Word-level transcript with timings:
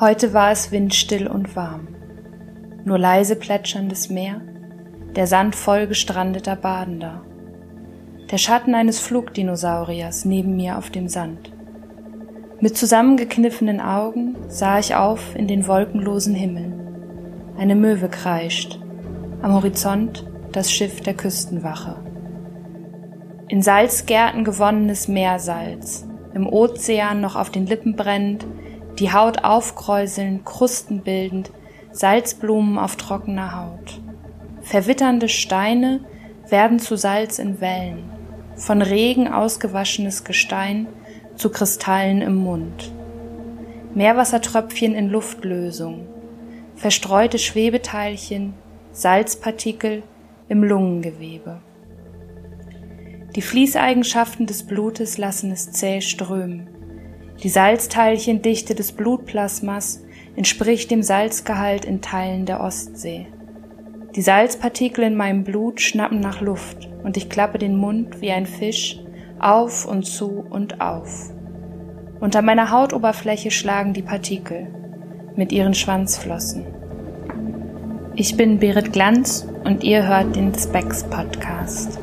Heute 0.00 0.32
war 0.32 0.50
es 0.50 0.72
windstill 0.72 1.26
und 1.26 1.54
warm. 1.54 1.88
Nur 2.84 2.98
leise 2.98 3.36
plätscherndes 3.36 4.08
Meer, 4.08 4.40
der 5.14 5.26
Sand 5.26 5.54
voll 5.54 5.86
gestrandeter 5.86 6.56
Badender. 6.56 7.22
Der 8.30 8.38
Schatten 8.38 8.74
eines 8.74 9.00
Flugdinosauriers 9.00 10.24
neben 10.24 10.56
mir 10.56 10.78
auf 10.78 10.88
dem 10.88 11.08
Sand. 11.08 11.52
Mit 12.58 12.76
zusammengekniffenen 12.76 13.80
Augen 13.80 14.36
sah 14.48 14.78
ich 14.78 14.94
auf 14.94 15.36
in 15.36 15.46
den 15.46 15.66
wolkenlosen 15.66 16.34
Himmel. 16.34 16.72
Eine 17.58 17.74
Möwe 17.74 18.08
kreischt. 18.08 18.80
Am 19.42 19.52
Horizont 19.52 20.26
das 20.52 20.72
Schiff 20.72 21.02
der 21.02 21.14
Küstenwache. 21.14 21.96
In 23.48 23.60
Salzgärten 23.60 24.44
gewonnenes 24.44 25.06
Meersalz, 25.06 26.08
im 26.32 26.46
Ozean 26.46 27.20
noch 27.20 27.36
auf 27.36 27.50
den 27.50 27.66
Lippen 27.66 27.94
brennend, 27.94 28.46
die 28.98 29.12
Haut 29.12 29.44
aufkräuselnd, 29.44 30.44
Krusten 30.44 31.00
bildend, 31.02 31.50
Salzblumen 31.92 32.78
auf 32.78 32.96
trockener 32.96 33.56
Haut. 33.56 34.00
Verwitternde 34.62 35.28
Steine 35.28 36.00
werden 36.48 36.78
zu 36.78 36.96
Salz 36.96 37.38
in 37.38 37.60
Wellen, 37.60 38.04
von 38.56 38.82
Regen 38.82 39.28
ausgewaschenes 39.28 40.24
Gestein 40.24 40.86
zu 41.36 41.50
Kristallen 41.50 42.22
im 42.22 42.36
Mund. 42.36 42.92
Meerwassertröpfchen 43.94 44.94
in 44.94 45.08
Luftlösung, 45.08 46.06
verstreute 46.76 47.38
Schwebeteilchen, 47.38 48.54
Salzpartikel 48.92 50.02
im 50.48 50.62
Lungengewebe. 50.62 51.60
Die 53.34 53.42
Fließeigenschaften 53.42 54.46
des 54.46 54.62
Blutes 54.64 55.16
lassen 55.16 55.50
es 55.50 55.72
zäh 55.72 56.02
strömen. 56.02 56.68
Die 57.42 57.48
Salzteilchendichte 57.48 58.74
des 58.74 58.92
Blutplasmas 58.92 60.02
entspricht 60.36 60.90
dem 60.90 61.02
Salzgehalt 61.02 61.84
in 61.84 62.00
Teilen 62.00 62.46
der 62.46 62.60
Ostsee. 62.60 63.26
Die 64.14 64.22
Salzpartikel 64.22 65.04
in 65.04 65.16
meinem 65.16 65.42
Blut 65.42 65.80
schnappen 65.80 66.20
nach 66.20 66.40
Luft 66.40 66.88
und 67.02 67.16
ich 67.16 67.30
klappe 67.30 67.58
den 67.58 67.76
Mund 67.76 68.20
wie 68.20 68.30
ein 68.30 68.46
Fisch 68.46 69.00
auf 69.38 69.86
und 69.86 70.04
zu 70.04 70.44
und 70.48 70.80
auf. 70.80 71.30
Unter 72.20 72.42
meiner 72.42 72.70
Hautoberfläche 72.70 73.50
schlagen 73.50 73.94
die 73.94 74.02
Partikel 74.02 74.68
mit 75.34 75.50
ihren 75.50 75.74
Schwanzflossen. 75.74 76.66
Ich 78.14 78.36
bin 78.36 78.58
Berit 78.58 78.92
Glanz 78.92 79.46
und 79.64 79.82
ihr 79.82 80.06
hört 80.06 80.36
den 80.36 80.54
Specs 80.54 81.04
Podcast. 81.04 81.98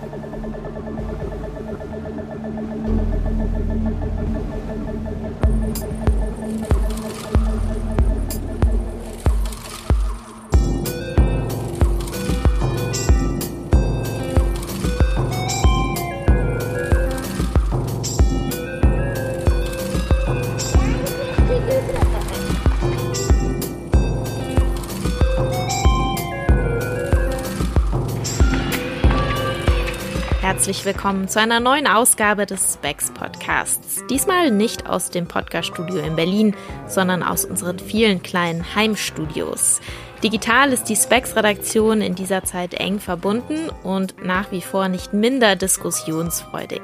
Herzlich 30.70 30.86
willkommen 30.86 31.28
zu 31.28 31.39
einer 31.39 31.59
neuen 31.59 31.88
Ausgabe 31.88 32.45
des 32.45 32.75
Specs 32.75 33.09
Podcasts. 33.09 34.03
Diesmal 34.08 34.52
nicht 34.52 34.86
aus 34.86 35.09
dem 35.09 35.28
Podcaststudio 35.28 35.98
in 35.98 36.16
Berlin, 36.16 36.56
sondern 36.88 37.23
aus 37.23 37.44
unseren 37.44 37.80
vielen 37.80 38.22
kleinen 38.22 38.75
Heimstudios. 38.75 39.81
Digital 40.23 40.72
ist 40.72 40.84
die 40.84 40.95
Specs-Redaktion 40.95 42.02
in 42.02 42.14
dieser 42.14 42.44
Zeit 42.44 42.75
eng 42.75 43.00
verbunden 43.00 43.72
und 43.81 44.23
nach 44.23 44.52
wie 44.52 44.62
vor 44.62 44.90
nicht 44.90 45.12
minder 45.12 45.56
diskussionsfreudig. 45.56 46.84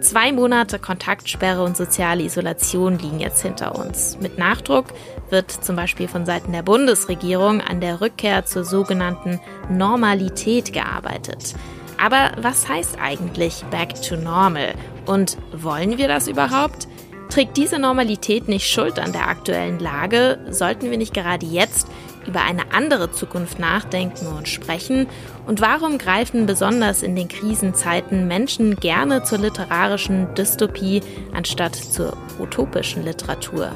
Zwei 0.00 0.32
Monate 0.32 0.80
Kontaktsperre 0.80 1.62
und 1.62 1.76
soziale 1.76 2.24
Isolation 2.24 2.98
liegen 2.98 3.20
jetzt 3.20 3.42
hinter 3.42 3.76
uns. 3.76 4.18
Mit 4.20 4.36
Nachdruck 4.36 4.86
wird 5.30 5.48
zum 5.48 5.76
Beispiel 5.76 6.08
von 6.08 6.26
Seiten 6.26 6.50
der 6.50 6.64
Bundesregierung 6.64 7.60
an 7.60 7.80
der 7.80 8.00
Rückkehr 8.00 8.46
zur 8.46 8.64
sogenannten 8.64 9.38
Normalität 9.70 10.72
gearbeitet. 10.72 11.54
Aber 12.02 12.32
was 12.36 12.68
heißt 12.68 12.98
eigentlich 13.00 13.64
Back 13.70 13.94
to 14.02 14.16
Normal? 14.16 14.74
Und 15.06 15.36
wollen 15.52 15.98
wir 15.98 16.08
das 16.08 16.26
überhaupt? 16.26 16.88
Trägt 17.28 17.56
diese 17.56 17.78
Normalität 17.78 18.48
nicht 18.48 18.68
Schuld 18.68 18.98
an 18.98 19.12
der 19.12 19.28
aktuellen 19.28 19.78
Lage? 19.78 20.40
Sollten 20.50 20.90
wir 20.90 20.98
nicht 20.98 21.14
gerade 21.14 21.46
jetzt 21.46 21.86
über 22.26 22.42
eine 22.42 22.72
andere 22.74 23.12
Zukunft 23.12 23.60
nachdenken 23.60 24.26
und 24.26 24.48
sprechen? 24.48 25.06
Und 25.46 25.60
warum 25.60 25.96
greifen 25.96 26.44
besonders 26.44 27.04
in 27.04 27.14
den 27.14 27.28
Krisenzeiten 27.28 28.26
Menschen 28.26 28.74
gerne 28.74 29.22
zur 29.22 29.38
literarischen 29.38 30.34
Dystopie 30.34 31.02
anstatt 31.32 31.76
zur 31.76 32.16
utopischen 32.40 33.04
Literatur? 33.04 33.70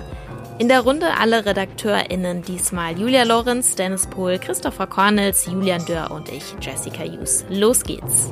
In 0.58 0.68
der 0.68 0.80
Runde 0.80 1.18
alle 1.18 1.44
RedakteurInnen 1.44 2.40
diesmal 2.40 2.98
Julia 2.98 3.24
Lorenz, 3.24 3.74
Dennis 3.74 4.06
Pohl, 4.06 4.38
Christopher 4.38 4.86
Cornels, 4.86 5.44
Julian 5.44 5.84
Dörr 5.84 6.10
und 6.10 6.30
ich, 6.30 6.54
Jessica 6.62 7.02
Hughes. 7.02 7.44
Los 7.50 7.82
geht's! 7.82 8.30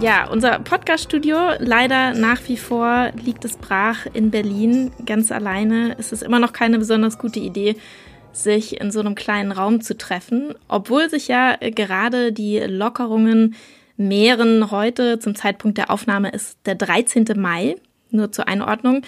Ja, 0.00 0.28
unser 0.30 0.60
Podcast-Studio 0.60 1.36
leider 1.58 2.14
nach 2.14 2.40
wie 2.48 2.56
vor 2.56 3.10
liegt 3.22 3.44
es 3.44 3.58
brach 3.58 4.06
in 4.14 4.30
Berlin 4.30 4.92
ganz 5.04 5.30
alleine. 5.30 5.94
Es 5.98 6.10
ist 6.10 6.22
immer 6.22 6.38
noch 6.38 6.54
keine 6.54 6.78
besonders 6.78 7.18
gute 7.18 7.38
Idee, 7.38 7.76
sich 8.32 8.80
in 8.80 8.90
so 8.90 9.00
einem 9.00 9.14
kleinen 9.14 9.52
Raum 9.52 9.80
zu 9.80 9.96
treffen, 9.96 10.54
obwohl 10.68 11.10
sich 11.10 11.28
ja 11.28 11.56
äh, 11.60 11.70
gerade 11.70 12.32
die 12.32 12.58
Lockerungen 12.58 13.54
mehren. 13.96 14.70
Heute 14.70 15.18
zum 15.18 15.34
Zeitpunkt 15.34 15.78
der 15.78 15.90
Aufnahme 15.90 16.30
ist 16.30 16.58
der 16.66 16.74
13. 16.74 17.26
Mai, 17.36 17.76
nur 18.10 18.32
zur 18.32 18.48
Einordnung. 18.48 19.02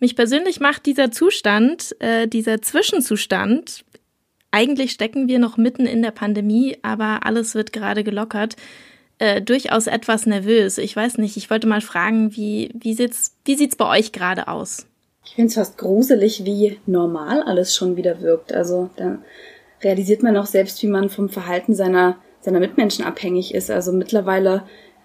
Mich 0.00 0.16
persönlich 0.16 0.58
macht 0.60 0.86
dieser 0.86 1.10
Zustand, 1.12 1.94
äh, 2.00 2.26
dieser 2.26 2.60
Zwischenzustand, 2.60 3.84
eigentlich 4.52 4.92
stecken 4.92 5.28
wir 5.28 5.38
noch 5.38 5.56
mitten 5.56 5.86
in 5.86 6.02
der 6.02 6.10
Pandemie, 6.10 6.76
aber 6.82 7.24
alles 7.24 7.54
wird 7.54 7.72
gerade 7.72 8.04
gelockert, 8.04 8.56
äh, 9.18 9.40
durchaus 9.40 9.86
etwas 9.86 10.26
nervös. 10.26 10.78
Ich 10.78 10.94
weiß 10.94 11.18
nicht, 11.18 11.36
ich 11.36 11.48
wollte 11.48 11.66
mal 11.66 11.80
fragen, 11.80 12.36
wie, 12.36 12.70
wie 12.74 12.92
sieht's, 12.92 13.34
wie 13.44 13.56
sieht's 13.56 13.76
bei 13.76 13.86
euch 13.98 14.12
gerade 14.12 14.48
aus? 14.48 14.86
Ich 15.24 15.34
finde 15.34 15.48
es 15.48 15.54
fast 15.54 15.78
gruselig, 15.78 16.44
wie 16.44 16.78
normal 16.86 17.42
alles 17.42 17.74
schon 17.74 17.96
wieder 17.96 18.20
wirkt. 18.20 18.52
Also 18.52 18.90
da 18.96 19.18
realisiert 19.82 20.22
man 20.22 20.36
auch 20.36 20.46
selbst, 20.46 20.82
wie 20.82 20.88
man 20.88 21.08
vom 21.08 21.28
Verhalten 21.28 21.74
seiner, 21.74 22.16
seiner 22.40 22.60
Mitmenschen 22.60 23.04
abhängig 23.04 23.54
ist. 23.54 23.70
Also 23.70 23.92
mittlerweile 23.92 24.64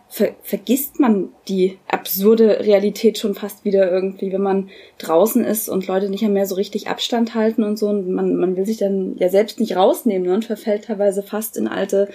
ver 0.10 0.36
vergisst 0.42 1.00
man 1.00 1.30
die 1.48 1.78
absurde 1.88 2.62
Realität 2.62 3.18
schon 3.18 3.36
fast 3.36 3.66
wieder 3.66 3.92
irgendwie, 3.92 4.32
wenn 4.32 4.42
man 4.42 4.70
draußen 5.00 5.44
ist 5.44 5.68
und 5.68 5.88
Leute 5.88 6.10
nicht 6.10 6.28
mehr 6.28 6.46
so 6.46 6.56
richtig 6.56 6.88
Abstand 6.88 7.36
halten 7.36 7.64
und 7.64 7.78
so. 7.78 7.90
Und 7.90 8.10
man, 8.10 8.36
man 8.36 8.56
will 8.56 8.66
sich 8.66 8.78
dann 8.78 9.16
ja 9.18 9.30
selbst 9.30 9.60
nicht 9.60 9.76
rausnehmen 9.76 10.28
ne, 10.28 10.34
und 10.34 10.46
verfällt 10.46 10.86
teilweise 10.86 11.24
fast 11.24 11.58
in 11.58 11.68
alte 11.68 12.10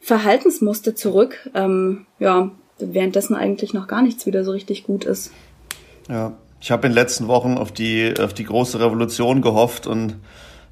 Verhaltensmuster 0.00 0.94
zurück. 0.94 1.50
Ähm, 1.54 2.06
ja, 2.18 2.50
währenddessen 2.78 3.34
eigentlich 3.34 3.74
noch 3.74 3.88
gar 3.88 4.02
nichts 4.02 4.26
wieder 4.26 4.44
so 4.44 4.52
richtig 4.52 4.84
gut 4.84 5.04
ist. 5.04 5.32
Ja, 6.08 6.36
ich 6.60 6.70
habe 6.70 6.86
in 6.86 6.92
den 6.92 6.96
letzten 6.96 7.26
Wochen 7.28 7.56
auf 7.56 7.72
die, 7.72 8.14
auf 8.18 8.34
die 8.34 8.44
große 8.44 8.78
Revolution 8.80 9.40
gehofft 9.42 9.86
und 9.86 10.16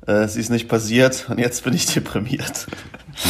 äh, 0.07 0.29
sie 0.29 0.41
ist 0.41 0.51
nicht 0.51 0.69
passiert 0.69 1.27
und 1.29 1.39
jetzt 1.39 1.65
bin 1.65 1.75
ich 1.75 1.87
deprimiert. 1.87 2.67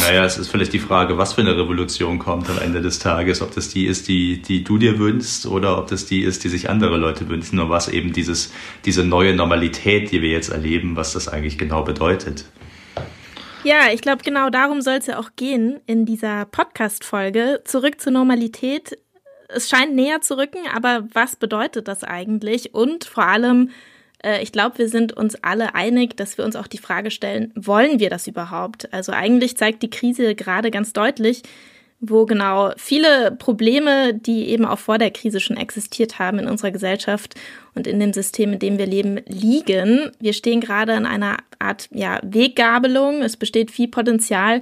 Naja, 0.01 0.23
es 0.23 0.37
ist 0.37 0.49
vielleicht 0.49 0.73
die 0.73 0.79
Frage, 0.79 1.17
was 1.17 1.33
für 1.33 1.41
eine 1.41 1.57
Revolution 1.57 2.19
kommt 2.19 2.49
am 2.49 2.59
Ende 2.59 2.81
des 2.81 2.99
Tages. 2.99 3.41
Ob 3.41 3.55
das 3.55 3.69
die 3.69 3.85
ist, 3.85 4.07
die, 4.07 4.41
die 4.41 4.63
du 4.63 4.77
dir 4.77 4.99
wünschst 4.99 5.45
oder 5.45 5.79
ob 5.79 5.87
das 5.87 6.05
die 6.05 6.21
ist, 6.21 6.43
die 6.43 6.49
sich 6.49 6.69
andere 6.69 6.97
Leute 6.97 7.27
wünschen 7.27 7.59
und 7.59 7.69
was 7.69 7.87
eben 7.87 8.13
dieses, 8.13 8.51
diese 8.85 9.03
neue 9.03 9.33
Normalität, 9.33 10.11
die 10.11 10.21
wir 10.21 10.29
jetzt 10.29 10.49
erleben, 10.49 10.95
was 10.95 11.13
das 11.13 11.27
eigentlich 11.27 11.57
genau 11.57 11.83
bedeutet. 11.83 12.45
Ja, 13.63 13.91
ich 13.91 14.01
glaube, 14.01 14.23
genau 14.23 14.49
darum 14.49 14.81
soll 14.81 14.95
es 14.95 15.07
ja 15.07 15.19
auch 15.19 15.31
gehen 15.35 15.79
in 15.85 16.05
dieser 16.05 16.45
Podcast-Folge. 16.45 17.61
Zurück 17.65 17.99
zur 17.99 18.13
Normalität 18.13 18.97
es 19.49 19.69
scheint 19.69 19.95
näher 19.95 20.21
zu 20.21 20.37
rücken, 20.37 20.59
aber 20.73 21.07
was 21.13 21.35
bedeutet 21.35 21.87
das 21.87 22.03
eigentlich? 22.03 22.73
Und 22.73 23.05
vor 23.05 23.25
allem, 23.25 23.71
äh, 24.23 24.41
ich 24.41 24.51
glaube, 24.51 24.77
wir 24.77 24.89
sind 24.89 25.13
uns 25.13 25.35
alle 25.43 25.75
einig, 25.75 26.15
dass 26.15 26.37
wir 26.37 26.45
uns 26.45 26.55
auch 26.55 26.67
die 26.67 26.77
Frage 26.77 27.11
stellen, 27.11 27.51
wollen 27.55 27.99
wir 27.99 28.09
das 28.09 28.27
überhaupt? 28.27 28.93
Also 28.93 29.11
eigentlich 29.11 29.57
zeigt 29.57 29.83
die 29.83 29.89
Krise 29.89 30.35
gerade 30.35 30.71
ganz 30.71 30.93
deutlich, 30.93 31.43
wo 31.99 32.25
genau 32.25 32.71
viele 32.77 33.31
Probleme, 33.31 34.13
die 34.13 34.47
eben 34.49 34.65
auch 34.65 34.79
vor 34.79 34.97
der 34.97 35.11
Krise 35.11 35.41
schon 35.41 35.57
existiert 35.57 36.17
haben 36.17 36.39
in 36.39 36.47
unserer 36.47 36.71
Gesellschaft 36.71 37.35
und 37.75 37.87
in 37.87 37.99
dem 37.99 38.13
System, 38.13 38.53
in 38.53 38.59
dem 38.59 38.77
wir 38.77 38.85
leben, 38.85 39.19
liegen. 39.27 40.11
Wir 40.19 40.33
stehen 40.33 40.61
gerade 40.61 40.93
in 40.93 41.05
einer 41.05 41.37
Art 41.57 41.89
ja, 41.91 42.19
Weggabelung. 42.23 43.21
Es 43.21 43.35
besteht 43.35 43.71
viel 43.71 43.89
Potenzial 43.89 44.61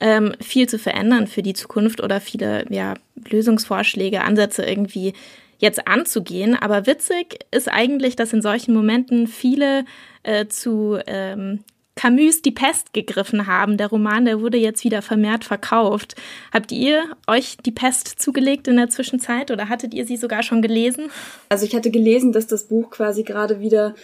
ähm, 0.00 0.34
viel 0.40 0.68
zu 0.68 0.78
verändern 0.78 1.26
für 1.26 1.42
die 1.42 1.54
Zukunft 1.54 2.02
oder 2.02 2.20
viele 2.20 2.64
ja, 2.70 2.94
Lösungsvorschläge, 3.28 4.22
Ansätze 4.22 4.64
irgendwie 4.64 5.12
jetzt 5.58 5.86
anzugehen. 5.86 6.56
Aber 6.56 6.86
witzig 6.86 7.44
ist 7.50 7.68
eigentlich, 7.68 8.16
dass 8.16 8.32
in 8.32 8.42
solchen 8.42 8.74
Momenten 8.74 9.26
viele 9.26 9.84
äh, 10.22 10.46
zu 10.46 10.98
ähm, 11.06 11.60
Camus 12.00 12.40
Die 12.40 12.50
Pest 12.50 12.94
gegriffen 12.94 13.46
haben. 13.46 13.76
Der 13.76 13.88
Roman, 13.88 14.24
der 14.24 14.40
wurde 14.40 14.56
jetzt 14.56 14.84
wieder 14.84 15.02
vermehrt 15.02 15.44
verkauft. 15.44 16.14
Habt 16.50 16.72
ihr 16.72 17.02
euch 17.26 17.58
Die 17.58 17.72
Pest 17.72 18.08
zugelegt 18.08 18.68
in 18.68 18.76
der 18.76 18.88
Zwischenzeit 18.88 19.50
oder 19.50 19.68
hattet 19.68 19.92
ihr 19.92 20.06
sie 20.06 20.16
sogar 20.16 20.42
schon 20.42 20.62
gelesen? 20.62 21.10
Also 21.50 21.66
ich 21.66 21.74
hatte 21.74 21.90
gelesen, 21.90 22.32
dass 22.32 22.46
das 22.46 22.68
Buch 22.68 22.90
quasi 22.90 23.22
gerade 23.22 23.60
wieder 23.60 23.94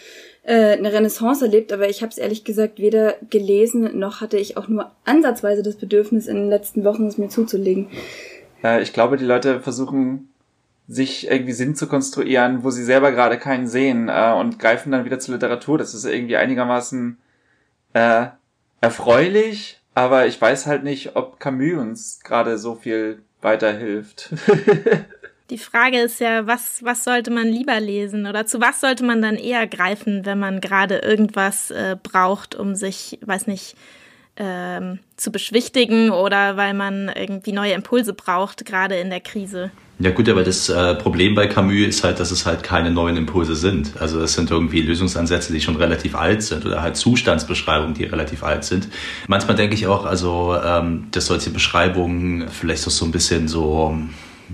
äh, 0.47 0.77
eine 0.77 0.93
Renaissance 0.93 1.43
erlebt, 1.43 1.73
aber 1.73 1.89
ich 1.89 2.01
habe 2.01 2.09
es 2.09 2.17
ehrlich 2.17 2.45
gesagt 2.45 2.79
weder 2.79 3.15
gelesen 3.29 3.99
noch 3.99 4.21
hatte 4.21 4.37
ich 4.37 4.55
auch 4.55 4.69
nur 4.69 4.91
ansatzweise 5.03 5.61
das 5.61 5.75
Bedürfnis 5.75 6.25
in 6.25 6.37
den 6.37 6.49
letzten 6.49 6.85
Wochen 6.85 7.05
es 7.05 7.17
mir 7.17 7.27
zuzulegen. 7.27 7.89
Äh, 8.63 8.81
ich 8.81 8.93
glaube, 8.93 9.17
die 9.17 9.25
Leute 9.25 9.59
versuchen 9.59 10.29
sich 10.87 11.29
irgendwie 11.29 11.51
Sinn 11.51 11.75
zu 11.75 11.87
konstruieren, 11.87 12.63
wo 12.63 12.69
sie 12.69 12.85
selber 12.85 13.11
gerade 13.11 13.37
keinen 13.37 13.67
sehen 13.67 14.07
äh, 14.07 14.33
und 14.39 14.57
greifen 14.57 14.93
dann 14.93 15.03
wieder 15.03 15.19
zur 15.19 15.33
Literatur. 15.33 15.77
Das 15.77 15.93
ist 15.93 16.05
irgendwie 16.05 16.37
einigermaßen 16.37 17.17
äh, 17.91 18.27
erfreulich, 18.79 19.81
aber 19.95 20.27
ich 20.27 20.39
weiß 20.39 20.65
halt 20.65 20.85
nicht, 20.85 21.17
ob 21.17 21.41
Camus 21.41 21.77
uns 21.77 22.19
gerade 22.23 22.57
so 22.57 22.75
viel 22.75 23.21
weiterhilft. 23.41 24.33
Die 25.49 25.57
Frage 25.57 25.99
ist 25.99 26.19
ja, 26.19 26.45
was, 26.45 26.83
was 26.83 27.05
sollte 27.05 27.31
man 27.31 27.47
lieber 27.47 27.79
lesen 27.79 28.25
oder 28.27 28.45
zu 28.45 28.59
was 28.59 28.81
sollte 28.81 29.05
man 29.05 29.21
dann 29.21 29.35
eher 29.35 29.65
greifen, 29.65 30.25
wenn 30.25 30.39
man 30.39 30.59
gerade 30.59 30.97
irgendwas 30.97 31.71
äh, 31.71 31.95
braucht, 32.01 32.53
um 32.53 32.75
sich, 32.75 33.17
weiß 33.25 33.47
nicht, 33.47 33.75
ähm, 34.35 34.99
zu 35.15 35.31
beschwichtigen 35.31 36.11
oder 36.11 36.57
weil 36.57 36.73
man 36.73 37.09
irgendwie 37.09 37.53
neue 37.53 37.73
Impulse 37.73 38.13
braucht, 38.13 38.65
gerade 38.65 38.95
in 38.95 39.09
der 39.09 39.21
Krise. 39.21 39.71
Ja 39.99 40.11
gut, 40.11 40.29
aber 40.29 40.43
das 40.43 40.69
äh, 40.69 40.93
Problem 40.93 41.33
bei 41.33 41.47
Camus 41.47 41.87
ist 41.87 42.03
halt, 42.03 42.19
dass 42.19 42.29
es 42.29 42.45
halt 42.45 42.61
keine 42.61 42.91
neuen 42.91 43.17
Impulse 43.17 43.55
sind. 43.55 43.99
Also 43.99 44.21
es 44.21 44.33
sind 44.33 44.51
irgendwie 44.51 44.81
Lösungsansätze, 44.81 45.51
die 45.51 45.59
schon 45.59 45.75
relativ 45.75 46.13
alt 46.13 46.43
sind 46.43 46.65
oder 46.67 46.83
halt 46.83 46.97
Zustandsbeschreibungen, 46.97 47.95
die 47.95 48.03
relativ 48.03 48.43
alt 48.43 48.63
sind. 48.63 48.89
Manchmal 49.27 49.55
denke 49.55 49.73
ich 49.73 49.87
auch, 49.87 50.05
also 50.05 50.55
ähm, 50.63 51.07
dass 51.11 51.25
solche 51.25 51.49
Beschreibungen 51.49 52.47
vielleicht 52.49 52.85
auch 52.85 52.91
so 52.91 53.05
ein 53.05 53.11
bisschen 53.11 53.47
so 53.47 53.97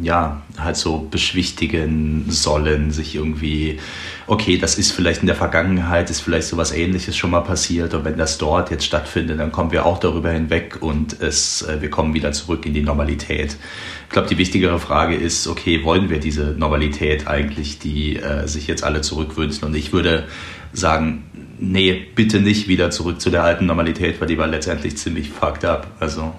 ja, 0.01 0.41
halt 0.57 0.75
so 0.75 1.07
beschwichtigen 1.09 2.25
sollen, 2.29 2.91
sich 2.91 3.15
irgendwie, 3.15 3.79
okay, 4.27 4.57
das 4.57 4.77
ist 4.77 4.91
vielleicht 4.91 5.21
in 5.21 5.27
der 5.27 5.35
Vergangenheit, 5.35 6.09
ist 6.09 6.21
vielleicht 6.21 6.47
sowas 6.47 6.71
ähnliches 6.71 7.15
schon 7.15 7.29
mal 7.29 7.41
passiert 7.41 7.93
und 7.93 8.03
wenn 8.03 8.17
das 8.17 8.37
dort 8.37 8.71
jetzt 8.71 8.85
stattfindet, 8.85 9.39
dann 9.39 9.51
kommen 9.51 9.71
wir 9.71 9.85
auch 9.85 9.99
darüber 9.99 10.31
hinweg 10.31 10.77
und 10.81 11.21
es, 11.21 11.61
äh, 11.63 11.81
wir 11.81 11.89
kommen 11.89 12.13
wieder 12.13 12.31
zurück 12.31 12.65
in 12.65 12.73
die 12.73 12.81
Normalität. 12.81 13.57
Ich 14.05 14.09
glaube, 14.09 14.27
die 14.27 14.37
wichtigere 14.37 14.79
Frage 14.79 15.15
ist, 15.15 15.47
okay, 15.47 15.83
wollen 15.83 16.09
wir 16.09 16.19
diese 16.19 16.55
Normalität 16.57 17.27
eigentlich, 17.27 17.79
die 17.79 18.17
äh, 18.17 18.47
sich 18.47 18.67
jetzt 18.67 18.83
alle 18.83 19.01
zurückwünschen? 19.01 19.63
Und 19.63 19.75
ich 19.75 19.93
würde 19.93 20.25
sagen, 20.71 21.23
nee, 21.59 22.05
bitte 22.15 22.39
nicht 22.39 22.67
wieder 22.67 22.91
zurück 22.91 23.21
zu 23.21 23.29
der 23.29 23.43
alten 23.43 23.65
Normalität, 23.65 24.19
weil 24.19 24.27
die 24.27 24.37
war 24.37 24.47
letztendlich 24.47 24.97
ziemlich 24.97 25.29
fucked 25.29 25.65
up. 25.65 25.87
Also. 25.99 26.33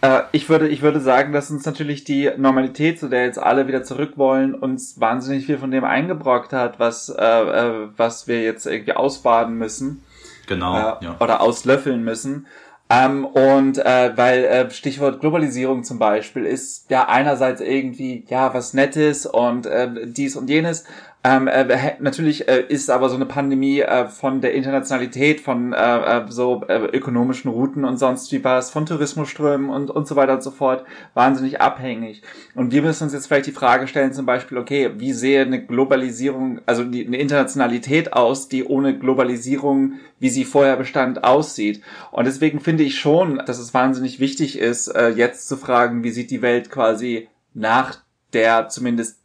Äh, 0.00 0.20
ich, 0.32 0.48
würde, 0.48 0.68
ich 0.68 0.82
würde 0.82 1.00
sagen, 1.00 1.32
dass 1.32 1.50
uns 1.50 1.64
natürlich 1.64 2.04
die 2.04 2.30
Normalität, 2.36 3.00
zu 3.00 3.08
der 3.08 3.24
jetzt 3.24 3.38
alle 3.38 3.66
wieder 3.66 3.82
zurück 3.82 4.12
wollen, 4.16 4.54
uns 4.54 5.00
wahnsinnig 5.00 5.46
viel 5.46 5.58
von 5.58 5.70
dem 5.70 5.84
eingebrockt 5.84 6.52
hat, 6.52 6.78
was, 6.78 7.08
äh, 7.08 7.22
äh, 7.24 7.88
was 7.96 8.28
wir 8.28 8.42
jetzt 8.42 8.66
irgendwie 8.66 8.92
ausbaden 8.92 9.56
müssen. 9.56 10.04
Genau. 10.46 10.76
Äh, 10.76 11.04
ja. 11.04 11.16
Oder 11.20 11.40
auslöffeln 11.40 12.04
müssen. 12.04 12.46
Ähm, 12.90 13.26
und 13.26 13.78
äh, 13.78 14.12
weil 14.16 14.44
äh, 14.44 14.70
Stichwort 14.70 15.20
Globalisierung 15.20 15.84
zum 15.84 15.98
Beispiel 15.98 16.46
ist 16.46 16.90
ja 16.90 17.06
einerseits 17.06 17.60
irgendwie 17.60 18.24
ja 18.28 18.54
was 18.54 18.72
Nettes 18.72 19.26
und 19.26 19.66
äh, 19.66 20.06
dies 20.06 20.36
und 20.36 20.48
jenes, 20.48 20.84
ähm, 21.24 21.48
äh, 21.48 21.96
natürlich 21.98 22.48
äh, 22.48 22.64
ist 22.68 22.90
aber 22.90 23.08
so 23.08 23.16
eine 23.16 23.26
Pandemie 23.26 23.80
äh, 23.80 24.06
von 24.06 24.40
der 24.40 24.54
Internationalität, 24.54 25.40
von 25.40 25.72
äh, 25.72 25.76
äh, 25.76 26.24
so 26.28 26.62
äh, 26.68 26.78
ökonomischen 26.96 27.50
Routen 27.50 27.84
und 27.84 27.98
sonst 27.98 28.30
wie 28.30 28.44
was, 28.44 28.70
von 28.70 28.86
Tourismusströmen 28.86 29.68
und, 29.68 29.90
und 29.90 30.06
so 30.06 30.14
weiter 30.14 30.34
und 30.34 30.44
so 30.44 30.52
fort, 30.52 30.84
wahnsinnig 31.14 31.60
abhängig. 31.60 32.22
Und 32.54 32.70
wir 32.70 32.82
müssen 32.82 33.04
uns 33.04 33.14
jetzt 33.14 33.26
vielleicht 33.26 33.46
die 33.46 33.52
Frage 33.52 33.88
stellen, 33.88 34.12
zum 34.12 34.26
Beispiel, 34.26 34.58
okay, 34.58 34.92
wie 34.98 35.12
sehe 35.12 35.42
eine 35.42 35.60
Globalisierung, 35.60 36.60
also 36.66 36.84
die, 36.84 37.04
eine 37.04 37.18
Internationalität 37.18 38.12
aus, 38.12 38.48
die 38.48 38.64
ohne 38.64 38.96
Globalisierung, 38.96 39.94
wie 40.20 40.30
sie 40.30 40.44
vorher 40.44 40.76
bestand, 40.76 41.24
aussieht. 41.24 41.82
Und 42.12 42.26
deswegen 42.26 42.60
finde 42.60 42.84
ich 42.84 42.96
schon, 42.96 43.42
dass 43.44 43.58
es 43.58 43.74
wahnsinnig 43.74 44.20
wichtig 44.20 44.56
ist, 44.58 44.92
jetzt 45.14 45.48
zu 45.48 45.56
fragen, 45.56 46.04
wie 46.04 46.10
sieht 46.10 46.30
die 46.30 46.42
Welt 46.42 46.70
quasi 46.70 47.28
nach 47.54 47.98
der 48.32 48.68
zumindest 48.68 49.17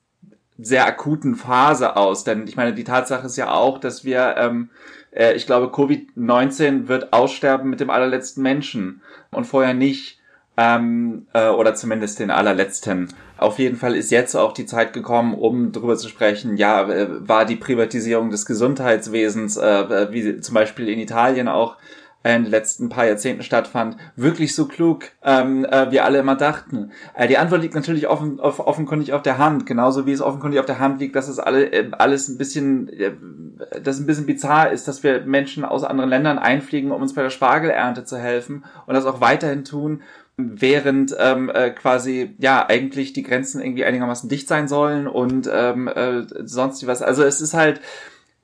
sehr 0.58 0.86
akuten 0.86 1.36
Phase 1.36 1.96
aus. 1.96 2.24
Denn 2.24 2.48
ich 2.48 2.56
meine, 2.56 2.74
die 2.74 2.84
Tatsache 2.84 3.26
ist 3.26 3.38
ja 3.38 3.52
auch, 3.52 3.80
dass 3.80 4.06
wir, 4.06 4.36
ähm, 4.38 4.70
äh, 5.12 5.34
ich 5.34 5.46
glaube, 5.46 5.68
Covid-19 5.68 6.88
wird 6.88 7.14
aussterben 7.14 7.70
mit 7.70 7.80
dem 7.80 7.90
allerletzten 7.90 8.44
Menschen 8.44 9.02
und 9.32 9.46
vorher 9.46 9.74
nicht. 9.74 10.20
Ähm, 10.56 11.26
äh, 11.34 11.50
oder 11.50 11.74
zumindest 11.74 12.20
den 12.20 12.30
allerletzten. 12.30 13.08
Auf 13.38 13.58
jeden 13.58 13.76
Fall 13.76 13.96
ist 13.96 14.12
jetzt 14.12 14.36
auch 14.36 14.52
die 14.54 14.68
Zeit 14.68 14.94
gekommen, 14.94 15.34
um 15.34 15.72
darüber 15.72 15.98
zu 15.98 16.08
sprechen, 16.08 16.58
ja, 16.58 16.88
äh, 16.88 17.08
war 17.28 17.46
die 17.46 17.56
Privatisierung 17.56 18.30
des 18.30 18.46
Gesundheitswesens, 18.46 19.58
äh, 19.58 20.12
wie 20.12 20.40
zum 20.42 20.54
Beispiel 20.54 20.90
in 20.90 21.00
Italien 21.00 21.48
auch 21.48 21.78
in 22.24 22.44
den 22.44 22.52
letzten 22.52 22.90
paar 22.90 23.06
Jahrzehnten 23.06 23.44
stattfand, 23.44 23.98
wirklich 24.16 24.56
so 24.56 24.66
klug, 24.68 25.10
ähm, 25.24 25.66
äh, 25.66 25.92
wie 25.92 26.00
alle 26.00 26.20
immer 26.20 26.36
dachten? 26.36 26.92
Äh, 27.16 27.28
die 27.28 27.38
Antwort 27.38 27.62
liegt 27.62 27.76
natürlich 27.76 28.08
offen, 28.08 28.40
off, 28.40 28.60
offenkundig 28.60 29.12
auf 29.12 29.22
der 29.22 29.38
Hand, 29.38 29.66
genauso 29.66 30.06
wie 30.06 30.14
es 30.14 30.22
offenkundig 30.22 30.60
auf 30.60 30.66
der 30.66 30.80
Hand 30.80 31.02
liegt, 31.02 31.16
dass 31.16 31.28
es 31.28 31.40
alle, 31.40 31.66
äh, 31.72 31.92
alles 31.92 32.30
ein 32.30 32.38
bisschen, 32.38 32.88
äh, 32.88 33.12
das 33.84 34.00
ein 34.00 34.06
bisschen 34.06 34.26
bizarr 34.26 34.72
ist, 34.72 34.88
dass 34.88 35.04
wir 35.04 35.22
Menschen 35.26 35.66
aus 35.66 35.84
anderen 35.84 36.10
Ländern 36.10 36.40
einfliegen, 36.40 36.92
um 36.92 37.02
uns 37.02 37.14
bei 37.14 37.24
der 37.24 37.30
Spargelernte 37.30 38.06
zu 38.06 38.18
helfen 38.18 38.64
und 38.86 38.94
das 38.94 39.06
auch 39.06 39.20
weiterhin 39.20 39.66
tun, 39.66 40.02
während 40.38 41.16
ähm, 41.20 41.52
äh, 41.54 41.70
quasi 41.72 42.36
ja 42.40 42.66
eigentlich 42.68 43.14
die 43.14 43.24
Grenzen 43.24 43.62
irgendwie 43.62 43.86
einigermaßen 43.86 44.30
dicht 44.30 44.48
sein 44.48 44.68
sollen 44.68 45.08
und 45.08 45.50
ähm, 45.52 45.88
äh, 45.88 46.24
sonst 46.44 46.88
was. 46.88 47.02
Also 47.02 47.24
es 47.24 47.40
ist 47.40 47.54
halt 47.54 47.82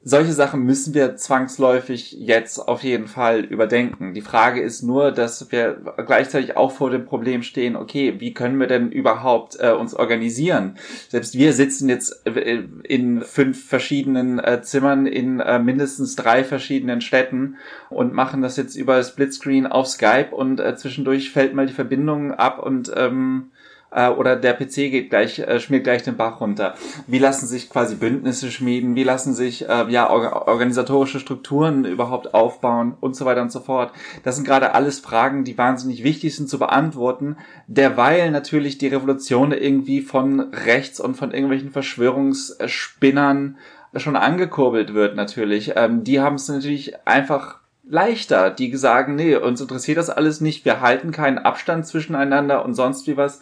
solche 0.02 0.32
Sachen 0.32 0.64
müssen 0.64 0.94
wir 0.94 1.18
zwangsläufig 1.18 2.14
jetzt 2.14 2.60
auf 2.60 2.84
jeden 2.84 3.08
Fall 3.08 3.42
überdenken. 3.42 4.14
Die 4.14 4.22
Frage 4.22 4.62
ist 4.62 4.82
nur, 4.82 5.12
dass 5.12 5.52
wir 5.52 5.94
gleichzeitig 6.06 6.56
auch 6.56 6.72
vor 6.72 6.90
dem 6.90 7.06
Problem 7.06 7.44
stehen, 7.44 7.76
okay, 7.76 8.16
wie 8.20 8.34
können 8.34 8.60
wir 8.60 8.68
denn 8.68 8.92
überhaupt 8.92 9.58
äh, 9.60 9.72
uns 9.72 9.94
organisieren? 9.94 10.78
Selbst 11.10 11.36
wir 11.36 11.52
sitzen 11.52 11.90
jetzt 11.90 12.26
äh, 12.26 12.64
in 12.84 13.22
fünf 13.22 13.68
verschiedenen 13.68 14.40
äh, 14.40 14.62
Zimmern 14.62 15.06
in 15.06 15.42
äh, 15.42 15.60
mindestens 15.60 16.16
drei 16.16 16.46
verschiedenen 16.46 17.02
Städten 17.02 17.58
und 17.90 18.14
machen 18.14 18.42
das 18.42 18.56
jetzt 18.56 18.76
über 18.76 19.04
Splitscreen 19.04 19.68
auf 19.68 19.88
Skype 19.88 20.30
und 20.32 20.62
äh, 20.62 20.78
zwischendurch 20.78 21.32
fällt 21.32 21.54
mal 21.54 21.68
die 21.68 21.74
Verbindung 21.74 22.34
ab 22.34 22.60
und 22.60 22.90
ähm, 22.96 23.52
äh, 23.92 24.10
oder 24.10 24.36
der 24.36 24.54
PC 24.54 24.92
geht 24.92 25.10
gleich, 25.10 25.40
äh, 25.40 25.60
schmiert 25.60 25.84
gleich 25.84 26.04
den 26.04 26.18
Bach 26.18 26.42
runter. 26.42 26.76
Wie 27.08 27.20
lassen 27.20 27.48
sich 27.48 27.70
quasi 27.70 27.96
Bündnisse 27.96 28.52
schmieden? 28.52 28.96
Wie 28.96 29.04
lassen 29.04 29.34
sich 29.34 29.68
äh, 29.68 29.90
ja 29.90 30.10
or 30.10 30.48
organisatorische 30.48 31.20
Strukturen 31.20 31.86
überhaupt 31.86 32.34
aufbauen 32.34 32.96
und 33.00 33.16
so 33.16 33.26
weiter 33.26 33.42
und 33.42 33.52
so 33.52 33.60
fort? 33.60 33.92
Das 34.24 34.36
sind 34.36 34.46
gerade 34.46 34.74
alles 34.74 35.00
Fragen, 35.00 35.44
die 35.44 35.58
wahnsinnig 35.58 36.04
wichtig 36.04 36.36
sind 36.36 36.50
zu 36.50 36.60
beantworten, 36.60 37.38
derweil 37.68 38.32
natürlich 38.32 38.78
die 38.78 38.88
Revolution 38.88 39.52
irgendwie 39.52 40.02
von 40.02 40.40
rechts 40.40 41.00
und 41.00 41.16
von 41.16 41.32
irgendwelchen 41.32 41.72
Verschwörungsspinnern 41.72 43.58
schon 43.96 44.16
angekurbelt 44.16 44.94
wird 44.94 45.16
natürlich. 45.16 45.74
Ähm, 45.76 46.04
die 46.04 46.20
haben 46.20 46.36
es 46.36 46.48
natürlich 46.48 47.08
einfach 47.08 47.59
leichter, 47.90 48.52
die 48.52 48.76
sagen, 48.76 49.16
nee, 49.16 49.36
uns 49.36 49.62
interessiert 49.62 49.98
das 49.98 50.10
alles 50.10 50.42
nicht, 50.42 50.64
wir 50.64 50.82
halten 50.82 51.12
keinen 51.12 51.40
Abstand 51.40 51.86
zwischeneinander 51.88 52.64
und 52.64 52.76
sonst 52.76 53.08
wie 53.08 53.18
was 53.18 53.40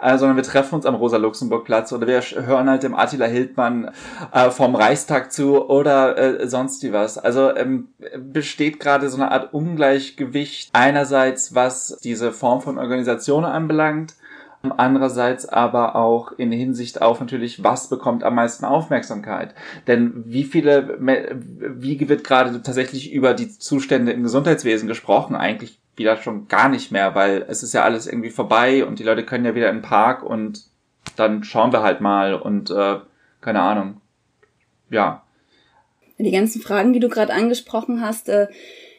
äh, 0.00 0.18
sondern 0.18 0.36
wir 0.36 0.42
treffen 0.42 0.74
uns 0.76 0.86
am 0.86 0.94
Rosa-Luxemburg-Platz 0.94 1.92
oder 1.92 2.06
wir 2.06 2.20
hören 2.20 2.68
halt 2.68 2.82
dem 2.82 2.94
Attila 2.94 3.26
Hildmann 3.26 3.90
äh, 4.32 4.50
vom 4.50 4.74
Reichstag 4.74 5.32
zu 5.32 5.68
oder 5.68 6.16
äh, 6.16 6.48
sonst 6.48 6.82
wie 6.82 6.92
was. 6.92 7.18
Also 7.18 7.54
ähm, 7.54 7.88
besteht 8.18 8.80
gerade 8.80 9.08
so 9.08 9.16
eine 9.16 9.30
Art 9.30 9.52
Ungleichgewicht 9.52 10.70
einerseits, 10.72 11.54
was 11.54 11.98
diese 12.02 12.32
Form 12.32 12.60
von 12.60 12.78
Organisation 12.78 13.44
anbelangt, 13.44 14.14
andererseits 14.62 15.46
aber 15.46 15.96
auch 15.96 16.32
in 16.32 16.52
Hinsicht 16.52 17.00
auf 17.00 17.20
natürlich, 17.20 17.64
was 17.64 17.88
bekommt 17.88 18.24
am 18.24 18.34
meisten 18.34 18.64
Aufmerksamkeit. 18.64 19.54
Denn 19.86 20.22
wie 20.26 20.44
viele, 20.44 20.98
wie 21.00 22.08
wird 22.08 22.24
gerade 22.24 22.62
tatsächlich 22.62 23.12
über 23.12 23.32
die 23.34 23.48
Zustände 23.48 24.12
im 24.12 24.22
Gesundheitswesen 24.22 24.86
gesprochen? 24.86 25.34
Eigentlich 25.34 25.78
wieder 25.96 26.16
schon 26.18 26.48
gar 26.48 26.68
nicht 26.68 26.92
mehr, 26.92 27.14
weil 27.14 27.44
es 27.48 27.62
ist 27.62 27.72
ja 27.72 27.84
alles 27.84 28.06
irgendwie 28.06 28.30
vorbei 28.30 28.84
und 28.84 28.98
die 28.98 29.04
Leute 29.04 29.24
können 29.24 29.44
ja 29.44 29.54
wieder 29.54 29.70
in 29.70 29.76
den 29.76 29.82
Park 29.82 30.22
und 30.22 30.64
dann 31.16 31.42
schauen 31.42 31.72
wir 31.72 31.82
halt 31.82 32.00
mal 32.00 32.34
und 32.34 32.70
äh, 32.70 32.98
keine 33.40 33.62
Ahnung. 33.62 34.00
Ja. 34.90 35.22
Die 36.18 36.30
ganzen 36.30 36.60
Fragen, 36.60 36.92
die 36.92 37.00
du 37.00 37.08
gerade 37.08 37.32
angesprochen 37.32 38.02
hast, 38.02 38.28
äh, 38.28 38.48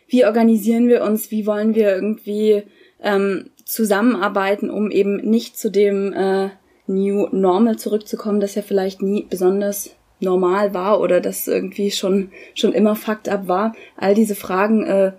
wie 0.08 0.26
organisieren 0.26 0.88
wir 0.88 1.04
uns, 1.04 1.30
wie 1.30 1.46
wollen 1.46 1.76
wir 1.76 1.94
irgendwie 1.94 2.64
ähm, 3.00 3.51
zusammenarbeiten, 3.72 4.70
um 4.70 4.92
eben 4.92 5.16
nicht 5.18 5.58
zu 5.58 5.72
dem 5.72 6.12
äh, 6.12 6.50
New 6.88 7.28
Normal 7.32 7.78
zurückzukommen, 7.78 8.42
das 8.42 8.56
ja 8.56 8.64
vielleicht 8.64 9.02
nie 9.02 9.26
besonders 9.30 9.92
normal 10.20 10.74
war 10.74 11.00
oder 11.00 11.22
das 11.22 11.48
irgendwie 11.48 11.90
schon 11.90 12.32
schon 12.54 12.74
immer 12.74 12.98
Fakt 12.98 13.30
ab 13.30 13.48
war. 13.48 13.74
All 13.96 14.14
diese 14.14 14.36
Fragen 14.36 14.84
äh, 14.84 15.14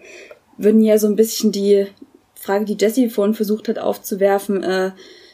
würden 0.58 0.82
ja 0.82 0.98
so 0.98 1.06
ein 1.06 1.16
bisschen 1.16 1.50
die 1.50 1.86
Frage, 2.34 2.66
die 2.66 2.76
Jessie 2.78 3.08
vorhin 3.08 3.34
versucht 3.34 3.68
hat 3.68 3.78
aufzuwerfen, 3.78 4.62
äh, 4.62 4.90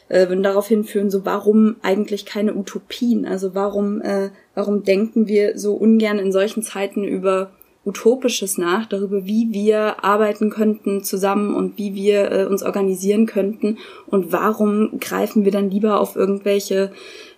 äh, 0.07 0.29
würden 0.29 0.41
darauf 0.41 0.69
hinführen, 0.69 1.11
so 1.11 1.25
warum 1.25 1.75
eigentlich 1.81 2.25
keine 2.25 2.55
Utopien? 2.55 3.25
Also 3.25 3.53
warum 3.53 4.01
äh, 4.01 4.29
warum 4.55 4.83
denken 4.83 5.27
wir 5.27 5.57
so 5.57 5.73
ungern 5.73 6.19
in 6.19 6.31
solchen 6.31 6.63
Zeiten 6.63 7.03
über 7.03 7.51
Utopisches 7.85 8.57
nach, 8.57 8.85
darüber, 8.87 9.25
wie 9.25 9.47
wir 9.51 10.03
arbeiten 10.03 10.49
könnten 10.49 11.03
zusammen 11.03 11.55
und 11.55 11.77
wie 11.77 11.95
wir 11.95 12.31
äh, 12.31 12.45
uns 12.45 12.61
organisieren 12.61 13.25
könnten 13.25 13.77
und 14.07 14.31
warum 14.31 14.99
greifen 14.99 15.45
wir 15.45 15.51
dann 15.51 15.71
lieber 15.71 15.99
auf 16.01 16.15
irgendwelche 16.15 16.91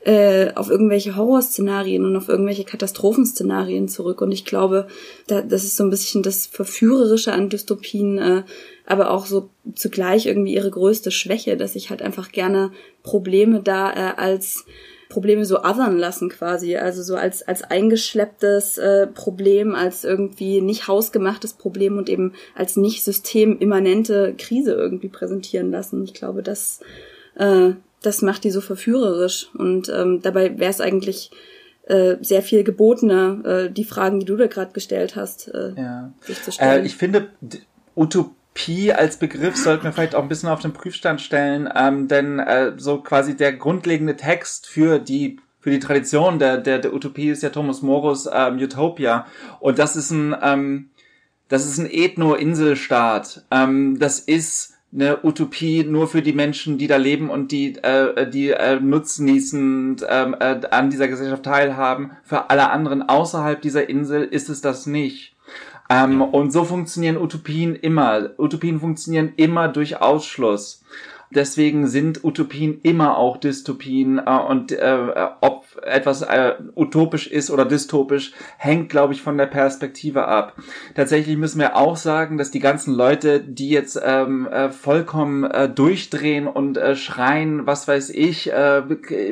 äh, 0.04 0.52
auf 0.56 0.70
irgendwelche 0.70 1.16
Horrorszenarien 1.16 2.06
und 2.06 2.16
auf 2.16 2.28
irgendwelche 2.28 2.64
Katastrophenszenarien 2.64 3.88
zurück. 3.88 4.22
Und 4.22 4.32
ich 4.32 4.46
glaube, 4.46 4.88
da, 5.28 5.42
das 5.44 5.64
ist 5.64 5.78
so 5.78 5.84
ein 5.84 5.92
bisschen 5.92 6.24
das 6.24 6.48
Verführerische 6.48 7.34
an 7.34 7.50
Dystopien, 7.50 8.18
äh, 8.18 8.44
aber 8.88 9.12
auch 9.12 9.28
so 9.28 9.50
zugleich 9.76 10.26
irgendwie 10.26 10.56
ihre 10.56 10.72
größte 10.72 11.12
Schwäche, 11.12 11.56
dass 11.56 11.76
ich 11.76 11.92
halt 11.92 12.02
einfach 12.02 12.32
gerne 12.32 12.72
Probleme 13.04 13.62
da 13.62 13.92
äh, 13.92 14.14
als 14.18 14.66
Probleme 15.12 15.44
so 15.44 15.60
othern 15.60 15.98
lassen 15.98 16.30
quasi, 16.30 16.78
also 16.78 17.04
so 17.04 17.16
als 17.16 17.46
als 17.46 17.64
eingeschlepptes 17.64 18.78
äh, 18.78 19.08
Problem, 19.08 19.76
als 19.76 20.06
irgendwie 20.06 20.62
nicht 20.62 20.88
hausgemachtes 20.88 21.54
Problem 21.54 21.98
und 21.98 22.08
eben 22.08 22.34
als 22.56 22.78
nicht 22.78 23.04
systemimmanente 23.04 24.34
Krise 24.38 24.74
irgendwie 24.74 25.10
präsentieren 25.10 25.70
lassen. 25.70 26.04
Ich 26.06 26.14
glaube, 26.14 26.44
das 26.44 26.80
äh, 27.36 27.72
das 28.02 28.22
macht 28.22 28.46
die 28.46 28.52
so 28.52 28.62
verführerisch 28.62 29.50
und 29.54 29.90
ähm, 29.90 30.22
dabei 30.22 30.58
wäre 30.58 30.72
es 30.72 30.80
eigentlich 30.80 31.32
äh, 31.88 32.16
sehr 32.22 32.42
viel 32.42 32.64
gebotener, 32.64 33.42
äh, 33.46 33.70
die 33.70 33.84
Fragen, 33.84 34.22
die 34.22 34.26
du 34.26 34.38
da 34.38 34.48
gerade 34.48 34.72
gestellt 34.72 35.18
hast, 35.18 35.50
äh, 35.50 35.74
ja. 35.76 36.14
sich 36.22 36.42
zu 36.42 36.54
stellen. 36.54 36.84
Äh, 36.84 36.86
ich 36.86 36.96
finde 36.96 37.28
Utopie 37.96 38.41
Pi 38.54 38.92
als 38.92 39.18
Begriff 39.18 39.56
sollten 39.56 39.86
wir 39.86 39.94
vielleicht 39.94 40.16
auch 40.16 40.22
ein 40.22 40.28
bisschen 40.28 40.50
auf 40.50 40.62
den 40.62 40.74
Prüfstand 40.74 41.22
stellen, 41.22 41.70
ähm, 41.74 42.08
denn 42.08 42.40
äh, 42.40 42.74
so 42.78 42.98
quasi 42.98 43.36
der 43.36 43.54
grundlegende 43.54 44.16
Text 44.16 44.68
für 44.68 45.00
die 45.00 45.40
für 45.60 45.70
die 45.70 45.80
Tradition 45.80 46.40
der, 46.40 46.58
der, 46.58 46.80
der 46.80 46.92
Utopie 46.94 47.30
ist 47.30 47.44
ja 47.44 47.50
Thomas 47.50 47.84
Morus 47.84 48.28
ähm, 48.32 48.58
Utopia 48.58 49.28
und 49.60 49.80
das 49.80 49.96
ist 49.96 50.12
ein 50.12 50.36
ähm, 50.42 50.90
das 51.52 51.66
ist 51.66 51.80
ein 51.80 51.90
Ethno-Inselstaat. 51.92 53.44
Ähm, 53.52 54.00
das 54.00 54.20
ist 54.20 54.74
eine 54.94 55.24
Utopie 55.24 55.84
nur 55.84 56.08
für 56.08 56.22
die 56.22 56.34
Menschen, 56.34 56.78
die 56.78 56.88
da 56.88 56.98
leben 56.98 57.30
und 57.30 57.52
die 57.52 57.76
äh, 57.76 58.30
die 58.30 58.52
äh, 58.52 58.80
nutznießend 58.80 60.06
ähm, 60.10 60.36
äh, 60.40 60.62
an 60.72 60.90
dieser 60.90 61.08
Gesellschaft 61.08 61.44
teilhaben. 61.44 62.12
Für 62.24 62.50
alle 62.50 62.70
anderen 62.70 63.02
außerhalb 63.08 63.62
dieser 63.62 63.88
Insel 63.90 64.24
ist 64.24 64.50
es 64.50 64.62
das 64.62 64.86
nicht. 64.86 65.36
Ähm, 65.92 66.22
und 66.22 66.52
so 66.52 66.64
funktionieren 66.64 67.18
Utopien 67.18 67.76
immer. 67.76 68.30
Utopien 68.38 68.80
funktionieren 68.80 69.34
immer 69.36 69.68
durch 69.68 70.00
Ausschluss. 70.00 70.86
Deswegen 71.34 71.88
sind 71.88 72.24
Utopien 72.26 72.80
immer 72.84 73.18
auch 73.18 73.38
Dystopien 73.38 74.20
äh, 74.20 74.32
und 74.50 74.72
äh, 74.72 74.98
ob 75.40 75.66
etwas 75.84 76.22
äh, 76.22 76.56
utopisch 76.76 77.28
ist 77.28 77.50
oder 77.52 77.66
dystopisch, 77.66 78.34
hängt, 78.58 78.90
glaube 78.90 79.14
ich, 79.14 79.22
von 79.22 79.38
der 79.38 79.46
Perspektive 79.46 80.28
ab. 80.28 80.56
Tatsächlich 80.96 81.38
müssen 81.38 81.60
wir 81.60 81.78
auch 81.78 81.96
sagen, 81.96 82.38
dass 82.38 82.52
die 82.52 82.60
ganzen 82.60 82.94
Leute, 82.94 83.40
die 83.40 83.70
jetzt 83.70 84.00
ähm, 84.04 84.48
äh, 84.48 84.70
vollkommen 84.70 85.46
äh, 85.46 85.70
durchdrehen 85.70 86.48
und 86.48 86.78
äh, 86.78 86.96
schreien, 86.96 87.66
was 87.66 87.88
weiß 87.88 88.10
ich, 88.10 88.52
äh, 88.52 88.84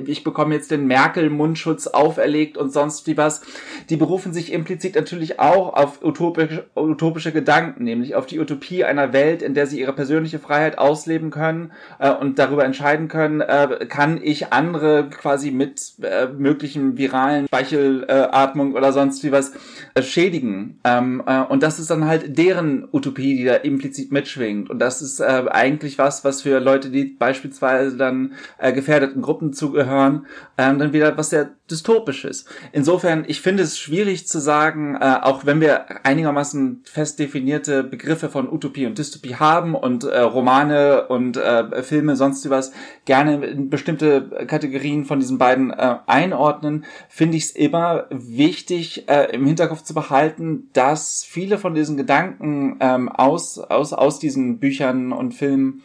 ich 0.05 0.23
bekomme 0.23 0.55
jetzt 0.55 0.71
den 0.71 0.87
Merkel-Mundschutz 0.87 1.87
auferlegt 1.87 2.57
und 2.57 2.71
sonst 2.71 3.07
wie 3.07 3.17
was, 3.17 3.41
die 3.89 3.97
berufen 3.97 4.31
sich 4.31 4.53
implizit 4.53 4.95
natürlich 4.95 5.39
auch 5.39 5.73
auf 5.73 6.03
utopische, 6.03 6.65
utopische 6.75 7.33
Gedanken, 7.33 7.83
nämlich 7.83 8.15
auf 8.15 8.25
die 8.25 8.39
Utopie 8.39 8.85
einer 8.85 9.11
Welt, 9.11 9.41
in 9.41 9.53
der 9.53 9.67
sie 9.67 9.79
ihre 9.79 9.93
persönliche 9.93 10.39
Freiheit 10.39 10.77
ausleben 10.77 11.29
können 11.29 11.71
äh, 11.97 12.11
und 12.11 12.39
darüber 12.39 12.65
entscheiden 12.65 13.07
können, 13.07 13.41
äh, 13.41 13.85
kann 13.87 14.19
ich 14.21 14.53
andere 14.53 15.09
quasi 15.09 15.51
mit 15.51 15.93
äh, 16.01 16.27
möglichen 16.27 16.97
viralen 16.97 17.47
Speichelatmung 17.47 18.73
oder 18.73 18.93
sonst 18.93 19.23
wie 19.23 19.31
was 19.31 19.53
äh, 19.95 20.01
schädigen. 20.01 20.79
Ähm, 20.83 21.23
äh, 21.25 21.41
und 21.41 21.63
das 21.63 21.79
ist 21.79 21.89
dann 21.89 22.05
halt 22.05 22.37
deren 22.37 22.87
Utopie, 22.91 23.37
die 23.37 23.45
da 23.45 23.55
implizit 23.55 24.11
mitschwingt. 24.11 24.69
Und 24.69 24.79
das 24.79 25.01
ist 25.01 25.19
äh, 25.19 25.45
eigentlich 25.49 25.97
was, 25.97 26.23
was 26.23 26.41
für 26.41 26.59
Leute, 26.59 26.89
die 26.89 27.05
beispielsweise 27.05 27.97
dann 27.97 28.33
äh, 28.57 28.73
gefährdeten 28.73 29.21
Gruppen 29.21 29.53
zugehören, 29.53 30.25
äh, 30.57 30.75
dann 30.75 30.93
wieder 30.93 31.17
was 31.17 31.29
sehr 31.29 31.49
dystopisches. 31.69 32.45
Insofern, 32.71 33.25
ich 33.27 33.41
finde 33.41 33.63
es 33.63 33.77
schwierig 33.77 34.27
zu 34.27 34.39
sagen, 34.39 34.95
äh, 34.95 35.17
auch 35.21 35.45
wenn 35.45 35.61
wir 35.61 36.05
einigermaßen 36.05 36.83
fest 36.85 37.19
definierte 37.19 37.83
Begriffe 37.83 38.29
von 38.29 38.51
Utopie 38.51 38.85
und 38.85 38.97
Dystopie 38.97 39.35
haben 39.35 39.75
und 39.75 40.03
äh, 40.03 40.19
Romane 40.19 41.07
und 41.07 41.37
äh, 41.37 41.78
Filme, 41.83 42.15
sonst 42.15 42.49
was 42.49 42.71
gerne 43.05 43.45
in 43.45 43.69
bestimmte 43.69 44.45
Kategorien 44.47 45.05
von 45.05 45.19
diesen 45.19 45.37
beiden 45.37 45.71
äh, 45.71 45.95
einordnen, 46.07 46.85
finde 47.07 47.37
ich 47.37 47.43
es 47.43 47.51
immer 47.51 48.05
wichtig, 48.09 49.09
äh, 49.09 49.33
im 49.33 49.45
Hinterkopf 49.45 49.83
zu 49.83 49.93
behalten, 49.93 50.69
dass 50.73 51.23
viele 51.23 51.57
von 51.57 51.75
diesen 51.75 51.97
Gedanken 51.97 52.77
ähm, 52.79 53.09
aus, 53.09 53.59
aus, 53.59 53.93
aus 53.93 54.19
diesen 54.19 54.59
Büchern 54.59 55.11
und 55.11 55.33
Filmen 55.33 55.83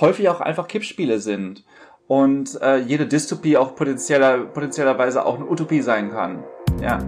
häufig 0.00 0.28
auch 0.28 0.40
einfach 0.40 0.68
Kippspiele 0.68 1.20
sind 1.20 1.64
und 2.06 2.60
äh, 2.60 2.78
jede 2.78 3.06
Dystopie 3.06 3.56
auch 3.56 3.76
potenzieller, 3.76 4.38
potenziellerweise 4.38 5.24
auch 5.24 5.36
eine 5.36 5.48
Utopie 5.48 5.80
sein 5.80 6.10
kann. 6.10 6.42
Ja. 6.82 6.98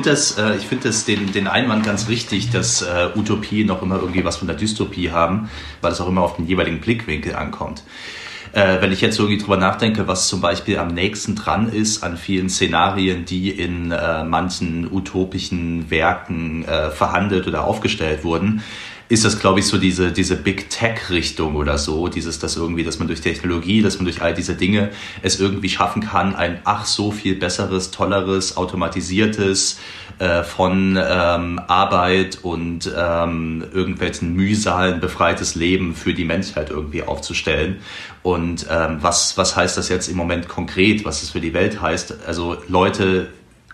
Finde 0.00 0.10
das, 0.10 0.38
äh, 0.38 0.56
ich 0.56 0.66
finde 0.66 0.88
das 0.88 1.04
den, 1.04 1.30
den 1.32 1.46
Einwand 1.46 1.84
ganz 1.84 2.08
richtig, 2.08 2.50
dass 2.50 2.80
äh, 2.80 3.10
Utopie 3.14 3.64
noch 3.64 3.82
immer 3.82 3.96
irgendwie 3.96 4.24
was 4.24 4.38
von 4.38 4.48
der 4.48 4.56
Dystopie 4.56 5.10
haben, 5.10 5.50
weil 5.82 5.92
es 5.92 6.00
auch 6.00 6.08
immer 6.08 6.22
auf 6.22 6.36
den 6.36 6.46
jeweiligen 6.46 6.80
Blickwinkel 6.80 7.34
ankommt. 7.34 7.82
Äh, 8.52 8.80
wenn 8.80 8.92
ich 8.92 9.02
jetzt 9.02 9.18
irgendwie 9.18 9.38
drüber 9.38 9.58
nachdenke, 9.58 10.08
was 10.08 10.28
zum 10.28 10.40
Beispiel 10.40 10.78
am 10.78 10.88
nächsten 10.88 11.36
dran 11.36 11.68
ist 11.70 12.02
an 12.02 12.16
vielen 12.16 12.48
Szenarien, 12.48 13.26
die 13.26 13.50
in 13.50 13.92
äh, 13.92 14.24
manchen 14.24 14.90
utopischen 14.90 15.90
Werken 15.90 16.64
äh, 16.64 16.90
verhandelt 16.90 17.46
oder 17.46 17.64
aufgestellt 17.64 18.24
wurden, 18.24 18.62
ist 19.10 19.24
das, 19.24 19.40
glaube 19.40 19.58
ich, 19.58 19.66
so 19.66 19.76
diese, 19.76 20.12
diese 20.12 20.36
Big 20.36 20.70
Tech-Richtung 20.70 21.56
oder 21.56 21.78
so, 21.78 22.06
dieses, 22.06 22.38
dass 22.38 22.56
irgendwie, 22.56 22.84
dass 22.84 23.00
man 23.00 23.08
durch 23.08 23.20
Technologie, 23.20 23.82
dass 23.82 23.96
man 23.96 24.04
durch 24.04 24.22
all 24.22 24.32
diese 24.32 24.54
Dinge 24.54 24.90
es 25.20 25.40
irgendwie 25.40 25.68
schaffen 25.68 26.00
kann, 26.00 26.36
ein 26.36 26.60
ach 26.64 26.86
so 26.86 27.10
viel 27.10 27.34
besseres, 27.34 27.90
tolleres, 27.90 28.56
automatisiertes, 28.56 29.80
äh, 30.20 30.44
von 30.44 30.96
ähm, 30.96 31.60
Arbeit 31.66 32.38
und 32.42 32.88
ähm, 32.96 33.64
irgendwelchen 33.72 34.34
Mühsalen 34.34 35.00
befreites 35.00 35.56
Leben 35.56 35.96
für 35.96 36.14
die 36.14 36.24
Menschheit 36.24 36.70
irgendwie 36.70 37.02
aufzustellen. 37.02 37.78
Und 38.22 38.66
ähm, 38.70 38.98
was, 39.00 39.36
was 39.36 39.56
heißt 39.56 39.76
das 39.76 39.88
jetzt 39.88 40.08
im 40.08 40.16
Moment 40.16 40.46
konkret, 40.46 41.04
was 41.04 41.24
es 41.24 41.30
für 41.30 41.40
die 41.40 41.52
Welt 41.52 41.82
heißt? 41.82 42.18
Also 42.26 42.58
Leute 42.68 43.28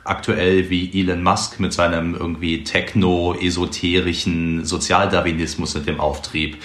aktuell 0.08 0.70
wie 0.70 1.00
Elon 1.00 1.22
Musk 1.22 1.60
mit 1.60 1.72
seinem 1.72 2.14
irgendwie 2.14 2.64
techno-esoterischen 2.64 4.64
Sozialdarwinismus 4.64 5.74
mit 5.74 5.86
dem 5.86 6.00
Auftrieb. 6.00 6.58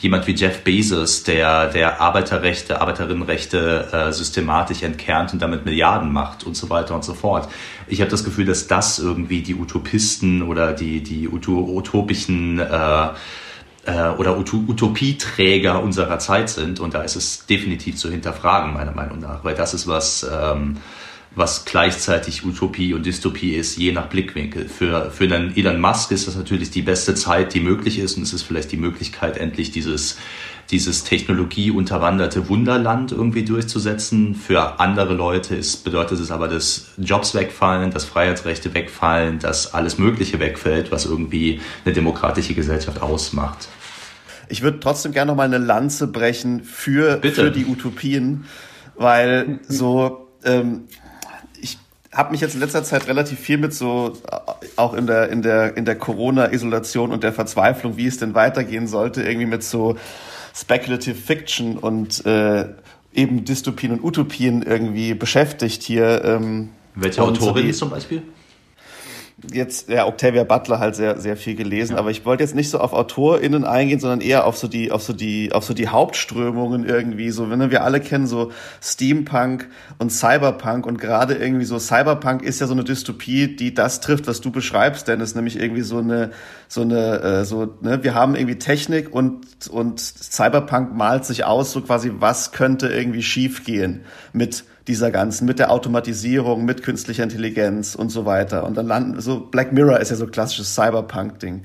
Jemand 0.00 0.26
wie 0.26 0.34
Jeff 0.34 0.64
Bezos, 0.64 1.22
der, 1.22 1.68
der 1.68 2.00
Arbeiterrechte, 2.00 2.80
Arbeiterinnenrechte 2.80 3.88
äh, 3.92 4.12
systematisch 4.12 4.82
entkernt 4.82 5.32
und 5.32 5.42
damit 5.42 5.64
Milliarden 5.64 6.12
macht 6.12 6.44
und 6.44 6.56
so 6.56 6.70
weiter 6.70 6.94
und 6.94 7.04
so 7.04 7.14
fort. 7.14 7.48
Ich 7.86 8.00
habe 8.00 8.10
das 8.10 8.24
Gefühl, 8.24 8.44
dass 8.44 8.66
das 8.66 8.98
irgendwie 8.98 9.42
die 9.42 9.54
Utopisten 9.54 10.42
oder 10.42 10.72
die, 10.72 11.02
die 11.02 11.28
utopischen 11.28 12.58
äh, 12.58 13.08
äh, 13.86 14.10
oder 14.10 14.36
Utopieträger 14.36 15.82
unserer 15.82 16.18
Zeit 16.18 16.50
sind. 16.50 16.80
Und 16.80 16.94
da 16.94 17.02
ist 17.02 17.16
es 17.16 17.46
definitiv 17.46 17.96
zu 17.96 18.10
hinterfragen, 18.10 18.74
meiner 18.74 18.92
Meinung 18.92 19.20
nach, 19.20 19.44
weil 19.44 19.54
das 19.54 19.74
ist 19.74 19.86
was, 19.86 20.26
ähm, 20.30 20.78
was 21.36 21.66
gleichzeitig 21.66 22.46
Utopie 22.46 22.94
und 22.94 23.04
Dystopie 23.04 23.54
ist, 23.54 23.76
je 23.76 23.92
nach 23.92 24.06
Blickwinkel. 24.06 24.70
Für, 24.70 25.10
für 25.10 25.24
einen 25.24 25.54
Elon 25.54 25.78
Musk 25.78 26.10
ist 26.10 26.26
das 26.26 26.34
natürlich 26.34 26.70
die 26.70 26.80
beste 26.80 27.14
Zeit, 27.14 27.52
die 27.52 27.60
möglich 27.60 27.98
ist. 27.98 28.16
Und 28.16 28.22
es 28.22 28.32
ist 28.32 28.42
vielleicht 28.42 28.72
die 28.72 28.78
Möglichkeit, 28.78 29.36
endlich 29.36 29.70
dieses, 29.70 30.16
dieses 30.70 31.04
technologieunterwanderte 31.04 32.48
Wunderland 32.48 33.12
irgendwie 33.12 33.44
durchzusetzen. 33.44 34.34
Für 34.34 34.80
andere 34.80 35.12
Leute 35.12 35.54
ist, 35.54 35.84
bedeutet 35.84 36.20
es 36.20 36.30
aber, 36.30 36.48
dass 36.48 36.86
Jobs 36.96 37.34
wegfallen, 37.34 37.90
dass 37.90 38.06
Freiheitsrechte 38.06 38.72
wegfallen, 38.72 39.38
dass 39.38 39.74
alles 39.74 39.98
Mögliche 39.98 40.40
wegfällt, 40.40 40.90
was 40.90 41.04
irgendwie 41.04 41.60
eine 41.84 41.92
demokratische 41.92 42.54
Gesellschaft 42.54 43.02
ausmacht. 43.02 43.68
Ich 44.48 44.62
würde 44.62 44.80
trotzdem 44.80 45.12
gerne 45.12 45.32
noch 45.32 45.36
mal 45.36 45.42
eine 45.42 45.58
Lanze 45.58 46.06
brechen 46.06 46.64
für, 46.64 47.20
für 47.20 47.50
die 47.50 47.66
Utopien, 47.66 48.46
weil 48.94 49.60
so 49.68 50.30
ähm, 50.44 50.84
habe 52.16 52.32
mich 52.32 52.40
jetzt 52.40 52.54
in 52.54 52.60
letzter 52.60 52.82
Zeit 52.82 53.08
relativ 53.08 53.38
viel 53.38 53.58
mit 53.58 53.74
so 53.74 54.14
auch 54.76 54.94
in 54.94 55.06
der 55.06 55.28
in 55.28 55.42
der 55.42 55.76
in 55.76 55.84
der 55.84 55.96
Corona-Isolation 55.96 57.12
und 57.12 57.22
der 57.22 57.32
Verzweiflung, 57.32 57.96
wie 57.98 58.06
es 58.06 58.18
denn 58.18 58.34
weitergehen 58.34 58.86
sollte, 58.86 59.22
irgendwie 59.22 59.46
mit 59.46 59.62
so 59.62 59.96
Speculative 60.54 61.14
Fiction 61.14 61.76
und 61.76 62.24
äh, 62.24 62.64
eben 63.12 63.44
Dystopien 63.44 63.92
und 63.92 64.02
Utopien 64.02 64.62
irgendwie 64.62 65.12
beschäftigt 65.12 65.82
hier. 65.82 66.24
Ähm, 66.24 66.70
Welche 66.94 67.22
Autorin 67.22 67.72
so 67.72 67.80
zum 67.80 67.90
Beispiel? 67.90 68.22
Jetzt 69.52 69.90
ja 69.90 70.06
Octavia 70.06 70.44
Butler 70.44 70.78
halt 70.78 70.96
sehr 70.96 71.20
sehr 71.20 71.36
viel 71.36 71.56
gelesen, 71.56 71.92
ja. 71.92 71.98
aber 71.98 72.10
ich 72.10 72.24
wollte 72.24 72.42
jetzt 72.42 72.54
nicht 72.54 72.70
so 72.70 72.78
auf 72.78 72.94
AutorInnen 72.94 73.64
eingehen, 73.64 74.00
sondern 74.00 74.22
eher 74.22 74.46
auf 74.46 74.56
so 74.56 74.66
die 74.66 74.90
auf 74.90 75.02
so 75.02 75.12
die 75.12 75.52
auf 75.52 75.64
so 75.64 75.74
die 75.74 75.88
Hauptströmungen 75.88 76.86
irgendwie 76.88 77.30
so, 77.30 77.50
wenn 77.50 77.70
wir 77.70 77.84
alle 77.84 78.00
kennen 78.00 78.26
so 78.26 78.50
Steampunk 78.80 79.68
und 79.98 80.10
Cyberpunk 80.10 80.86
und 80.86 80.98
gerade 80.98 81.34
irgendwie 81.34 81.66
so 81.66 81.78
Cyberpunk 81.78 82.42
ist 82.42 82.60
ja 82.60 82.66
so 82.66 82.72
eine 82.72 82.84
Dystopie, 82.84 83.54
die 83.56 83.74
das 83.74 84.00
trifft, 84.00 84.26
was 84.26 84.40
du 84.40 84.50
beschreibst, 84.50 85.06
denn 85.06 85.20
es 85.20 85.34
nämlich 85.34 85.60
irgendwie 85.60 85.82
so 85.82 85.98
eine 85.98 86.30
so 86.68 86.80
eine 86.80 87.20
äh, 87.20 87.44
so 87.44 87.74
ne, 87.82 88.02
wir 88.02 88.14
haben 88.14 88.36
irgendwie 88.36 88.58
Technik 88.58 89.14
und 89.14 89.68
und 89.68 90.00
Cyberpunk 90.00 90.94
malt 90.94 91.26
sich 91.26 91.44
aus 91.44 91.72
so 91.72 91.82
quasi 91.82 92.10
was 92.18 92.52
könnte 92.52 92.88
irgendwie 92.88 93.22
schiefgehen 93.22 94.06
mit 94.32 94.64
dieser 94.88 95.10
ganzen, 95.10 95.46
mit 95.46 95.58
der 95.58 95.70
Automatisierung, 95.70 96.64
mit 96.64 96.82
künstlicher 96.82 97.24
Intelligenz 97.24 97.94
und 97.94 98.10
so 98.10 98.24
weiter. 98.24 98.64
Und 98.64 98.76
dann 98.76 98.86
landen, 98.86 99.20
so 99.20 99.40
Black 99.40 99.72
Mirror 99.72 100.00
ist 100.00 100.10
ja 100.10 100.16
so 100.16 100.26
klassisches 100.26 100.74
Cyberpunk-Ding. 100.74 101.62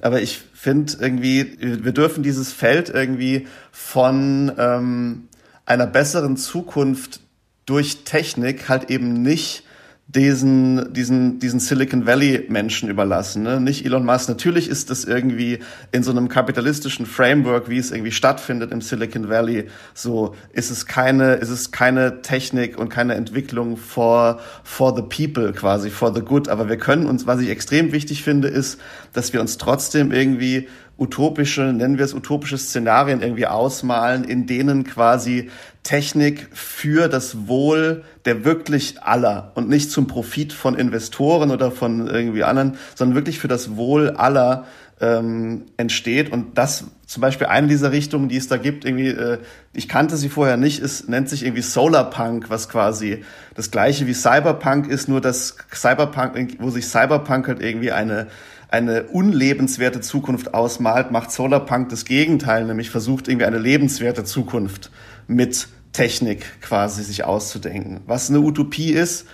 Aber 0.00 0.20
ich 0.20 0.42
finde 0.52 0.94
irgendwie, 1.00 1.56
wir 1.60 1.92
dürfen 1.92 2.22
dieses 2.22 2.52
Feld 2.52 2.90
irgendwie 2.90 3.46
von 3.70 4.52
ähm, 4.58 5.28
einer 5.64 5.86
besseren 5.86 6.36
Zukunft 6.36 7.20
durch 7.66 8.04
Technik 8.04 8.68
halt 8.68 8.90
eben 8.90 9.22
nicht 9.22 9.64
diesen, 10.08 10.92
diesen, 10.92 11.40
diesen 11.40 11.58
Silicon 11.58 12.06
Valley 12.06 12.46
Menschen 12.48 12.88
überlassen, 12.88 13.42
ne? 13.42 13.60
nicht 13.60 13.84
Elon 13.84 14.04
Musk. 14.04 14.28
Natürlich 14.28 14.68
ist 14.68 14.88
das 14.88 15.04
irgendwie 15.04 15.58
in 15.90 16.04
so 16.04 16.12
einem 16.12 16.28
kapitalistischen 16.28 17.06
Framework, 17.06 17.68
wie 17.68 17.78
es 17.78 17.90
irgendwie 17.90 18.12
stattfindet 18.12 18.70
im 18.70 18.80
Silicon 18.80 19.28
Valley, 19.28 19.66
so 19.94 20.36
ist 20.52 20.70
es 20.70 20.86
keine, 20.86 21.34
ist 21.34 21.50
es 21.50 21.72
keine 21.72 22.22
Technik 22.22 22.78
und 22.78 22.88
keine 22.88 23.14
Entwicklung 23.14 23.76
for, 23.76 24.38
for 24.62 24.94
the 24.94 25.02
people 25.02 25.52
quasi, 25.52 25.90
for 25.90 26.14
the 26.14 26.20
good. 26.20 26.48
Aber 26.48 26.68
wir 26.68 26.78
können 26.78 27.06
uns, 27.06 27.26
was 27.26 27.40
ich 27.40 27.50
extrem 27.50 27.90
wichtig 27.90 28.22
finde, 28.22 28.46
ist, 28.46 28.78
dass 29.12 29.32
wir 29.32 29.40
uns 29.40 29.58
trotzdem 29.58 30.12
irgendwie 30.12 30.68
utopische, 30.98 31.72
nennen 31.72 31.98
wir 31.98 32.04
es 32.04 32.14
utopische 32.14 32.56
Szenarien 32.56 33.20
irgendwie 33.20 33.46
ausmalen, 33.46 34.24
in 34.24 34.46
denen 34.46 34.84
quasi 34.84 35.50
Technik 35.82 36.48
für 36.52 37.08
das 37.08 37.46
Wohl 37.46 38.02
der 38.24 38.44
wirklich 38.44 39.02
aller 39.02 39.52
und 39.54 39.68
nicht 39.68 39.90
zum 39.90 40.06
Profit 40.06 40.52
von 40.52 40.74
Investoren 40.74 41.50
oder 41.50 41.70
von 41.70 42.08
irgendwie 42.08 42.44
anderen, 42.44 42.76
sondern 42.94 43.14
wirklich 43.14 43.38
für 43.38 43.48
das 43.48 43.76
Wohl 43.76 44.10
aller 44.10 44.66
ähm, 45.00 45.66
entsteht. 45.76 46.32
Und 46.32 46.56
das 46.58 46.84
zum 47.06 47.20
Beispiel 47.20 47.46
eine 47.46 47.68
dieser 47.68 47.92
Richtungen, 47.92 48.28
die 48.28 48.36
es 48.36 48.48
da 48.48 48.56
gibt, 48.56 48.84
irgendwie, 48.84 49.08
äh, 49.08 49.38
ich 49.74 49.88
kannte 49.88 50.16
sie 50.16 50.28
vorher 50.28 50.56
nicht, 50.56 50.80
ist, 50.80 51.08
nennt 51.08 51.28
sich 51.28 51.44
irgendwie 51.44 51.62
Solarpunk, 51.62 52.50
was 52.50 52.68
quasi 52.68 53.22
das 53.54 53.70
gleiche 53.70 54.06
wie 54.06 54.14
Cyberpunk 54.14 54.88
ist, 54.88 55.08
nur 55.08 55.20
dass 55.20 55.56
Cyberpunk, 55.72 56.56
wo 56.58 56.70
sich 56.70 56.86
Cyberpunk 56.86 57.48
halt 57.48 57.62
irgendwie 57.62 57.92
eine 57.92 58.26
eine 58.68 59.04
unlebenswerte 59.04 60.00
Zukunft 60.00 60.54
ausmalt, 60.54 61.10
macht 61.10 61.30
Solarpunk 61.30 61.88
das 61.88 62.04
Gegenteil, 62.04 62.64
nämlich 62.64 62.90
versucht 62.90 63.28
irgendwie 63.28 63.46
eine 63.46 63.58
lebenswerte 63.58 64.24
Zukunft 64.24 64.90
mit 65.28 65.68
Technik 65.92 66.60
quasi 66.60 67.02
sich 67.02 67.24
auszudenken. 67.24 68.00
Was 68.06 68.28
eine 68.28 68.40
Utopie 68.40 68.90
ist, 68.90 69.26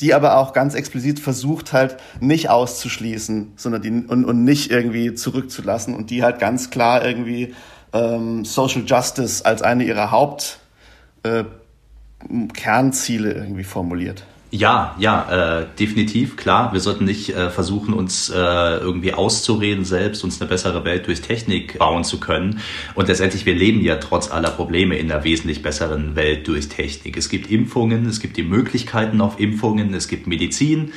die 0.00 0.14
aber 0.14 0.36
auch 0.36 0.52
ganz 0.52 0.74
explizit 0.74 1.20
versucht 1.20 1.72
halt 1.72 1.96
nicht 2.20 2.50
auszuschließen, 2.50 3.52
sondern 3.56 3.82
die 3.82 3.90
und, 3.90 4.24
und 4.24 4.44
nicht 4.44 4.70
irgendwie 4.70 5.14
zurückzulassen 5.14 5.94
und 5.94 6.10
die 6.10 6.22
halt 6.22 6.38
ganz 6.38 6.70
klar 6.70 7.04
irgendwie 7.04 7.54
ähm, 7.92 8.44
Social 8.44 8.84
Justice 8.86 9.44
als 9.44 9.62
eine 9.62 9.84
ihrer 9.84 10.10
Haupt 10.10 10.58
äh, 11.22 11.44
Kernziele 12.54 13.32
irgendwie 13.32 13.64
formuliert. 13.64 14.24
Ja, 14.56 14.94
ja, 14.98 15.58
äh, 15.60 15.66
definitiv, 15.78 16.36
klar. 16.38 16.72
Wir 16.72 16.80
sollten 16.80 17.04
nicht 17.04 17.28
äh, 17.28 17.50
versuchen, 17.50 17.92
uns 17.92 18.30
äh, 18.30 18.34
irgendwie 18.34 19.12
auszureden, 19.12 19.84
selbst 19.84 20.24
uns 20.24 20.40
eine 20.40 20.48
bessere 20.48 20.82
Welt 20.86 21.06
durch 21.06 21.20
Technik 21.20 21.78
bauen 21.78 22.04
zu 22.04 22.18
können. 22.20 22.60
Und 22.94 23.08
letztendlich, 23.08 23.44
wir 23.44 23.54
leben 23.54 23.82
ja 23.82 23.96
trotz 23.96 24.30
aller 24.30 24.48
Probleme 24.48 24.96
in 24.96 25.12
einer 25.12 25.24
wesentlich 25.24 25.60
besseren 25.60 26.16
Welt 26.16 26.48
durch 26.48 26.70
Technik. 26.70 27.18
Es 27.18 27.28
gibt 27.28 27.50
Impfungen, 27.50 28.06
es 28.06 28.18
gibt 28.18 28.38
die 28.38 28.44
Möglichkeiten 28.44 29.20
auf 29.20 29.38
Impfungen, 29.38 29.92
es 29.92 30.08
gibt 30.08 30.26
Medizin. 30.26 30.92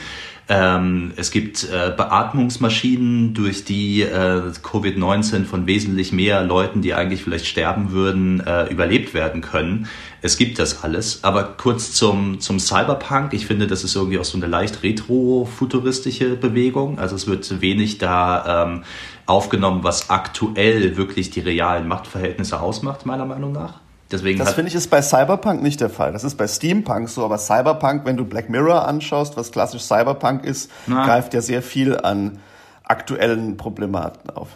Ähm, 0.52 1.14
es 1.16 1.30
gibt 1.30 1.64
äh, 1.66 1.94
Beatmungsmaschinen, 1.96 3.36
durch 3.36 3.66
die 3.66 4.02
äh, 4.02 4.52
Covid-19 4.64 5.46
von 5.46 5.68
wesentlich 5.68 6.12
mehr 6.12 6.44
Leuten, 6.44 6.82
die 6.82 6.96
eigentlich 6.96 7.24
vielleicht 7.24 7.46
sterben 7.46 7.92
würden, 7.92 8.40
äh, 8.40 8.66
überlebt 8.66 9.14
werden 9.14 9.42
können. 9.42 9.88
Es 10.24 10.38
gibt 10.38 10.58
das 10.58 10.84
alles. 10.84 11.24
Aber 11.24 11.44
kurz 11.44 11.94
zum, 11.94 12.40
zum 12.40 12.60
Cyberpunk. 12.60 13.34
Ich 13.34 13.46
finde, 13.46 13.68
das 13.68 13.84
ist 13.84 13.96
irgendwie 13.96 14.18
auch 14.18 14.26
so 14.26 14.40
eine 14.40 14.48
leicht 14.48 14.82
retro-futuristische 14.82 16.36
Bewegung. 16.36 16.98
Also 16.98 17.16
es 17.16 17.28
wird 17.28 17.62
wenig 17.62 18.00
da 18.00 18.66
ähm, 18.66 18.84
aufgenommen, 19.28 19.84
was 19.84 20.10
aktuell 20.10 20.98
wirklich 20.98 21.30
die 21.30 21.42
realen 21.42 21.88
Machtverhältnisse 21.88 22.60
ausmacht, 22.60 23.06
meiner 23.06 23.26
Meinung 23.26 23.52
nach. 23.52 23.82
Deswegen 24.12 24.40
das 24.40 24.54
finde 24.54 24.70
ich 24.70 24.76
ist 24.76 24.90
bei 24.90 25.02
Cyberpunk 25.02 25.62
nicht 25.62 25.82
der 25.82 25.90
Fall. 25.90 26.12
Das 26.14 26.24
ist 26.24 26.36
bei 26.36 26.48
Steampunk 26.48 27.10
so, 27.10 27.24
aber 27.24 27.38
Cyberpunk, 27.38 28.06
wenn 28.06 28.18
du 28.18 28.26
Black 28.26 28.50
Mirror 28.50 28.88
anschaust, 28.88 29.38
was 29.38 29.52
klassisch 29.52 29.84
Cyberpunk 29.84 30.44
ist, 30.44 30.72
Na. 30.88 31.06
greift 31.06 31.34
ja 31.34 31.42
sehr 31.42 31.62
viel 31.62 31.96
an 31.98 32.40
aktuellen 32.84 33.56
Problematen 33.58 34.32
auf. 34.32 34.50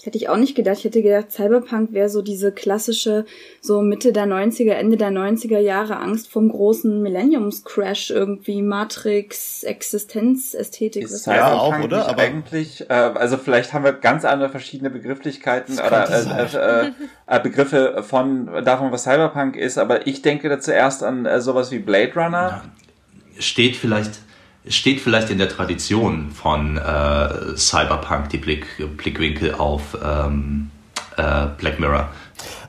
Das 0.00 0.06
hätte 0.06 0.16
ich 0.16 0.30
auch 0.30 0.38
nicht 0.38 0.54
gedacht. 0.54 0.78
Ich 0.78 0.84
hätte 0.84 1.02
gedacht, 1.02 1.30
Cyberpunk 1.30 1.92
wäre 1.92 2.08
so 2.08 2.22
diese 2.22 2.52
klassische, 2.52 3.26
so 3.60 3.82
Mitte 3.82 4.14
der 4.14 4.24
90er, 4.24 4.70
Ende 4.70 4.96
der 4.96 5.10
90er 5.10 5.58
Jahre 5.58 5.98
Angst 5.98 6.32
vom 6.32 6.48
großen 6.48 7.02
Millenniums-Crash 7.02 8.10
irgendwie, 8.10 8.62
Matrix, 8.62 9.62
Existenzästhetik. 9.62 11.04
Ist 11.04 11.26
ja 11.26 11.52
auch, 11.52 11.78
oder? 11.84 12.08
Aber 12.08 12.22
eigentlich, 12.22 12.88
äh, 12.88 12.94
also 12.94 13.36
vielleicht 13.36 13.74
haben 13.74 13.84
wir 13.84 13.92
ganz 13.92 14.24
andere 14.24 14.48
verschiedene 14.48 14.88
Begrifflichkeiten 14.88 15.74
oder 15.74 16.08
äh, 16.08 16.86
äh, 16.86 16.92
äh, 17.26 17.40
Begriffe 17.42 18.02
von 18.02 18.46
davon, 18.64 18.92
was 18.92 19.02
Cyberpunk 19.02 19.54
ist, 19.54 19.76
aber 19.76 20.06
ich 20.06 20.22
denke 20.22 20.48
da 20.48 20.58
zuerst 20.58 21.02
an 21.02 21.26
äh, 21.26 21.42
sowas 21.42 21.70
wie 21.72 21.78
Blade 21.78 22.14
Runner. 22.14 22.62
Ja, 22.62 22.62
steht 23.38 23.76
vielleicht 23.76 24.20
steht 24.68 25.00
vielleicht 25.00 25.30
in 25.30 25.38
der 25.38 25.48
Tradition 25.48 26.30
von 26.30 26.76
äh, 26.76 27.56
Cyberpunk 27.56 28.28
die 28.30 28.38
Blick, 28.38 28.66
Blickwinkel 28.96 29.54
auf 29.54 29.96
ähm, 30.02 30.70
äh, 31.16 31.46
Black 31.58 31.80
Mirror. 31.80 32.08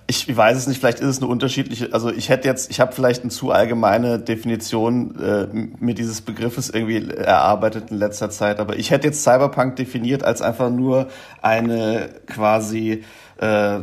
Ich 0.08 0.36
weiß 0.36 0.58
es 0.58 0.67
nicht, 0.67 0.80
vielleicht 0.80 0.99
ist 0.99 1.08
es 1.08 1.17
eine 1.19 1.27
unterschiedliche, 1.27 1.93
also 1.93 2.12
ich 2.12 2.27
hätte 2.27 2.45
jetzt, 2.47 2.69
ich 2.69 2.82
habe 2.82 2.91
vielleicht 2.91 3.21
eine 3.21 3.30
zu 3.30 3.51
allgemeine 3.51 4.19
Definition 4.19 5.15
äh, 5.17 5.47
mir 5.80 5.93
dieses 5.93 6.19
Begriffes 6.19 6.69
irgendwie 6.69 7.10
erarbeitet 7.10 7.91
in 7.91 7.97
letzter 7.97 8.30
Zeit, 8.30 8.60
aber 8.60 8.75
ich 8.77 8.91
hätte 8.91 9.08
jetzt 9.08 9.23
Cyberpunk 9.23 9.77
definiert 9.77 10.23
als 10.23 10.41
einfach 10.41 10.69
nur 10.69 11.08
eine 11.41 12.10
quasi 12.27 13.06
äh, 13.38 13.80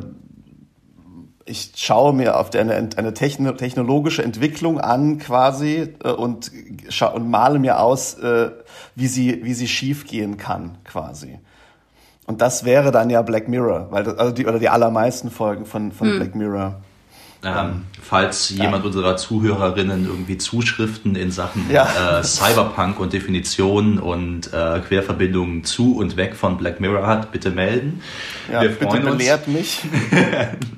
ich 1.49 1.73
schaue 1.77 2.13
mir 2.13 2.39
auf 2.39 2.55
eine, 2.55 2.91
eine 2.97 3.15
technologische 3.15 4.23
Entwicklung 4.23 4.81
an 4.81 5.19
quasi 5.19 5.95
äh, 6.05 6.11
und, 6.11 6.51
und 7.15 7.31
male 7.31 7.59
mir 7.59 7.81
aus, 7.81 8.15
äh, 8.15 8.51
wie 8.95 9.09
sie, 9.09 9.45
wie 9.45 9.55
sie 9.55 9.69
schief 9.69 10.07
gehen 10.07 10.37
kann 10.37 10.79
quasi. 10.85 11.39
Und 12.27 12.43
das 12.43 12.65
wäre 12.65 12.91
dann 12.91 13.09
ja 13.09 13.23
Black 13.23 13.49
Mirror, 13.49 13.89
weil 13.91 14.05
das, 14.05 14.19
also 14.19 14.35
die, 14.35 14.47
oder 14.47 14.59
die 14.59 14.69
allermeisten 14.69 15.31
Folgen 15.31 15.65
von, 15.65 15.93
von 15.93 16.09
hm. 16.09 16.17
Black 16.19 16.35
Mirror. 16.35 16.83
Ähm, 17.43 17.85
falls 18.03 18.51
ja. 18.51 18.65
jemand 18.65 18.85
unserer 18.85 19.17
Zuhörerinnen 19.17 20.07
irgendwie 20.07 20.39
Zuschriften 20.39 21.15
in 21.15 21.31
Sachen 21.31 21.71
ja. 21.71 22.19
äh, 22.19 22.25
Cyberpunk 22.25 22.99
und 22.99 23.13
Definitionen 23.13 24.01
und 24.01 24.53
äh, 24.53 24.81
Querverbindungen 24.81 25.63
zu 25.63 25.97
und 25.97 26.17
weg 26.17 26.35
von 26.35 26.59
Black 26.59 26.81
Mirror 26.81 27.07
hat, 27.07 27.31
bitte 27.31 27.51
melden. 27.51 28.03
Ja, 28.53 28.63
Wir 28.63 28.71
bitte 28.71 28.99
belehrt 29.01 29.47
uns. 29.47 29.57
mich. 29.57 29.83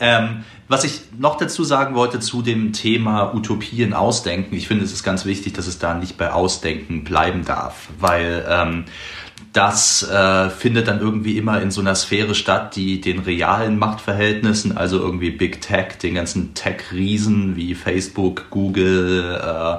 ähm, 0.00 0.44
was 0.68 0.84
ich 0.84 1.00
noch 1.18 1.38
dazu 1.38 1.64
sagen 1.64 1.94
wollte 1.94 2.20
zu 2.20 2.42
dem 2.42 2.72
Thema 2.72 3.34
Utopien 3.34 3.94
ausdenken, 3.94 4.54
ich 4.54 4.68
finde 4.68 4.84
es 4.84 4.92
ist 4.92 5.02
ganz 5.02 5.24
wichtig, 5.24 5.54
dass 5.54 5.66
es 5.66 5.78
da 5.78 5.94
nicht 5.94 6.18
bei 6.18 6.30
Ausdenken 6.30 7.04
bleiben 7.04 7.44
darf, 7.44 7.88
weil 7.98 8.44
ähm, 8.48 8.84
das 9.52 10.02
äh, 10.02 10.50
findet 10.50 10.88
dann 10.88 11.00
irgendwie 11.00 11.38
immer 11.38 11.60
in 11.62 11.70
so 11.70 11.80
einer 11.80 11.94
Sphäre 11.94 12.34
statt, 12.34 12.76
die 12.76 13.00
den 13.00 13.18
realen 13.20 13.78
Machtverhältnissen, 13.78 14.76
also 14.76 14.98
irgendwie 14.98 15.30
Big 15.30 15.62
Tech, 15.62 15.98
den 16.02 16.14
ganzen 16.14 16.54
Tech-Riesen 16.54 17.56
wie 17.56 17.74
Facebook, 17.74 18.50
Google, 18.50 19.40
äh, 19.42 19.78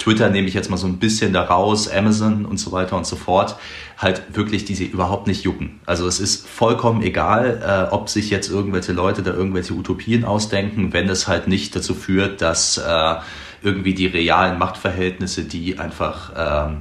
Twitter 0.00 0.30
nehme 0.30 0.48
ich 0.48 0.54
jetzt 0.54 0.70
mal 0.70 0.78
so 0.78 0.86
ein 0.86 0.96
bisschen 0.96 1.34
da 1.34 1.42
raus, 1.42 1.88
Amazon 1.88 2.46
und 2.46 2.58
so 2.58 2.72
weiter 2.72 2.96
und 2.96 3.06
so 3.06 3.16
fort, 3.16 3.56
halt 3.98 4.34
wirklich 4.34 4.64
die 4.64 4.74
sie 4.74 4.86
überhaupt 4.86 5.26
nicht 5.26 5.44
jucken. 5.44 5.78
Also 5.84 6.06
es 6.06 6.20
ist 6.20 6.48
vollkommen 6.48 7.02
egal, 7.02 7.62
äh, 7.62 7.94
ob 7.94 8.08
sich 8.08 8.30
jetzt 8.30 8.50
irgendwelche 8.50 8.92
Leute 8.92 9.22
da 9.22 9.32
irgendwelche 9.32 9.74
Utopien 9.74 10.24
ausdenken, 10.24 10.94
wenn 10.94 11.08
es 11.10 11.28
halt 11.28 11.48
nicht 11.48 11.76
dazu 11.76 11.94
führt, 11.94 12.40
dass 12.40 12.78
äh, 12.78 13.14
irgendwie 13.62 13.92
die 13.92 14.06
realen 14.06 14.58
Machtverhältnisse, 14.58 15.44
die 15.44 15.78
einfach 15.78 16.32
ähm, 16.34 16.78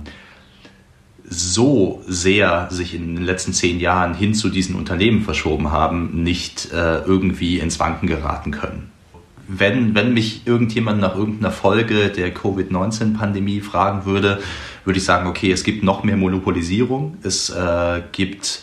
so 1.25 2.01
sehr 2.07 2.69
sich 2.71 2.95
in 2.95 3.15
den 3.15 3.25
letzten 3.25 3.51
zehn 3.51 3.81
Jahren 3.81 4.13
hin 4.13 4.33
zu 4.33 4.47
diesen 4.47 4.75
Unternehmen 4.75 5.23
verschoben 5.23 5.71
haben, 5.71 6.23
nicht 6.23 6.71
äh, 6.71 6.99
irgendwie 6.99 7.59
ins 7.59 7.81
Wanken 7.81 8.07
geraten 8.07 8.51
können. 8.51 8.91
Wenn, 9.51 9.95
wenn 9.95 10.13
mich 10.13 10.45
irgendjemand 10.45 11.01
nach 11.01 11.15
irgendeiner 11.15 11.51
Folge 11.51 12.09
der 12.09 12.31
Covid-19-Pandemie 12.31 13.61
fragen 13.61 14.05
würde, 14.05 14.39
würde 14.85 14.99
ich 14.99 15.05
sagen, 15.05 15.27
okay, 15.27 15.51
es 15.51 15.63
gibt 15.63 15.83
noch 15.83 16.03
mehr 16.03 16.17
Monopolisierung, 16.17 17.17
es 17.23 17.49
äh, 17.49 18.01
gibt, 18.11 18.61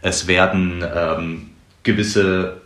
es 0.00 0.26
werden 0.26 0.82
ähm, 0.94 1.50
gewisse 1.82 2.62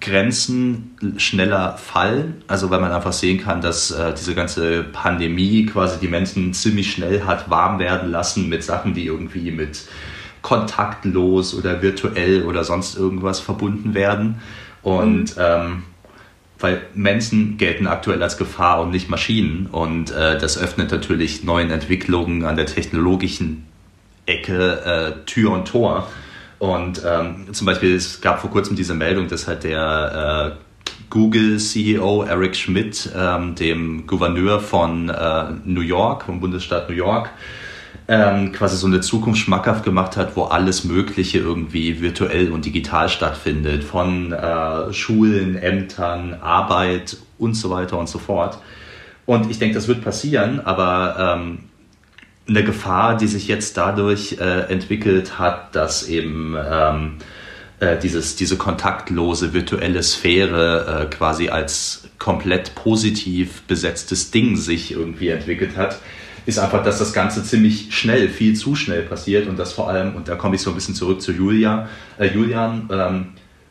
Grenzen 0.00 0.96
schneller 1.16 1.76
fallen. 1.76 2.42
Also 2.46 2.70
weil 2.70 2.80
man 2.80 2.92
einfach 2.92 3.12
sehen 3.12 3.40
kann, 3.40 3.60
dass 3.60 3.90
äh, 3.90 4.12
diese 4.14 4.34
ganze 4.34 4.84
Pandemie 4.84 5.66
quasi 5.66 5.98
die 5.98 6.08
Menschen 6.08 6.52
ziemlich 6.52 6.92
schnell 6.92 7.24
hat 7.24 7.50
warm 7.50 7.78
werden 7.78 8.10
lassen 8.10 8.48
mit 8.48 8.62
Sachen, 8.62 8.94
die 8.94 9.06
irgendwie 9.06 9.50
mit 9.50 9.82
kontaktlos 10.42 11.54
oder 11.54 11.82
virtuell 11.82 12.44
oder 12.44 12.64
sonst 12.64 12.96
irgendwas 12.96 13.40
verbunden 13.40 13.94
werden. 13.94 14.40
Und 14.82 15.36
mhm. 15.36 15.42
ähm, 15.42 15.82
weil 16.58 16.82
Menschen 16.94 17.56
gelten 17.56 17.86
aktuell 17.86 18.22
als 18.22 18.36
Gefahr 18.36 18.80
und 18.80 18.90
nicht 18.90 19.08
Maschinen. 19.08 19.66
Und 19.66 20.10
äh, 20.10 20.38
das 20.38 20.58
öffnet 20.58 20.90
natürlich 20.90 21.44
neuen 21.44 21.70
Entwicklungen 21.70 22.44
an 22.44 22.56
der 22.56 22.66
technologischen 22.66 23.66
Ecke 24.26 24.80
äh, 24.84 25.24
Tür 25.24 25.52
und 25.52 25.68
Tor. 25.68 26.08
Und 26.58 27.02
ähm, 27.06 27.46
zum 27.52 27.66
Beispiel, 27.66 27.94
es 27.94 28.20
gab 28.20 28.40
vor 28.40 28.50
kurzem 28.50 28.74
diese 28.74 28.94
Meldung, 28.94 29.28
dass 29.28 29.46
halt 29.46 29.62
der 29.62 30.56
äh, 30.56 30.94
Google-CEO 31.10 32.24
Eric 32.24 32.56
Schmidt 32.56 33.08
ähm, 33.16 33.54
dem 33.54 34.06
Gouverneur 34.06 34.60
von 34.60 35.08
äh, 35.08 35.44
New 35.64 35.80
York, 35.80 36.24
vom 36.24 36.40
Bundesstaat 36.40 36.90
New 36.90 36.96
York, 36.96 37.30
ähm, 38.08 38.52
quasi 38.52 38.76
so 38.76 38.86
eine 38.86 39.00
Zukunft 39.00 39.40
schmackhaft 39.40 39.84
gemacht 39.84 40.16
hat, 40.16 40.34
wo 40.36 40.44
alles 40.44 40.84
Mögliche 40.84 41.38
irgendwie 41.38 42.00
virtuell 42.00 42.50
und 42.50 42.64
digital 42.64 43.08
stattfindet, 43.08 43.84
von 43.84 44.32
äh, 44.32 44.92
Schulen, 44.92 45.56
Ämtern, 45.56 46.34
Arbeit 46.34 47.18
und 47.38 47.54
so 47.54 47.70
weiter 47.70 47.98
und 47.98 48.08
so 48.08 48.18
fort. 48.18 48.58
Und 49.26 49.50
ich 49.50 49.58
denke, 49.58 49.74
das 49.74 49.88
wird 49.88 50.02
passieren, 50.02 50.60
aber 50.60 51.36
ähm, 51.38 51.58
eine 52.48 52.64
Gefahr, 52.64 53.16
die 53.18 53.26
sich 53.26 53.46
jetzt 53.46 53.76
dadurch 53.76 54.38
äh, 54.40 54.72
entwickelt 54.72 55.38
hat, 55.38 55.76
dass 55.76 56.08
eben 56.08 56.56
ähm, 56.58 57.16
äh, 57.80 57.98
dieses, 57.98 58.36
diese 58.36 58.56
kontaktlose 58.56 59.52
virtuelle 59.52 60.02
Sphäre 60.02 61.02
äh, 61.02 61.14
quasi 61.14 61.50
als 61.50 62.08
komplett 62.18 62.74
positiv 62.74 63.62
besetztes 63.62 64.30
Ding 64.30 64.56
sich 64.56 64.92
irgendwie 64.92 65.28
entwickelt 65.28 65.76
hat, 65.76 65.98
ist 66.48 66.58
einfach, 66.58 66.82
dass 66.82 66.98
das 66.98 67.12
Ganze 67.12 67.44
ziemlich 67.44 67.94
schnell, 67.94 68.30
viel 68.30 68.56
zu 68.56 68.74
schnell 68.74 69.02
passiert 69.02 69.48
und 69.48 69.58
das 69.58 69.74
vor 69.74 69.90
allem, 69.90 70.16
und 70.16 70.28
da 70.28 70.34
komme 70.34 70.54
ich 70.54 70.62
so 70.62 70.70
ein 70.70 70.74
bisschen 70.74 70.94
zurück 70.94 71.20
zu 71.20 71.30
Julia, 71.30 71.88
äh, 72.18 72.26
Julian, 72.26 72.88
ähm, 72.90 73.26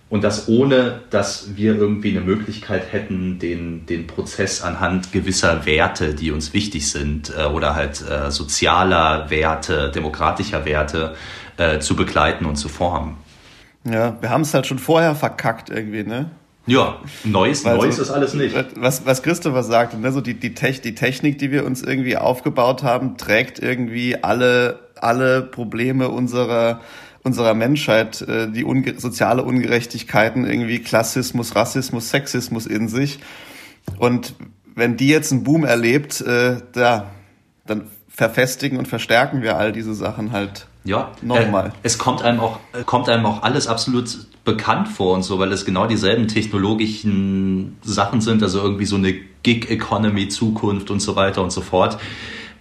und 0.09 0.23
das 0.23 0.47
ohne, 0.47 1.01
dass 1.09 1.57
wir 1.57 1.75
irgendwie 1.75 2.11
eine 2.11 2.21
Möglichkeit 2.21 2.93
hätten, 2.93 3.39
den, 3.39 3.87
den 3.87 4.05
Prozess 4.05 4.61
anhand 4.61 5.11
gewisser 5.11 5.65
Werte, 5.65 6.13
die 6.13 6.29
uns 6.29 6.53
wichtig 6.53 6.89
sind, 6.91 7.33
äh, 7.35 7.45
oder 7.45 7.73
halt 7.73 8.07
äh, 8.07 8.29
sozialer 8.29 9.31
Werte, 9.31 9.89
demokratischer 9.89 10.63
Werte 10.63 11.15
äh, 11.57 11.79
zu 11.79 11.95
begleiten 11.95 12.45
und 12.45 12.57
zu 12.57 12.69
formen. 12.69 13.17
Ja, 13.85 14.21
wir 14.21 14.29
haben 14.29 14.41
es 14.41 14.53
halt 14.53 14.67
schon 14.67 14.77
vorher 14.77 15.15
verkackt 15.15 15.71
irgendwie, 15.71 16.03
ne? 16.03 16.29
Ja, 16.67 16.99
Neues, 17.23 17.65
also, 17.65 17.81
Neues 17.81 17.97
ist 17.97 18.09
alles 18.11 18.33
nicht. 18.33 18.55
Was, 18.75 19.05
was 19.05 19.23
Christopher 19.23 19.63
sagte, 19.63 19.97
ne, 19.97 20.11
so 20.11 20.21
die, 20.21 20.33
die, 20.33 20.53
Tech, 20.53 20.81
die 20.81 20.95
Technik, 20.95 21.39
die 21.39 21.51
wir 21.51 21.65
uns 21.65 21.81
irgendwie 21.81 22.17
aufgebaut 22.17 22.83
haben, 22.83 23.17
trägt 23.17 23.59
irgendwie 23.59 24.21
alle, 24.21 24.79
alle 24.99 25.41
Probleme 25.41 26.09
unserer 26.09 26.81
unserer 27.23 27.53
Menschheit 27.53 28.21
äh, 28.21 28.49
die 28.49 28.63
unge 28.63 28.99
soziale 28.99 29.43
Ungerechtigkeiten, 29.43 30.45
irgendwie 30.45 30.79
Klassismus, 30.79 31.55
Rassismus, 31.55 32.09
Sexismus 32.09 32.65
in 32.65 32.87
sich. 32.87 33.19
Und 33.97 34.33
wenn 34.75 34.97
die 34.97 35.09
jetzt 35.09 35.31
einen 35.31 35.43
Boom 35.43 35.65
erlebt, 35.65 36.21
äh, 36.21 36.57
da, 36.71 37.11
dann 37.65 37.89
verfestigen 38.07 38.79
und 38.79 38.87
verstärken 38.87 39.41
wir 39.41 39.57
all 39.57 39.71
diese 39.71 39.93
Sachen 39.93 40.31
halt 40.31 40.67
ja, 40.87 41.11
nochmal. 41.21 41.67
Äh, 41.67 41.71
es 41.83 41.97
kommt 41.97 42.21
einem 42.21 42.39
auch 42.39 42.59
kommt 42.85 43.09
einem 43.09 43.25
auch 43.25 43.43
alles 43.43 43.67
absolut 43.67 44.09
bekannt 44.45 44.87
vor 44.87 45.13
und 45.15 45.23
so, 45.23 45.37
weil 45.39 45.51
es 45.51 45.65
genau 45.65 45.85
dieselben 45.85 46.27
technologischen 46.27 47.77
Sachen 47.83 48.21
sind, 48.21 48.41
also 48.41 48.59
irgendwie 48.61 48.85
so 48.85 48.95
eine 48.95 49.13
Gig 49.43 49.69
Economy 49.69 50.29
Zukunft 50.29 50.89
und 50.89 51.01
so 51.01 51.15
weiter 51.15 51.43
und 51.43 51.51
so 51.51 51.61
fort 51.61 51.97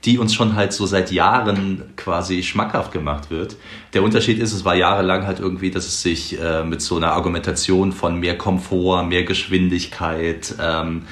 die 0.07 0.19
uns 0.19 0.35
schon 0.35 0.55
halt 0.55 0.73
so 0.73 0.87
seit 0.87 1.11
Jahren 1.11 1.83
quasi 1.97 2.45
schmackhaft 2.45 2.93
gemacht 2.93 3.31
wird. 3.31 3.57
Der 3.93 4.05
Unterschied 4.05 4.39
ist, 4.39 4.53
es 4.53 4.65
war 4.65 4.77
jahrelang 4.77 5.27
halt 5.27 5.41
irgendwie, 5.41 5.71
dass 5.71 5.87
es 5.87 6.01
sich 6.01 6.41
äh, 6.41 6.62
mit 6.62 6.81
so 6.81 6.97
einer 6.97 7.12
Argumentation 7.12 7.93
von 7.93 8.21
mehr 8.21 8.39
Komfort, 8.39 9.03
mehr 9.05 9.25
Geschwindigkeit, 9.25 10.55
ähm, 10.62 11.03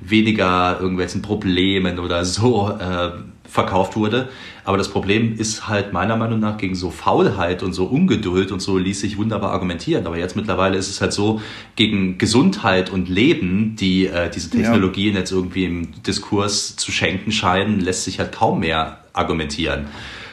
weniger 0.00 0.78
irgendwelchen 0.80 1.20
Problemen 1.20 1.98
oder 1.98 2.24
so 2.24 2.70
äh, 2.70 3.10
verkauft 3.48 3.96
wurde. 3.96 4.28
Aber 4.64 4.76
das 4.76 4.88
Problem 4.88 5.34
ist 5.38 5.68
halt 5.68 5.92
meiner 5.92 6.16
Meinung 6.16 6.40
nach 6.40 6.58
gegen 6.58 6.74
so 6.74 6.90
Faulheit 6.90 7.62
und 7.62 7.72
so 7.72 7.86
Ungeduld 7.86 8.52
und 8.52 8.60
so 8.60 8.76
ließ 8.76 9.00
sich 9.00 9.16
wunderbar 9.16 9.52
argumentieren. 9.52 10.06
Aber 10.06 10.18
jetzt 10.18 10.36
mittlerweile 10.36 10.76
ist 10.76 10.90
es 10.90 11.00
halt 11.00 11.12
so, 11.12 11.40
gegen 11.74 12.18
Gesundheit 12.18 12.90
und 12.90 13.08
Leben, 13.08 13.76
die 13.76 14.06
äh, 14.06 14.30
diese 14.30 14.50
Technologien 14.50 15.14
ja. 15.14 15.20
jetzt 15.20 15.32
irgendwie 15.32 15.64
im 15.64 16.02
Diskurs 16.02 16.76
zu 16.76 16.92
schenken 16.92 17.32
scheinen, 17.32 17.80
lässt 17.80 18.04
sich 18.04 18.18
halt 18.18 18.32
kaum 18.32 18.60
mehr 18.60 18.98
argumentieren. 19.14 19.86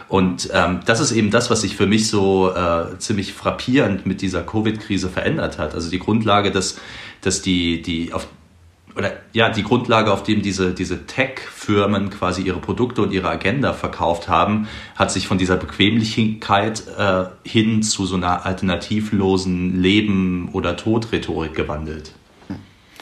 Und 0.08 0.50
ähm, 0.54 0.82
das 0.86 1.00
ist 1.00 1.12
eben 1.14 1.32
das, 1.32 1.50
was 1.50 1.62
sich 1.62 1.76
für 1.76 1.88
mich 1.88 2.10
so 2.10 2.54
äh, 2.54 2.98
ziemlich 3.00 3.34
frappierend 3.34 4.06
mit 4.06 4.22
dieser 4.22 4.44
Covid-Krise 4.44 5.10
verändert 5.10 5.58
hat. 5.58 5.74
Also 5.74 5.90
die 5.90 6.00
Grundlage, 6.00 6.52
dass, 6.52 6.78
dass 7.22 7.42
die, 7.42 7.82
die 7.82 8.14
auf 8.14 8.28
oder 8.96 9.14
ja, 9.34 9.50
die 9.50 9.64
Grundlage, 9.64 10.12
auf 10.12 10.24
dem 10.24 10.42
diese, 10.42 10.74
diese 10.74 11.06
Tech-Firmen 11.06 12.10
quasi 12.10 12.42
ihre 12.42 12.60
Produkte 12.60 13.02
und 13.02 13.12
ihre 13.12 13.30
Agenda 13.30 13.74
verkauft 13.74 14.30
haben, 14.30 14.68
hat 14.96 15.12
sich 15.12 15.28
von 15.28 15.38
dieser 15.38 15.58
Bequemlichkeit 15.58 16.84
äh, 16.98 17.26
hin 17.44 17.84
zu 17.84 18.06
so 18.06 18.16
einer 18.16 18.46
alternativlosen 18.46 19.82
Leben- 19.82 20.50
oder 20.54 20.78
Tod-Rhetorik 20.78 21.54
gewandelt. 21.54 22.14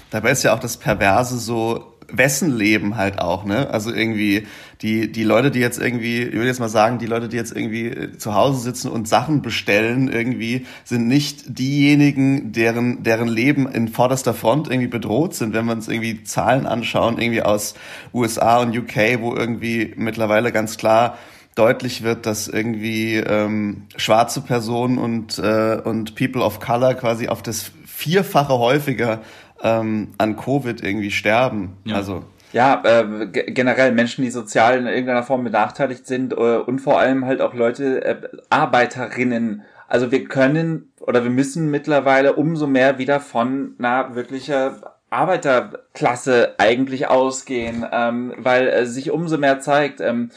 Dabei 0.10 0.32
ist 0.32 0.44
ja 0.44 0.54
auch 0.54 0.60
das 0.60 0.78
Perverse 0.78 1.40
so, 1.40 1.93
wessen 2.16 2.56
Leben 2.56 2.96
halt 2.96 3.20
auch, 3.20 3.44
ne? 3.44 3.70
Also 3.70 3.92
irgendwie 3.92 4.48
die, 4.82 5.12
die 5.12 5.24
Leute, 5.24 5.50
die 5.50 5.60
jetzt 5.60 5.80
irgendwie, 5.80 6.22
ich 6.22 6.34
würde 6.34 6.48
jetzt 6.48 6.60
mal 6.60 6.70
sagen, 6.70 7.00
die 7.00 7.06
Leute, 7.06 7.28
die 7.28 7.38
jetzt 7.38 7.56
irgendwie 7.56 7.88
äh, 7.88 8.18
zu 8.18 8.36
Hause 8.36 8.60
sitzen 8.60 8.90
und 8.90 9.08
Sachen 9.08 9.42
bestellen, 9.42 10.10
irgendwie, 10.10 10.66
sind 10.84 11.08
nicht 11.08 11.58
diejenigen, 11.58 12.52
deren, 12.52 13.04
deren 13.04 13.28
Leben 13.28 13.68
in 13.68 13.88
vorderster 13.88 14.34
Front 14.34 14.68
irgendwie 14.68 14.88
bedroht 14.88 15.34
sind, 15.34 15.54
wenn 15.54 15.66
wir 15.66 15.74
uns 15.74 15.88
irgendwie 15.88 16.24
Zahlen 16.24 16.66
anschauen, 16.66 17.18
irgendwie 17.18 17.42
aus 17.42 17.74
USA 18.14 18.62
und 18.62 18.78
UK, 18.78 19.20
wo 19.22 19.36
irgendwie 19.36 19.94
mittlerweile 19.96 20.52
ganz 20.52 20.78
klar 20.78 21.18
deutlich 21.56 22.04
wird, 22.04 22.26
dass 22.26 22.48
irgendwie 22.48 23.16
ähm, 23.16 23.84
schwarze 23.96 24.42
Personen 24.42 24.98
und, 24.98 25.40
äh, 25.40 25.80
und 25.84 26.16
People 26.16 26.44
of 26.44 26.60
Color 26.60 26.96
quasi 26.96 27.28
auf 27.28 27.42
das 27.42 27.72
Vierfache 27.86 28.58
häufiger 28.58 29.22
ähm, 29.64 30.14
an 30.18 30.36
Covid 30.36 30.84
irgendwie 30.84 31.12
sterben. 31.12 31.78
Ja. 31.86 31.96
Also 31.96 32.24
ja, 32.52 32.84
äh, 32.86 33.28
generell 33.30 33.94
Menschen, 33.94 34.24
die 34.24 34.30
sozial 34.30 34.78
in 34.78 34.86
irgendeiner 34.86 35.24
Form 35.24 35.44
benachteiligt 35.44 36.06
sind 36.06 36.34
äh, 36.34 36.36
und 36.36 36.80
vor 36.80 37.00
allem 37.00 37.26
halt 37.26 37.42
auch 37.42 37.56
Leute, 37.56 38.06
äh, 38.06 38.16
Arbeiterinnen. 38.52 39.64
Also 39.88 40.12
wir 40.12 40.26
können 40.26 40.92
oder 41.00 41.24
wir 41.24 41.32
müssen 41.32 41.72
mittlerweile 41.72 42.34
umso 42.34 42.68
mehr 42.68 43.00
wieder 43.00 43.20
von 43.20 43.76
einer 43.80 44.16
wirklicher 44.16 44.94
Arbeiterklasse 45.10 46.56
eigentlich 46.58 47.08
ausgehen, 47.08 47.86
ähm, 47.92 48.34
weil 48.38 48.68
äh, 48.68 48.86
sich 48.86 49.12
umso 49.12 49.38
mehr 49.38 49.60
zeigt, 49.60 50.00
ähm, 50.00 50.30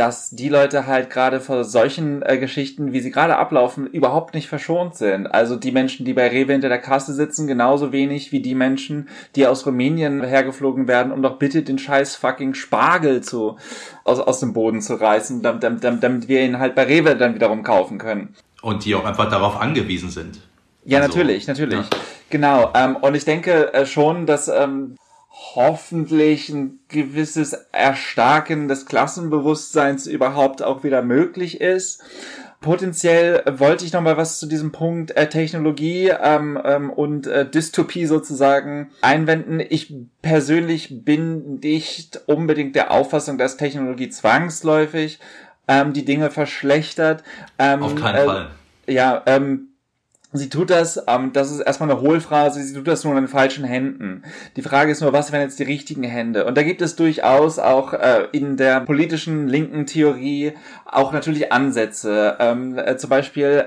dass 0.00 0.30
die 0.30 0.48
Leute 0.48 0.86
halt 0.86 1.10
gerade 1.10 1.40
vor 1.40 1.62
solchen 1.62 2.22
äh, 2.22 2.38
Geschichten, 2.38 2.94
wie 2.94 3.00
sie 3.00 3.10
gerade 3.10 3.36
ablaufen, 3.36 3.86
überhaupt 3.86 4.32
nicht 4.32 4.48
verschont 4.48 4.96
sind. 4.96 5.26
Also 5.26 5.56
die 5.56 5.72
Menschen, 5.72 6.06
die 6.06 6.14
bei 6.14 6.26
Rewe 6.26 6.52
hinter 6.52 6.70
der 6.70 6.78
Kasse 6.78 7.12
sitzen, 7.12 7.46
genauso 7.46 7.92
wenig 7.92 8.32
wie 8.32 8.40
die 8.40 8.54
Menschen, 8.54 9.10
die 9.36 9.46
aus 9.46 9.66
Rumänien 9.66 10.24
hergeflogen 10.24 10.88
werden, 10.88 11.12
um 11.12 11.20
doch 11.20 11.38
bitte 11.38 11.62
den 11.62 11.76
scheiß 11.76 12.16
fucking 12.16 12.54
Spargel 12.54 13.20
zu, 13.20 13.58
aus, 14.04 14.20
aus 14.20 14.40
dem 14.40 14.54
Boden 14.54 14.80
zu 14.80 14.94
reißen, 14.94 15.42
damit, 15.42 15.62
damit, 15.62 16.02
damit 16.02 16.28
wir 16.28 16.46
ihn 16.46 16.58
halt 16.58 16.74
bei 16.74 16.84
Rewe 16.84 17.14
dann 17.14 17.34
wiederum 17.34 17.62
kaufen 17.62 17.98
können. 17.98 18.34
Und 18.62 18.86
die 18.86 18.94
auch 18.94 19.04
einfach 19.04 19.28
darauf 19.28 19.60
angewiesen 19.60 20.08
sind. 20.08 20.40
Ja, 20.86 21.00
also, 21.00 21.10
natürlich, 21.10 21.46
natürlich. 21.46 21.78
Ja. 21.78 21.98
Genau. 22.30 22.72
Ähm, 22.74 22.96
und 22.96 23.14
ich 23.14 23.26
denke 23.26 23.74
äh, 23.74 23.84
schon, 23.84 24.24
dass 24.24 24.48
ähm, 24.48 24.96
hoffentlich 25.30 26.48
ein 26.48 26.80
gewisses 26.88 27.52
Erstarken 27.72 28.68
des 28.68 28.86
Klassenbewusstseins 28.86 30.06
überhaupt 30.06 30.62
auch 30.62 30.84
wieder 30.84 31.02
möglich 31.02 31.60
ist. 31.60 32.02
Potenziell 32.60 33.42
wollte 33.46 33.86
ich 33.86 33.92
noch 33.94 34.02
mal 34.02 34.18
was 34.18 34.38
zu 34.38 34.46
diesem 34.46 34.70
Punkt 34.70 35.12
äh, 35.12 35.30
Technologie 35.30 36.10
ähm, 36.10 36.60
ähm, 36.62 36.90
und 36.90 37.26
äh, 37.26 37.48
Dystopie 37.48 38.04
sozusagen 38.04 38.90
einwenden. 39.00 39.60
Ich 39.60 39.94
persönlich 40.20 41.04
bin 41.04 41.60
nicht 41.60 42.20
unbedingt 42.26 42.76
der 42.76 42.90
Auffassung, 42.90 43.38
dass 43.38 43.56
Technologie 43.56 44.10
zwangsläufig 44.10 45.20
ähm, 45.68 45.94
die 45.94 46.04
Dinge 46.04 46.30
verschlechtert. 46.30 47.24
Ähm, 47.58 47.82
Auf 47.82 47.94
keinen 47.94 48.16
äh, 48.16 48.24
Fall. 48.26 48.50
Ja, 48.86 49.22
ähm, 49.24 49.69
Sie 50.32 50.48
tut 50.48 50.70
das, 50.70 51.02
ähm, 51.08 51.32
das 51.32 51.50
ist 51.50 51.60
erstmal 51.60 51.90
eine 51.90 52.00
Hohlphrase, 52.00 52.62
sie 52.62 52.74
tut 52.74 52.86
das 52.86 53.04
nur 53.04 53.14
in 53.14 53.24
den 53.24 53.28
falschen 53.28 53.64
Händen. 53.64 54.22
Die 54.56 54.62
Frage 54.62 54.92
ist 54.92 55.00
nur, 55.00 55.12
was 55.12 55.32
wären 55.32 55.42
jetzt 55.42 55.58
die 55.58 55.64
richtigen 55.64 56.04
Hände? 56.04 56.44
Und 56.44 56.56
da 56.56 56.62
gibt 56.62 56.82
es 56.82 56.94
durchaus 56.94 57.58
auch 57.58 57.92
äh, 57.92 58.28
in 58.32 58.56
der 58.56 58.80
politischen 58.80 59.48
linken 59.48 59.86
Theorie 59.86 60.52
auch 60.86 61.12
natürlich 61.12 61.52
Ansätze. 61.52 62.36
Ähm, 62.38 62.78
äh, 62.78 62.96
zum 62.96 63.10
Beispiel 63.10 63.66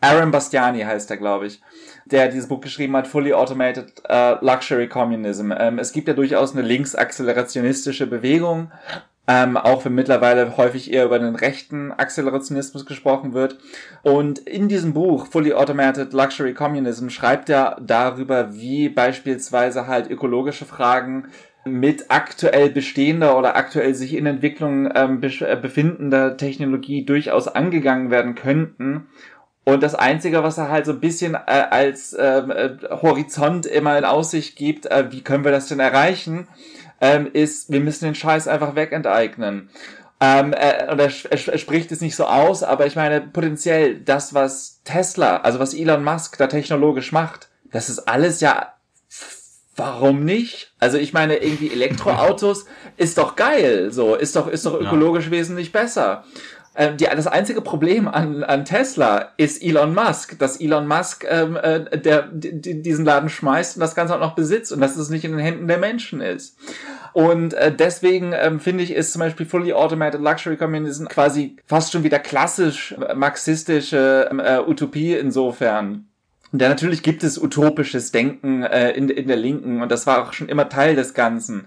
Aaron 0.00 0.30
Bastiani 0.30 0.82
heißt 0.82 1.10
er, 1.10 1.16
glaube 1.16 1.46
ich 1.46 1.60
der 2.10 2.28
dieses 2.28 2.48
Buch 2.48 2.60
geschrieben 2.60 2.96
hat, 2.96 3.06
Fully 3.06 3.34
Automated 3.34 4.02
uh, 4.08 4.36
Luxury 4.44 4.88
Communism. 4.88 5.52
Ähm, 5.56 5.78
es 5.78 5.92
gibt 5.92 6.08
ja 6.08 6.14
durchaus 6.14 6.52
eine 6.52 6.62
linksakzelerationistische 6.62 8.06
Bewegung, 8.06 8.70
ähm, 9.28 9.58
auch 9.58 9.84
wenn 9.84 9.94
mittlerweile 9.94 10.56
häufig 10.56 10.90
eher 10.90 11.04
über 11.04 11.18
den 11.18 11.34
rechten 11.34 11.92
Accelerationismus 11.92 12.86
gesprochen 12.86 13.34
wird. 13.34 13.58
Und 14.02 14.38
in 14.38 14.68
diesem 14.68 14.94
Buch, 14.94 15.26
Fully 15.26 15.52
Automated 15.52 16.14
Luxury 16.14 16.54
Communism, 16.54 17.10
schreibt 17.10 17.50
er 17.50 17.76
darüber, 17.80 18.54
wie 18.54 18.88
beispielsweise 18.88 19.86
halt 19.86 20.10
ökologische 20.10 20.64
Fragen 20.64 21.26
mit 21.66 22.06
aktuell 22.08 22.70
bestehender 22.70 23.36
oder 23.36 23.54
aktuell 23.54 23.94
sich 23.94 24.16
in 24.16 24.24
Entwicklung 24.24 24.90
ähm, 24.94 25.20
äh, 25.22 25.56
befindender 25.56 26.38
Technologie 26.38 27.04
durchaus 27.04 27.48
angegangen 27.48 28.10
werden 28.10 28.34
könnten. 28.34 29.08
Und 29.64 29.82
das 29.82 29.94
Einzige, 29.94 30.42
was 30.42 30.56
er 30.56 30.70
halt 30.70 30.86
so 30.86 30.92
ein 30.92 31.00
bisschen 31.00 31.34
äh, 31.34 31.66
als 31.70 32.16
ähm, 32.18 32.50
äh, 32.50 32.70
Horizont 33.02 33.66
immer 33.66 33.98
in 33.98 34.06
Aussicht 34.06 34.56
gibt, 34.56 34.86
äh, 34.86 35.12
wie 35.12 35.20
können 35.20 35.44
wir 35.44 35.52
das 35.52 35.68
denn 35.68 35.80
erreichen, 35.80 36.48
ähm, 37.00 37.28
ist, 37.32 37.70
wir 37.70 37.80
müssen 37.80 38.06
den 38.06 38.14
Scheiß 38.14 38.48
einfach 38.48 38.74
wegenteignen. 38.74 39.70
Ähm, 40.20 40.52
äh, 40.52 40.90
und 40.90 40.98
er, 40.98 41.12
er, 41.30 41.48
er 41.48 41.58
spricht 41.58 41.92
es 41.92 42.00
nicht 42.00 42.16
so 42.16 42.26
aus, 42.26 42.62
aber 42.62 42.86
ich 42.86 42.96
meine, 42.96 43.20
potenziell 43.20 44.00
das, 44.00 44.34
was 44.34 44.80
Tesla, 44.84 45.38
also 45.38 45.60
was 45.60 45.74
Elon 45.74 46.02
Musk 46.02 46.38
da 46.38 46.48
technologisch 46.48 47.12
macht, 47.12 47.48
das 47.70 47.88
ist 47.88 48.08
alles 48.08 48.40
ja 48.40 48.74
warum 49.78 50.24
nicht? 50.24 50.72
Also 50.78 50.98
ich 50.98 51.12
meine, 51.12 51.36
irgendwie 51.36 51.72
Elektroautos 51.72 52.66
ist 52.96 53.16
doch 53.16 53.36
geil, 53.36 53.92
so, 53.92 54.14
ist 54.14 54.36
doch, 54.36 54.48
ist 54.48 54.66
doch 54.66 54.78
ökologisch 54.78 55.26
ja. 55.26 55.30
wesentlich 55.30 55.72
besser. 55.72 56.24
Ähm, 56.78 56.96
die, 56.96 57.06
das 57.06 57.26
einzige 57.26 57.60
Problem 57.60 58.06
an, 58.06 58.44
an 58.44 58.64
Tesla 58.64 59.32
ist 59.36 59.60
Elon 59.60 59.92
Musk, 59.92 60.38
dass 60.38 60.60
Elon 60.60 60.86
Musk 60.86 61.26
ähm, 61.28 61.56
äh, 61.56 61.98
der, 61.98 62.28
die, 62.32 62.80
diesen 62.80 63.04
Laden 63.04 63.28
schmeißt 63.28 63.76
und 63.76 63.80
das 63.80 63.96
Ganze 63.96 64.14
auch 64.14 64.20
noch 64.20 64.36
besitzt 64.36 64.70
und 64.70 64.80
dass 64.80 64.96
es 64.96 65.10
nicht 65.10 65.24
in 65.24 65.32
den 65.32 65.40
Händen 65.40 65.66
der 65.66 65.78
Menschen 65.78 66.20
ist. 66.20 66.56
Und 67.12 67.52
äh, 67.54 67.74
deswegen 67.74 68.32
ähm, 68.32 68.60
finde 68.60 68.84
ich, 68.84 68.92
ist 68.92 69.12
zum 69.12 69.18
Beispiel 69.18 69.44
Fully 69.44 69.72
Automated 69.72 70.20
Luxury 70.20 70.56
Communism 70.56 71.06
quasi 71.06 71.56
fast 71.66 71.90
schon 71.90 72.04
wieder 72.04 72.20
klassisch 72.20 72.92
äh, 72.92 73.12
marxistische 73.12 74.30
äh, 74.30 74.60
Utopie 74.60 75.14
insofern. 75.14 76.06
Ja, 76.52 76.68
natürlich 76.68 77.02
gibt 77.02 77.24
es 77.24 77.42
utopisches 77.42 78.12
Denken 78.12 78.62
äh, 78.62 78.92
in, 78.92 79.08
in 79.08 79.26
der 79.26 79.36
Linken 79.36 79.82
und 79.82 79.90
das 79.90 80.06
war 80.06 80.22
auch 80.22 80.32
schon 80.32 80.48
immer 80.48 80.68
Teil 80.68 80.94
des 80.94 81.12
Ganzen. 81.12 81.66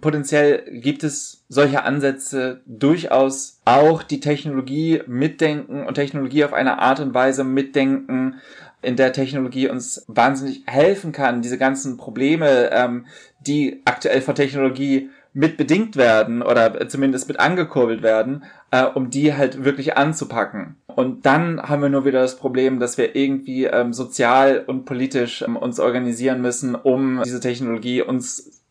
Potenziell 0.00 0.64
gibt 0.80 1.04
es 1.04 1.44
solche 1.48 1.82
Ansätze 1.84 2.60
durchaus 2.66 3.60
auch 3.64 4.02
die 4.02 4.20
Technologie 4.20 5.02
mitdenken 5.06 5.86
und 5.86 5.94
Technologie 5.94 6.44
auf 6.44 6.52
eine 6.52 6.78
Art 6.78 7.00
und 7.00 7.14
Weise 7.14 7.44
mitdenken, 7.44 8.36
in 8.82 8.96
der 8.96 9.12
Technologie 9.12 9.68
uns 9.68 10.04
wahnsinnig 10.08 10.62
helfen 10.66 11.12
kann, 11.12 11.42
diese 11.42 11.58
ganzen 11.58 11.96
Probleme, 11.96 12.70
ähm, 12.72 13.06
die 13.40 13.80
aktuell 13.84 14.20
von 14.20 14.34
Technologie 14.34 15.10
mit 15.34 15.56
bedingt 15.56 15.96
werden 15.96 16.42
oder 16.42 16.88
zumindest 16.88 17.28
mit 17.28 17.40
angekurbelt 17.40 18.02
werden, 18.02 18.44
äh, 18.70 18.84
um 18.84 19.08
die 19.08 19.34
halt 19.34 19.64
wirklich 19.64 19.96
anzupacken. 19.96 20.76
Und 20.86 21.24
dann 21.24 21.62
haben 21.62 21.80
wir 21.80 21.88
nur 21.88 22.04
wieder 22.04 22.20
das 22.20 22.36
Problem, 22.36 22.80
dass 22.80 22.98
wir 22.98 23.16
irgendwie 23.16 23.64
ähm, 23.64 23.94
sozial 23.94 24.62
und 24.66 24.84
politisch 24.84 25.42
ähm, 25.42 25.56
uns 25.56 25.80
organisieren 25.80 26.42
müssen, 26.42 26.74
um 26.74 27.22
diese 27.24 27.40
Technologie 27.40 28.02
uns 28.02 28.61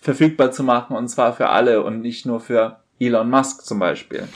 verfügbar 0.00 0.50
zu 0.52 0.62
machen 0.62 0.96
und 0.96 1.08
zwar 1.08 1.32
für 1.34 1.48
alle 1.48 1.82
und 1.82 2.00
nicht 2.00 2.26
nur 2.26 2.40
für 2.40 2.80
Elon 2.98 3.30
Musk 3.30 3.64
zum 3.64 3.78
Beispiel. 3.78 4.28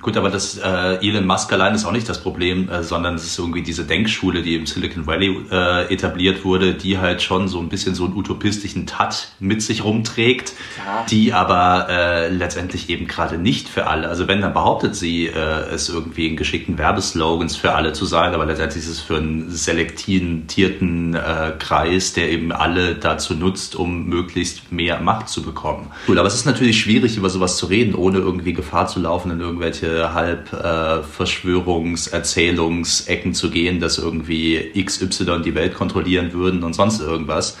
Gut, 0.00 0.16
aber 0.16 0.30
das 0.30 0.58
äh, 0.58 1.06
Elon 1.06 1.26
Musk 1.26 1.52
allein 1.52 1.74
ist 1.74 1.84
auch 1.84 1.92
nicht 1.92 2.08
das 2.08 2.20
Problem, 2.20 2.68
äh, 2.68 2.82
sondern 2.82 3.14
es 3.14 3.24
ist 3.24 3.38
irgendwie 3.38 3.62
diese 3.62 3.84
Denkschule, 3.84 4.42
die 4.42 4.56
im 4.56 4.66
Silicon 4.66 5.06
Valley 5.06 5.36
äh, 5.50 5.92
etabliert 5.92 6.44
wurde, 6.44 6.74
die 6.74 6.98
halt 6.98 7.22
schon 7.22 7.48
so 7.48 7.60
ein 7.60 7.68
bisschen 7.68 7.94
so 7.94 8.04
einen 8.04 8.16
utopistischen 8.16 8.86
Tat 8.86 9.28
mit 9.38 9.62
sich 9.62 9.84
rumträgt, 9.84 10.52
ja. 10.78 11.06
die 11.08 11.32
aber 11.32 11.86
äh, 11.88 12.28
letztendlich 12.28 12.90
eben 12.90 13.06
gerade 13.06 13.38
nicht 13.38 13.68
für 13.68 13.86
alle. 13.86 14.08
Also 14.08 14.28
wenn, 14.28 14.40
dann 14.40 14.52
behauptet 14.52 14.96
sie, 14.96 15.26
äh, 15.26 15.30
es 15.72 15.88
irgendwie 15.88 16.26
in 16.26 16.36
geschickten 16.36 16.78
Werbeslogans 16.78 17.56
für 17.56 17.74
alle 17.74 17.92
zu 17.92 18.04
sein, 18.04 18.34
aber 18.34 18.46
letztendlich 18.46 18.84
ist 18.84 18.90
es 18.90 19.00
für 19.00 19.16
einen 19.16 19.50
selektierten 19.50 21.14
äh, 21.14 21.52
Kreis, 21.58 22.12
der 22.12 22.30
eben 22.30 22.52
alle 22.52 22.96
dazu 22.96 23.34
nutzt, 23.34 23.76
um 23.76 24.06
möglichst 24.06 24.72
mehr 24.72 25.00
Macht 25.00 25.28
zu 25.28 25.42
bekommen. 25.42 25.90
Cool, 26.08 26.18
aber 26.18 26.28
es 26.28 26.34
ist 26.34 26.46
natürlich 26.46 26.80
schwierig, 26.80 27.16
über 27.16 27.30
sowas 27.30 27.56
zu 27.56 27.66
reden, 27.66 27.94
ohne 27.94 28.18
irgendwie 28.18 28.52
Gefahr 28.52 28.88
zu 28.88 29.00
laufen 29.00 29.30
in 29.30 29.40
irgendwelche 29.40 29.85
irgendwelche 29.86 30.14
halb 30.14 30.52
äh, 30.52 31.02
Verschwörungserzählungsecken 31.02 33.34
zu 33.34 33.50
gehen, 33.50 33.80
dass 33.80 33.98
irgendwie 33.98 34.72
XY 34.84 35.42
die 35.44 35.54
Welt 35.54 35.74
kontrollieren 35.74 36.32
würden 36.32 36.64
und 36.64 36.72
sonst 36.74 37.00
irgendwas. 37.00 37.58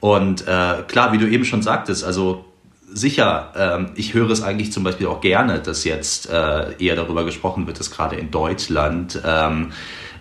Und 0.00 0.42
äh, 0.42 0.82
klar, 0.86 1.12
wie 1.12 1.18
du 1.18 1.28
eben 1.28 1.44
schon 1.44 1.62
sagtest, 1.62 2.04
also 2.04 2.44
sicher, 2.92 3.52
ähm, 3.56 3.90
ich 3.96 4.14
höre 4.14 4.30
es 4.30 4.42
eigentlich 4.42 4.72
zum 4.72 4.84
Beispiel 4.84 5.06
auch 5.06 5.20
gerne, 5.20 5.60
dass 5.60 5.84
jetzt 5.84 6.30
äh, 6.30 6.74
eher 6.78 6.96
darüber 6.96 7.24
gesprochen 7.24 7.66
wird, 7.66 7.80
dass 7.80 7.90
gerade 7.90 8.16
in 8.16 8.30
Deutschland 8.30 9.20
ähm, 9.24 9.72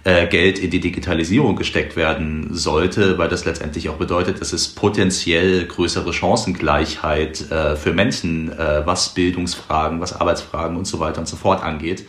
äh, 0.03 0.27
Geld 0.27 0.59
in 0.59 0.69
die 0.69 0.79
Digitalisierung 0.79 1.55
gesteckt 1.55 1.95
werden 1.95 2.49
sollte, 2.51 3.17
weil 3.17 3.29
das 3.29 3.45
letztendlich 3.45 3.89
auch 3.89 3.95
bedeutet, 3.95 4.41
dass 4.41 4.51
es 4.51 4.67
potenziell 4.67 5.65
größere 5.65 6.11
Chancengleichheit 6.11 7.49
äh, 7.51 7.75
für 7.75 7.93
Menschen, 7.93 8.51
äh, 8.51 8.85
was 8.85 9.13
Bildungsfragen, 9.13 10.01
was 10.01 10.19
Arbeitsfragen 10.19 10.77
und 10.77 10.85
so 10.85 10.99
weiter 10.99 11.19
und 11.19 11.27
so 11.27 11.37
fort 11.37 11.63
angeht, 11.63 12.05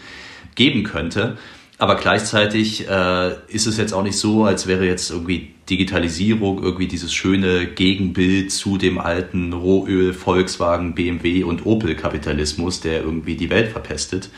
geben 0.55 0.83
könnte. 0.83 1.37
Aber 1.79 1.97
gleichzeitig 1.97 2.89
äh, 2.89 3.33
ist 3.49 3.67
es 3.67 3.77
jetzt 3.79 3.93
auch 3.93 4.05
nicht 4.05 4.19
so, 4.19 4.45
als 4.45 4.67
wäre 4.67 4.87
jetzt 4.87 5.11
irgendwie 5.11 5.55
Digitalisierung 5.69 6.63
irgendwie 6.63 6.87
dieses 6.87 7.13
schöne 7.13 7.67
Gegenbild 7.67 8.53
zu 8.53 8.79
dem 8.79 8.99
alten 8.99 9.53
Rohöl, 9.53 10.13
Volkswagen, 10.13 10.95
BMW 10.95 11.43
und 11.43 11.67
Opel-Kapitalismus, 11.67 12.81
der 12.81 13.03
irgendwie 13.03 13.35
die 13.37 13.51
Welt 13.51 13.73
verpestet, 13.73 14.31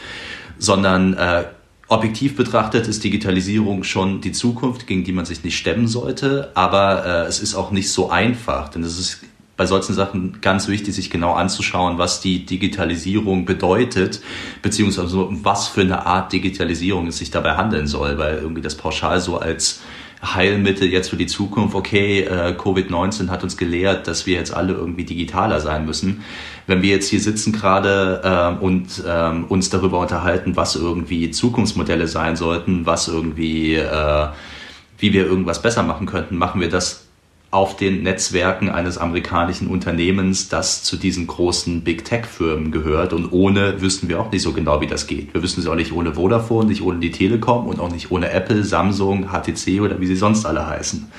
sondern 0.58 1.14
äh, 1.14 1.44
Objektiv 1.88 2.36
betrachtet 2.36 2.88
ist 2.88 3.04
Digitalisierung 3.04 3.84
schon 3.84 4.20
die 4.20 4.32
Zukunft, 4.32 4.88
gegen 4.88 5.04
die 5.04 5.12
man 5.12 5.24
sich 5.24 5.44
nicht 5.44 5.56
stemmen 5.56 5.86
sollte, 5.86 6.50
aber 6.54 7.06
äh, 7.06 7.28
es 7.28 7.38
ist 7.38 7.54
auch 7.54 7.70
nicht 7.70 7.90
so 7.92 8.10
einfach, 8.10 8.68
denn 8.68 8.82
es 8.82 8.98
ist 8.98 9.20
bei 9.56 9.66
solchen 9.66 9.94
Sachen 9.94 10.40
ganz 10.40 10.68
wichtig, 10.68 10.94
sich 10.94 11.10
genau 11.10 11.32
anzuschauen, 11.32 11.96
was 11.96 12.20
die 12.20 12.44
Digitalisierung 12.44 13.46
bedeutet, 13.46 14.20
beziehungsweise 14.62 15.28
was 15.30 15.68
für 15.68 15.80
eine 15.80 16.04
Art 16.04 16.32
Digitalisierung 16.32 17.06
es 17.06 17.18
sich 17.18 17.30
dabei 17.30 17.56
handeln 17.56 17.86
soll, 17.86 18.18
weil 18.18 18.36
irgendwie 18.36 18.62
das 18.62 18.74
pauschal 18.74 19.20
so 19.20 19.38
als 19.38 19.80
Heilmittel 20.22 20.88
jetzt 20.88 21.10
für 21.10 21.16
die 21.16 21.26
Zukunft, 21.26 21.74
okay, 21.74 22.22
äh, 22.22 22.54
Covid-19 22.56 23.28
hat 23.28 23.42
uns 23.42 23.56
gelehrt, 23.56 24.06
dass 24.06 24.26
wir 24.26 24.34
jetzt 24.36 24.52
alle 24.52 24.72
irgendwie 24.72 25.04
digitaler 25.04 25.60
sein 25.60 25.84
müssen. 25.84 26.22
Wenn 26.66 26.82
wir 26.82 26.90
jetzt 26.90 27.08
hier 27.08 27.20
sitzen 27.20 27.52
gerade 27.52 28.22
äh, 28.24 28.64
und 28.64 29.02
äh, 29.06 29.30
uns 29.48 29.70
darüber 29.70 30.00
unterhalten, 30.00 30.56
was 30.56 30.74
irgendwie 30.74 31.30
Zukunftsmodelle 31.30 32.08
sein 32.08 32.36
sollten, 32.36 32.86
was 32.86 33.08
irgendwie, 33.08 33.74
äh, 33.74 34.28
wie 34.98 35.12
wir 35.12 35.26
irgendwas 35.26 35.60
besser 35.62 35.82
machen 35.82 36.06
könnten, 36.06 36.36
machen 36.36 36.60
wir 36.60 36.68
das 36.68 37.05
auf 37.56 37.74
den 37.74 38.02
Netzwerken 38.02 38.68
eines 38.68 38.98
amerikanischen 38.98 39.68
Unternehmens, 39.68 40.50
das 40.50 40.82
zu 40.82 40.98
diesen 40.98 41.26
großen 41.26 41.80
Big 41.80 42.04
Tech-Firmen 42.04 42.70
gehört. 42.70 43.14
Und 43.14 43.32
ohne 43.32 43.80
wüssten 43.80 44.10
wir 44.10 44.20
auch 44.20 44.30
nicht 44.30 44.42
so 44.42 44.52
genau, 44.52 44.82
wie 44.82 44.86
das 44.86 45.06
geht. 45.06 45.32
Wir 45.32 45.42
wüssten 45.42 45.62
es 45.62 45.66
auch 45.66 45.74
nicht 45.74 45.92
ohne 45.92 46.12
Vodafone, 46.14 46.68
nicht 46.68 46.82
ohne 46.82 46.98
die 46.98 47.10
Telekom 47.10 47.66
und 47.66 47.80
auch 47.80 47.90
nicht 47.90 48.10
ohne 48.10 48.30
Apple, 48.30 48.62
Samsung, 48.62 49.30
HTC 49.30 49.80
oder 49.80 49.98
wie 50.00 50.06
sie 50.06 50.16
sonst 50.16 50.44
alle 50.44 50.66
heißen. 50.66 51.10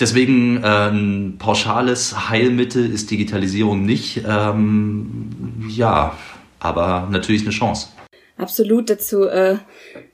Deswegen 0.00 0.64
äh, 0.64 0.90
ein 0.90 1.36
pauschales 1.38 2.28
Heilmittel 2.28 2.92
ist 2.92 3.12
Digitalisierung 3.12 3.86
nicht. 3.86 4.22
Ähm, 4.28 5.30
ja, 5.68 6.18
aber 6.58 7.06
natürlich 7.12 7.42
eine 7.42 7.52
Chance. 7.52 7.90
Absolut. 8.36 8.90
Dazu, 8.90 9.28
äh, 9.28 9.58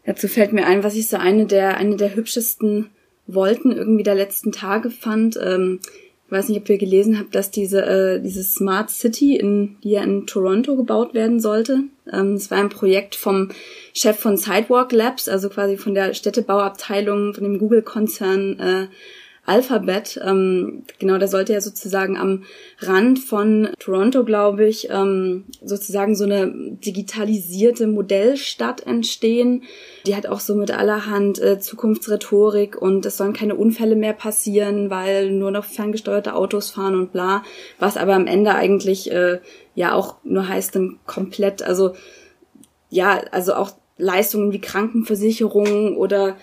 dazu 0.04 0.28
fällt 0.28 0.52
mir 0.52 0.66
ein, 0.66 0.84
was 0.84 0.96
ich 0.96 1.08
so 1.08 1.16
eine 1.16 1.46
der 1.46 1.78
eine 1.78 1.96
der 1.96 2.14
hübschesten 2.14 2.90
Wollten 3.34 3.72
irgendwie 3.72 4.02
der 4.02 4.14
letzten 4.14 4.52
Tage 4.52 4.90
fand. 4.90 5.38
Ähm, 5.42 5.80
ich 6.26 6.32
weiß 6.32 6.48
nicht, 6.48 6.60
ob 6.60 6.68
ihr 6.68 6.78
gelesen 6.78 7.18
habt, 7.18 7.34
dass 7.34 7.50
diese, 7.50 7.82
äh, 7.84 8.20
diese 8.20 8.44
Smart 8.44 8.88
City, 8.90 9.34
in, 9.34 9.76
die 9.82 9.90
ja 9.90 10.02
in 10.02 10.26
Toronto 10.26 10.76
gebaut 10.76 11.12
werden 11.12 11.40
sollte. 11.40 11.80
Ähm, 12.12 12.34
es 12.34 12.52
war 12.52 12.58
ein 12.58 12.68
Projekt 12.68 13.16
vom 13.16 13.48
Chef 13.94 14.16
von 14.16 14.36
Sidewalk 14.36 14.92
Labs, 14.92 15.28
also 15.28 15.48
quasi 15.48 15.76
von 15.76 15.94
der 15.94 16.14
Städtebauabteilung, 16.14 17.34
von 17.34 17.42
dem 17.42 17.58
Google-Konzern 17.58 18.58
äh, 18.60 18.86
Alphabet. 19.50 20.20
Ähm, 20.24 20.84
genau, 21.00 21.18
der 21.18 21.26
sollte 21.26 21.52
ja 21.52 21.60
sozusagen 21.60 22.16
am 22.16 22.44
Rand 22.78 23.18
von 23.18 23.70
Toronto, 23.80 24.24
glaube 24.24 24.64
ich, 24.66 24.88
ähm, 24.90 25.46
sozusagen 25.60 26.14
so 26.14 26.22
eine 26.22 26.52
digitalisierte 26.54 27.88
Modellstadt 27.88 28.86
entstehen. 28.86 29.64
Die 30.06 30.14
hat 30.14 30.28
auch 30.28 30.38
so 30.38 30.54
mit 30.54 30.70
allerhand 30.70 31.42
äh, 31.42 31.58
Zukunftsrhetorik 31.58 32.80
und 32.80 33.04
es 33.04 33.16
sollen 33.16 33.32
keine 33.32 33.56
Unfälle 33.56 33.96
mehr 33.96 34.12
passieren, 34.12 34.88
weil 34.88 35.32
nur 35.32 35.50
noch 35.50 35.64
ferngesteuerte 35.64 36.36
Autos 36.36 36.70
fahren 36.70 36.94
und 36.94 37.10
bla. 37.10 37.42
Was 37.80 37.96
aber 37.96 38.14
am 38.14 38.28
Ende 38.28 38.54
eigentlich 38.54 39.10
äh, 39.10 39.40
ja 39.74 39.94
auch 39.94 40.18
nur 40.22 40.46
heißt 40.46 40.76
dann 40.76 41.00
komplett, 41.06 41.62
also 41.62 41.94
ja, 42.88 43.20
also 43.32 43.54
auch 43.54 43.72
Leistungen 43.98 44.52
wie 44.52 44.60
Krankenversicherung 44.60 45.96
oder 45.96 46.36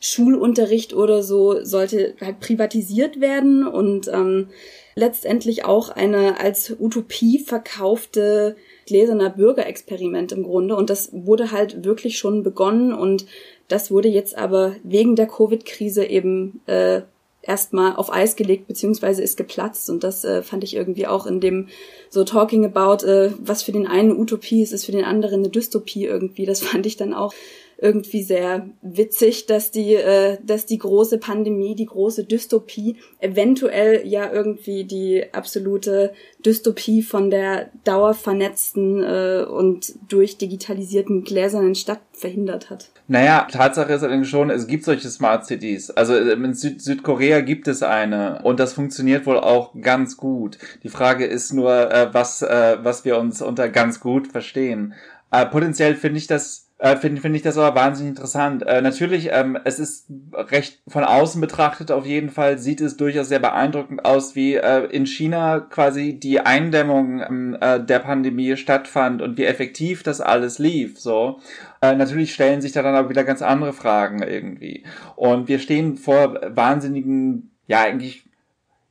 Schulunterricht 0.00 0.94
oder 0.94 1.22
so 1.22 1.62
sollte 1.62 2.14
halt 2.20 2.40
privatisiert 2.40 3.20
werden 3.20 3.66
und 3.66 4.08
ähm, 4.08 4.48
letztendlich 4.94 5.64
auch 5.64 5.90
eine 5.90 6.40
als 6.40 6.74
Utopie 6.78 7.38
verkaufte 7.38 8.56
gläserner 8.86 9.30
Bürgerexperiment 9.30 10.32
im 10.32 10.42
Grunde. 10.42 10.74
Und 10.74 10.90
das 10.90 11.10
wurde 11.12 11.52
halt 11.52 11.84
wirklich 11.84 12.18
schon 12.18 12.42
begonnen 12.42 12.94
und 12.94 13.26
das 13.68 13.90
wurde 13.90 14.08
jetzt 14.08 14.36
aber 14.36 14.74
wegen 14.82 15.16
der 15.16 15.26
Covid-Krise 15.26 16.04
eben 16.04 16.60
äh, 16.66 17.02
erstmal 17.42 17.96
auf 17.96 18.12
Eis 18.12 18.36
gelegt, 18.36 18.66
beziehungsweise 18.66 19.22
ist 19.22 19.36
geplatzt. 19.36 19.90
Und 19.90 20.04
das 20.04 20.24
äh, 20.24 20.42
fand 20.42 20.64
ich 20.64 20.74
irgendwie 20.74 21.06
auch 21.06 21.26
in 21.26 21.40
dem 21.40 21.68
so 22.08 22.24
Talking 22.24 22.64
about, 22.64 23.06
äh, 23.06 23.32
was 23.38 23.62
für 23.62 23.72
den 23.72 23.86
einen 23.86 24.16
Utopie 24.16 24.62
ist, 24.62 24.72
ist 24.72 24.86
für 24.86 24.92
den 24.92 25.04
anderen 25.04 25.40
eine 25.40 25.50
Dystopie 25.50 26.04
irgendwie. 26.04 26.46
Das 26.46 26.60
fand 26.62 26.86
ich 26.86 26.96
dann 26.96 27.14
auch 27.14 27.32
irgendwie 27.80 28.22
sehr 28.22 28.68
witzig, 28.82 29.46
dass 29.46 29.70
die, 29.70 29.94
äh, 29.94 30.38
dass 30.44 30.66
die 30.66 30.78
große 30.78 31.18
Pandemie, 31.18 31.74
die 31.74 31.86
große 31.86 32.24
Dystopie 32.24 32.96
eventuell 33.20 34.06
ja 34.06 34.30
irgendwie 34.30 34.84
die 34.84 35.24
absolute 35.32 36.12
Dystopie 36.44 37.02
von 37.02 37.30
der 37.30 37.70
dauervernetzten 37.84 39.02
äh, 39.02 39.44
und 39.48 39.94
durch 40.08 40.36
digitalisierten 40.36 41.24
gläsernen 41.24 41.74
Stadt 41.74 42.00
verhindert 42.12 42.68
hat. 42.68 42.90
Naja, 43.08 43.48
Tatsache 43.50 43.92
ist 43.94 44.02
allerdings 44.02 44.28
schon, 44.28 44.50
es 44.50 44.66
gibt 44.66 44.84
solche 44.84 45.08
Smart 45.08 45.46
Cities. 45.46 45.90
Also 45.90 46.16
in 46.16 46.54
Süd 46.54 46.82
Südkorea 46.82 47.40
gibt 47.40 47.66
es 47.66 47.82
eine 47.82 48.42
und 48.42 48.60
das 48.60 48.74
funktioniert 48.74 49.26
wohl 49.26 49.38
auch 49.38 49.72
ganz 49.80 50.16
gut. 50.18 50.58
Die 50.82 50.90
Frage 50.90 51.24
ist 51.24 51.52
nur, 51.52 51.90
äh, 51.90 52.12
was, 52.12 52.42
äh, 52.42 52.76
was 52.82 53.06
wir 53.06 53.18
uns 53.18 53.40
unter 53.40 53.68
ganz 53.70 54.00
gut 54.00 54.28
verstehen. 54.28 54.94
Äh, 55.32 55.46
potenziell 55.46 55.94
finde 55.94 56.18
ich 56.18 56.26
das 56.26 56.69
äh, 56.80 56.96
finde 56.96 57.20
find 57.20 57.36
ich 57.36 57.42
das 57.42 57.58
aber 57.58 57.78
wahnsinnig 57.78 58.10
interessant. 58.10 58.66
Äh, 58.66 58.80
natürlich, 58.80 59.28
ähm, 59.32 59.58
es 59.64 59.78
ist 59.78 60.10
recht 60.32 60.80
von 60.88 61.04
außen 61.04 61.38
betrachtet 61.38 61.90
auf 61.92 62.06
jeden 62.06 62.30
Fall, 62.30 62.56
sieht 62.58 62.80
es 62.80 62.96
durchaus 62.96 63.28
sehr 63.28 63.38
beeindruckend 63.38 64.04
aus, 64.06 64.34
wie 64.34 64.54
äh, 64.54 64.86
in 64.86 65.06
China 65.06 65.60
quasi 65.60 66.18
die 66.18 66.40
Eindämmung 66.40 67.20
ähm, 67.20 67.56
äh, 67.60 67.78
der 67.84 67.98
Pandemie 67.98 68.56
stattfand 68.56 69.20
und 69.20 69.36
wie 69.36 69.44
effektiv 69.44 70.02
das 70.02 70.22
alles 70.22 70.58
lief. 70.58 70.98
So, 70.98 71.40
äh, 71.82 71.94
natürlich 71.94 72.32
stellen 72.32 72.62
sich 72.62 72.72
da 72.72 72.82
dann 72.82 72.94
aber 72.94 73.10
wieder 73.10 73.24
ganz 73.24 73.42
andere 73.42 73.74
Fragen 73.74 74.22
irgendwie. 74.22 74.84
Und 75.16 75.48
wir 75.48 75.58
stehen 75.58 75.98
vor 75.98 76.40
wahnsinnigen, 76.48 77.50
ja 77.66 77.82
eigentlich 77.82 78.24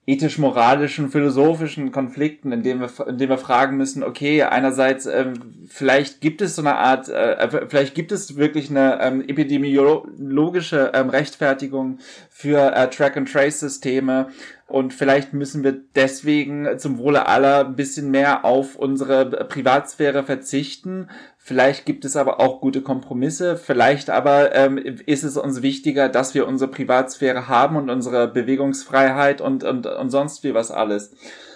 ethisch-moralischen, 0.10 1.10
philosophischen 1.10 1.92
Konflikten, 1.92 2.52
in 2.52 2.64
denen 2.64 2.82
wir, 2.82 3.08
in 3.08 3.20
denen 3.20 3.30
wir 3.30 3.38
fragen 3.38 3.78
müssen, 3.78 4.04
okay, 4.04 4.42
einerseits, 4.42 5.06
ähm, 5.06 5.34
vielleicht 5.68 6.20
gibt 6.20 6.42
es 6.42 6.56
so 6.56 6.64
eine 6.64 6.76
Art, 6.76 7.10
äh, 7.10 7.68
vielleicht 7.68 7.94
gibt 7.94 8.12
es 8.12 8.36
wirklich 8.36 8.72
eine 8.72 9.00
ähm, 9.02 9.22
epidemiologische 9.22 10.92
ähm, 10.96 11.10
Rechtfertigung 11.10 12.00
für 12.40 12.74
äh, 12.74 12.90
Track-and-Trace-Systeme 12.90 14.30
und 14.68 14.94
vielleicht 14.94 15.34
müssen 15.34 15.64
wir 15.64 15.78
deswegen 15.96 16.80
zum 16.80 16.98
Wohle 16.98 17.28
aller 17.28 17.66
ein 17.66 17.76
bisschen 17.76 18.12
mehr 18.12 18.46
auf 18.46 18.76
unsere 18.76 19.26
Privatsphäre 19.46 20.24
verzichten, 20.24 21.10
Vielleicht 21.50 21.88
gibt 21.88 22.06
es 22.06 22.16
aber 22.16 22.40
auch 22.40 22.62
gute 22.62 22.84
Kompromisse. 22.84 23.58
Vielleicht 23.58 24.12
aber 24.12 24.54
ähm, 24.54 24.78
ist 24.78 25.24
es 25.24 25.36
uns 25.36 25.64
wichtiger, 25.64 26.08
dass 26.08 26.36
wir 26.36 26.48
unsere 26.48 26.70
Privatsphäre 26.70 27.48
haben 27.48 27.76
und 27.76 27.90
unsere 27.90 28.28
Bewegungsfreiheit 28.28 29.42
und, 29.42 29.64
und, 29.64 29.88
und 29.88 30.12
sonst 30.12 30.44
wie 30.44 30.54
was 30.54 30.70
alles. 30.70 31.12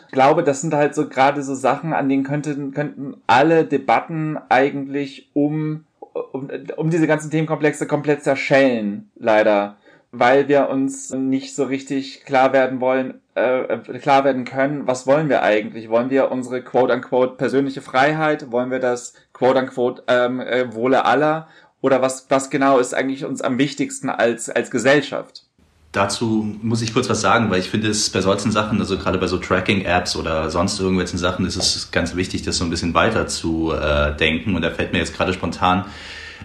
Ich 0.07 0.11
glaube, 0.11 0.41
das 0.41 0.61
sind 0.61 0.73
halt 0.73 0.95
so 0.95 1.07
gerade 1.07 1.43
so 1.43 1.53
Sachen, 1.53 1.93
an 1.93 2.09
denen 2.09 2.23
könnten, 2.23 2.71
könnten 2.71 3.17
alle 3.27 3.65
Debatten 3.65 4.39
eigentlich 4.49 5.29
um, 5.33 5.83
um, 6.31 6.49
um 6.75 6.89
diese 6.89 7.05
ganzen 7.05 7.29
Themenkomplexe 7.29 7.85
komplett 7.85 8.23
zerschellen, 8.23 9.11
leider 9.15 9.77
weil 10.13 10.47
wir 10.47 10.69
uns 10.69 11.09
nicht 11.09 11.55
so 11.55 11.63
richtig 11.63 12.23
klar 12.23 12.53
werden 12.53 12.79
wollen, 12.79 13.15
äh, 13.33 13.77
klar 13.99 14.23
werden 14.23 14.45
können, 14.45 14.85
was 14.85 15.07
wollen 15.07 15.27
wir 15.27 15.41
eigentlich? 15.41 15.89
Wollen 15.89 16.11
wir 16.11 16.31
unsere 16.31 16.61
quote-unquote 16.61 17.35
persönliche 17.35 17.81
Freiheit? 17.81 18.51
Wollen 18.51 18.69
wir 18.69 18.77
das 18.77 19.15
quote-unquote 19.33 20.03
ähm, 20.07 20.39
äh, 20.39 20.71
Wohle 20.75 21.05
aller? 21.05 21.47
Oder 21.81 22.03
was, 22.03 22.27
was 22.29 22.51
genau 22.51 22.77
ist 22.77 22.93
eigentlich 22.93 23.25
uns 23.25 23.41
am 23.41 23.57
wichtigsten 23.57 24.09
als, 24.09 24.51
als 24.51 24.69
Gesellschaft? 24.69 25.45
Dazu 25.91 26.57
muss 26.61 26.83
ich 26.83 26.93
kurz 26.93 27.09
was 27.09 27.21
sagen, 27.21 27.49
weil 27.49 27.59
ich 27.59 27.71
finde 27.71 27.87
es 27.87 28.11
bei 28.11 28.21
solchen 28.21 28.51
Sachen, 28.51 28.79
also 28.79 28.99
gerade 28.99 29.17
bei 29.17 29.27
so 29.27 29.37
Tracking-Apps 29.37 30.15
oder 30.15 30.51
sonst 30.51 30.79
irgendwelchen 30.79 31.17
Sachen, 31.17 31.47
ist 31.47 31.55
es 31.55 31.89
ganz 31.91 32.15
wichtig, 32.15 32.43
das 32.43 32.57
so 32.57 32.65
ein 32.65 32.69
bisschen 32.69 32.93
weiter 32.93 33.25
zu 33.25 33.73
äh, 33.73 34.15
denken. 34.15 34.55
Und 34.55 34.61
da 34.61 34.69
fällt 34.69 34.93
mir 34.93 34.99
jetzt 34.99 35.17
gerade 35.17 35.33
spontan 35.33 35.85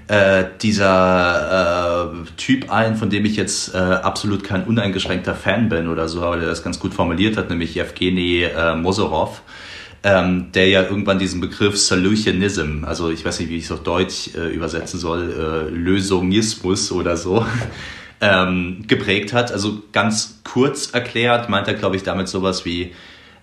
äh, 0.08 0.44
dieser 0.62 2.12
äh, 2.12 2.30
Typ 2.36 2.70
ein, 2.72 2.96
von 2.96 3.10
dem 3.10 3.26
ich 3.26 3.36
jetzt 3.36 3.74
äh, 3.74 3.78
absolut 3.78 4.42
kein 4.42 4.64
uneingeschränkter 4.64 5.34
Fan 5.34 5.68
bin 5.68 5.86
oder 5.86 6.08
so, 6.08 6.22
aber 6.22 6.38
der 6.38 6.48
das 6.48 6.62
ganz 6.64 6.80
gut 6.80 6.94
formuliert 6.94 7.36
hat, 7.36 7.50
nämlich 7.50 7.76
Evgeny 7.76 8.44
äh, 8.44 8.74
Mosorov, 8.74 9.42
ähm, 10.02 10.50
der 10.52 10.68
ja 10.68 10.82
irgendwann 10.82 11.18
diesen 11.18 11.42
Begriff 11.42 11.76
Solutionism, 11.76 12.84
also 12.84 13.10
ich 13.10 13.24
weiß 13.24 13.40
nicht, 13.40 13.50
wie 13.50 13.58
ich 13.58 13.64
es 13.64 13.72
auf 13.72 13.82
Deutsch 13.82 14.30
äh, 14.34 14.48
übersetzen 14.48 14.98
soll, 14.98 15.30
äh, 15.30 15.74
Lösungismus 15.74 16.90
oder 16.90 17.18
so, 17.18 17.44
ähm, 18.22 18.84
geprägt 18.86 19.34
hat. 19.34 19.52
Also 19.52 19.82
ganz 19.92 20.40
kurz 20.42 20.90
erklärt 20.90 21.50
meint 21.50 21.68
er, 21.68 21.74
glaube 21.74 21.96
ich, 21.96 22.02
damit 22.02 22.28
sowas 22.28 22.64
wie, 22.64 22.94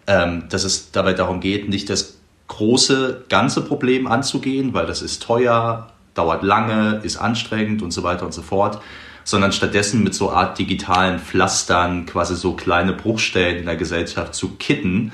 ähm, 0.08 0.46
dass 0.50 0.64
es 0.64 0.92
dabei 0.92 1.14
darum 1.14 1.42
geht, 1.42 1.70
nicht 1.70 1.92
das 1.92 2.18
große 2.48 3.26
ganze 3.30 3.62
Problem 3.62 4.08
anzugehen, 4.08 4.74
weil 4.74 4.88
das 4.88 5.04
ist 5.04 5.22
teuer, 5.22 5.92
dauert 6.16 6.42
lange, 6.42 7.02
ist 7.04 7.18
anstrengend 7.18 7.84
und 7.84 7.92
so 7.92 8.02
weiter 8.02 8.26
und 8.26 8.34
so 8.34 8.42
fort, 8.42 8.82
sondern 9.24 9.52
stattdessen 9.52 10.04
mit 10.04 10.16
so 10.16 10.32
Art 10.32 10.58
digitalen 10.58 11.20
Pflastern 11.20 12.06
quasi 12.08 12.36
so 12.36 12.54
kleine 12.54 12.94
Bruchstellen 12.94 13.58
in 13.58 13.66
der 13.66 13.76
Gesellschaft 13.76 14.34
zu 14.34 14.56
kitten 14.56 15.12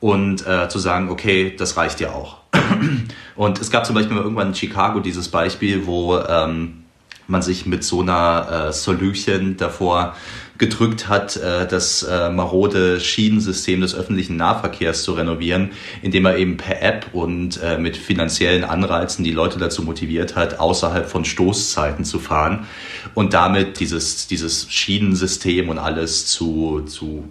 und 0.00 0.46
äh, 0.46 0.68
zu 0.68 0.78
sagen, 0.78 1.10
okay, 1.10 1.54
das 1.56 1.76
reicht 1.76 2.00
ja 2.00 2.12
auch. 2.12 2.38
und 3.36 3.60
es 3.60 3.70
gab 3.70 3.84
zum 3.84 3.94
Beispiel 3.94 4.14
mal 4.14 4.22
irgendwann 4.22 4.48
in 4.48 4.54
Chicago 4.54 5.00
dieses 5.00 5.28
Beispiel, 5.28 5.86
wo 5.86 6.18
ähm, 6.18 6.84
man 7.26 7.42
sich 7.42 7.66
mit 7.66 7.84
so 7.84 8.00
einer 8.00 8.68
äh, 8.68 8.72
Solution 8.72 9.56
davor 9.56 10.14
gedrückt 10.58 11.08
hat, 11.08 11.36
äh, 11.36 11.66
das 11.66 12.02
äh, 12.02 12.30
marode 12.30 13.00
Schienensystem 13.00 13.80
des 13.80 13.94
öffentlichen 13.94 14.36
Nahverkehrs 14.36 15.02
zu 15.04 15.12
renovieren, 15.12 15.70
indem 16.02 16.26
er 16.26 16.36
eben 16.36 16.56
per 16.56 16.82
App 16.82 17.06
und 17.12 17.62
äh, 17.62 17.78
mit 17.78 17.96
finanziellen 17.96 18.64
Anreizen 18.64 19.24
die 19.24 19.32
Leute 19.32 19.58
dazu 19.58 19.82
motiviert 19.82 20.36
hat, 20.36 20.58
außerhalb 20.58 21.08
von 21.08 21.24
Stoßzeiten 21.24 22.04
zu 22.04 22.18
fahren 22.18 22.66
und 23.14 23.34
damit 23.34 23.80
dieses, 23.80 24.26
dieses 24.26 24.70
Schienensystem 24.70 25.68
und 25.68 25.78
alles 25.78 26.26
zu, 26.26 26.82
zu 26.86 27.24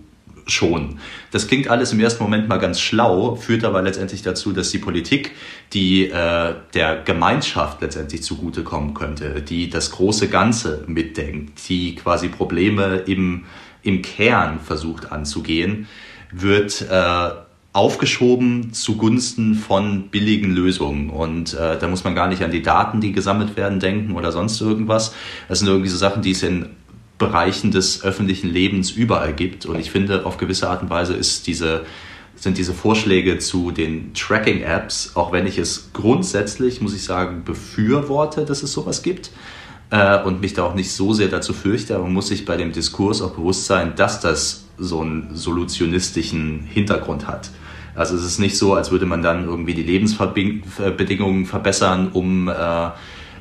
schon. 0.52 1.00
Das 1.32 1.48
klingt 1.48 1.70
alles 1.70 1.94
im 1.94 2.00
ersten 2.00 2.24
Moment 2.24 2.48
mal 2.48 2.58
ganz 2.58 2.80
schlau, 2.80 3.36
führt 3.36 3.64
aber 3.64 3.82
letztendlich 3.82 4.22
dazu, 4.22 4.54
dass 4.54 4.72
die 4.72 4.80
Politik, 4.80 5.32
die 5.74 6.10
äh, 6.10 6.56
der 6.74 7.02
Gemeinschaft 7.04 7.82
letztendlich 7.82 8.24
zugutekommen 8.24 8.94
könnte, 8.94 9.42
die 9.42 9.70
das 9.70 9.92
große 9.92 10.30
Ganze 10.30 10.84
mitdenkt, 10.88 11.68
die 11.70 11.96
quasi 11.96 12.30
Probleme 12.30 12.98
im, 13.06 13.46
im 13.84 14.02
Kern 14.02 14.60
versucht 14.60 15.12
anzugehen, 15.12 15.88
wird 16.32 16.86
äh, 16.90 17.30
aufgeschoben 17.78 18.74
zugunsten 18.74 19.54
von 19.54 20.10
billigen 20.10 20.52
Lösungen. 20.52 21.12
Und 21.12 21.54
äh, 21.54 21.78
da 21.78 21.88
muss 21.88 22.04
man 22.04 22.16
gar 22.16 22.28
nicht 22.28 22.42
an 22.44 22.50
die 22.50 22.64
Daten, 22.64 23.02
die 23.02 23.12
gesammelt 23.12 23.56
werden, 23.56 23.80
denken 23.80 24.16
oder 24.16 24.32
sonst 24.32 24.60
irgendwas. 24.62 25.14
Das 25.48 25.60
sind 25.60 25.68
irgendwie 25.68 25.90
so 25.90 25.98
Sachen, 25.98 26.24
die 26.24 26.32
es 26.32 26.42
in 26.42 26.70
Bereichen 27.18 27.72
des 27.72 28.04
öffentlichen 28.04 28.50
Lebens 28.50 28.92
überall 28.92 29.34
gibt. 29.34 29.66
Und 29.66 29.80
ich 29.80 29.92
finde, 29.92 30.26
auf 30.26 30.38
gewisse 30.38 30.70
Art 30.70 30.84
und 30.84 30.90
Weise 30.90 31.14
ist 31.14 31.48
diese, 31.48 31.86
sind 32.36 32.58
diese 32.58 32.74
Vorschläge 32.74 33.40
zu 33.40 33.72
den 33.72 34.14
Tracking-Apps, 34.14 35.12
auch 35.16 35.32
wenn 35.32 35.48
ich 35.48 35.58
es 35.58 35.90
grundsätzlich, 35.94 36.82
muss 36.82 36.94
ich 36.94 37.04
sagen, 37.04 37.44
befürworte, 37.44 38.46
dass 38.46 38.62
es 38.62 38.72
sowas 38.72 39.02
gibt 39.02 39.32
äh, 39.90 40.22
und 40.22 40.42
mich 40.42 40.54
da 40.54 40.64
auch 40.64 40.76
nicht 40.76 40.92
so 40.92 41.14
sehr 41.14 41.30
dazu 41.30 41.54
fürchte, 41.54 41.96
aber 41.96 42.04
man 42.04 42.14
muss 42.14 42.28
sich 42.28 42.46
bei 42.46 42.58
dem 42.58 42.72
Diskurs 42.72 43.22
auch 43.22 43.32
bewusst 43.32 43.66
sein, 43.66 43.94
dass 43.96 44.20
das 44.20 44.66
so 44.78 45.02
einen 45.02 45.36
solutionistischen 45.36 46.68
Hintergrund 46.72 47.28
hat. 47.28 47.50
Also 47.96 48.16
es 48.16 48.24
ist 48.24 48.38
nicht 48.38 48.58
so, 48.60 48.76
als 48.76 48.92
würde 48.92 49.08
man 49.08 49.24
dann 49.24 49.46
irgendwie 49.46 49.74
die 49.74 49.82
Lebensbedingungen 49.82 51.48
verbessern, 51.48 52.12
um 52.14 52.48
äh, 52.48 52.90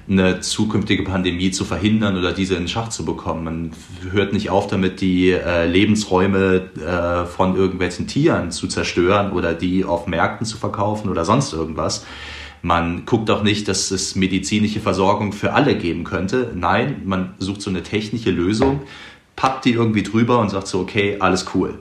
eine 0.08 0.40
zukünftige 0.40 1.02
Pandemie 1.02 1.50
zu 1.50 1.64
verhindern 1.64 2.16
oder 2.16 2.32
diese 2.32 2.54
in 2.54 2.68
Schach 2.68 2.88
zu 2.88 3.04
bekommen. 3.04 3.44
Man 3.44 3.70
hört 4.12 4.32
nicht 4.32 4.50
auf 4.50 4.68
damit, 4.68 5.00
die 5.00 5.30
äh, 5.32 5.66
Lebensräume 5.66 6.70
äh, 6.76 7.26
von 7.26 7.56
irgendwelchen 7.56 8.06
Tieren 8.06 8.50
zu 8.52 8.68
zerstören 8.68 9.32
oder 9.32 9.52
die 9.54 9.84
auf 9.84 10.06
Märkten 10.06 10.46
zu 10.46 10.58
verkaufen 10.58 11.10
oder 11.10 11.24
sonst 11.24 11.52
irgendwas. 11.52 12.06
Man 12.62 13.04
guckt 13.04 13.30
auch 13.30 13.42
nicht, 13.42 13.68
dass 13.68 13.90
es 13.90 14.14
medizinische 14.16 14.80
Versorgung 14.80 15.32
für 15.32 15.52
alle 15.52 15.76
geben 15.76 16.04
könnte. 16.04 16.52
Nein, 16.54 17.02
man 17.04 17.34
sucht 17.38 17.62
so 17.62 17.70
eine 17.70 17.82
technische 17.82 18.30
Lösung, 18.30 18.80
pappt 19.34 19.64
die 19.64 19.72
irgendwie 19.72 20.02
drüber 20.02 20.38
und 20.38 20.50
sagt 20.50 20.68
so, 20.68 20.80
okay, 20.80 21.16
alles 21.18 21.46
cool. 21.54 21.78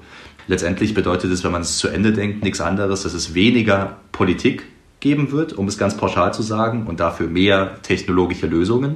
Letztendlich 0.48 0.94
bedeutet 0.94 1.32
es, 1.32 1.44
wenn 1.44 1.52
man 1.52 1.62
es 1.62 1.78
zu 1.78 1.88
Ende 1.88 2.12
denkt, 2.14 2.44
nichts 2.44 2.62
anderes, 2.62 3.04
dass 3.04 3.14
es 3.14 3.34
weniger 3.34 3.98
Politik 4.12 4.64
geben 5.06 5.32
wird, 5.32 5.54
um 5.54 5.68
es 5.68 5.78
ganz 5.78 5.96
pauschal 5.96 6.34
zu 6.34 6.42
sagen, 6.42 6.88
und 6.88 7.00
dafür 7.00 7.28
mehr 7.28 7.80
technologische 7.84 8.48
Lösungen. 8.48 8.96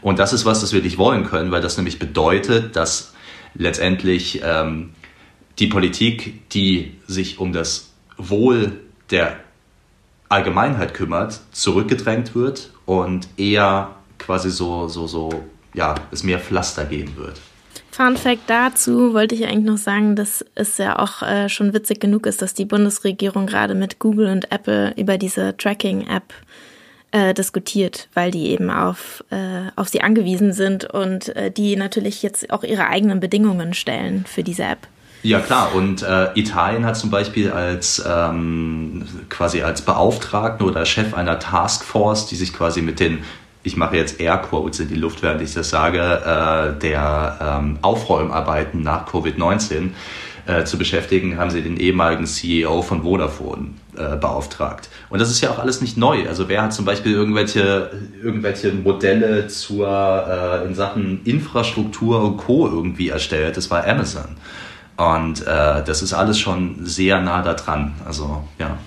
Und 0.00 0.18
das 0.18 0.32
ist 0.32 0.46
was, 0.46 0.62
das 0.62 0.72
wir 0.72 0.80
nicht 0.80 0.96
wollen 0.96 1.24
können, 1.26 1.50
weil 1.50 1.60
das 1.60 1.76
nämlich 1.76 1.98
bedeutet, 1.98 2.76
dass 2.76 3.12
letztendlich 3.54 4.40
ähm, 4.42 4.94
die 5.58 5.66
Politik, 5.66 6.48
die 6.48 6.96
sich 7.06 7.38
um 7.38 7.52
das 7.52 7.90
Wohl 8.16 8.80
der 9.10 9.36
Allgemeinheit 10.30 10.94
kümmert, 10.94 11.40
zurückgedrängt 11.52 12.34
wird 12.34 12.70
und 12.86 13.28
eher 13.36 13.96
quasi 14.16 14.50
so, 14.50 14.88
so, 14.88 15.06
so, 15.06 15.44
ja, 15.74 15.94
es 16.10 16.24
mehr 16.24 16.38
Pflaster 16.38 16.86
geben 16.86 17.16
wird. 17.16 17.38
Fun 17.92 18.16
Fact 18.16 18.42
dazu 18.46 19.14
wollte 19.14 19.34
ich 19.34 19.46
eigentlich 19.46 19.64
noch 19.64 19.76
sagen, 19.76 20.14
dass 20.14 20.44
es 20.54 20.78
ja 20.78 20.98
auch 20.98 21.22
äh, 21.22 21.48
schon 21.48 21.74
witzig 21.74 22.00
genug 22.00 22.26
ist, 22.26 22.40
dass 22.40 22.54
die 22.54 22.64
Bundesregierung 22.64 23.46
gerade 23.46 23.74
mit 23.74 23.98
Google 23.98 24.28
und 24.28 24.52
Apple 24.52 24.94
über 24.96 25.18
diese 25.18 25.56
Tracking-App 25.56 26.32
äh, 27.10 27.34
diskutiert, 27.34 28.08
weil 28.14 28.30
die 28.30 28.50
eben 28.50 28.70
auf, 28.70 29.24
äh, 29.30 29.70
auf 29.74 29.88
sie 29.88 30.02
angewiesen 30.02 30.52
sind 30.52 30.84
und 30.84 31.34
äh, 31.34 31.50
die 31.50 31.74
natürlich 31.74 32.22
jetzt 32.22 32.50
auch 32.52 32.62
ihre 32.62 32.86
eigenen 32.86 33.18
Bedingungen 33.18 33.74
stellen 33.74 34.24
für 34.26 34.44
diese 34.44 34.62
App. 34.62 34.86
Ja 35.22 35.40
klar, 35.40 35.74
und 35.74 36.02
äh, 36.02 36.28
Italien 36.34 36.86
hat 36.86 36.96
zum 36.96 37.10
Beispiel 37.10 37.50
als 37.50 38.02
ähm, 38.06 39.04
quasi 39.28 39.60
als 39.62 39.82
Beauftragten 39.82 40.66
oder 40.66 40.86
Chef 40.86 41.12
einer 41.12 41.38
Taskforce, 41.38 42.26
die 42.26 42.36
sich 42.36 42.54
quasi 42.54 42.80
mit 42.80 43.00
den 43.00 43.18
ich 43.62 43.76
mache 43.76 43.96
jetzt 43.96 44.20
Airquotes 44.20 44.80
in 44.80 44.88
die 44.88 44.94
Luft, 44.94 45.22
während 45.22 45.42
ich 45.42 45.54
das 45.54 45.70
sage, 45.70 45.98
äh, 45.98 46.78
der 46.80 47.38
ähm, 47.40 47.78
Aufräumarbeiten 47.82 48.82
nach 48.82 49.06
Covid-19 49.06 49.90
äh, 50.46 50.64
zu 50.64 50.78
beschäftigen, 50.78 51.38
haben 51.38 51.50
sie 51.50 51.62
den 51.62 51.76
ehemaligen 51.76 52.26
CEO 52.26 52.82
von 52.82 53.02
Vodafone 53.02 53.74
äh, 53.96 54.16
beauftragt. 54.16 54.88
Und 55.10 55.20
das 55.20 55.30
ist 55.30 55.40
ja 55.42 55.50
auch 55.50 55.58
alles 55.58 55.80
nicht 55.82 55.96
neu. 55.96 56.26
Also 56.26 56.48
wer 56.48 56.62
hat 56.62 56.72
zum 56.72 56.84
Beispiel 56.84 57.12
irgendwelche, 57.12 57.90
irgendwelche 58.22 58.72
Modelle 58.72 59.48
zur, 59.48 59.88
äh, 59.88 60.66
in 60.66 60.74
Sachen 60.74 61.20
Infrastruktur 61.24 62.22
und 62.22 62.38
Co. 62.38 62.66
irgendwie 62.66 63.10
erstellt? 63.10 63.56
Das 63.56 63.70
war 63.70 63.86
Amazon. 63.86 64.36
Und 64.96 65.46
äh, 65.46 65.82
das 65.84 66.02
ist 66.02 66.12
alles 66.12 66.38
schon 66.38 66.84
sehr 66.84 67.20
nah 67.20 67.42
da 67.42 67.54
dran. 67.54 67.94
Also 68.06 68.44
ja. 68.58 68.78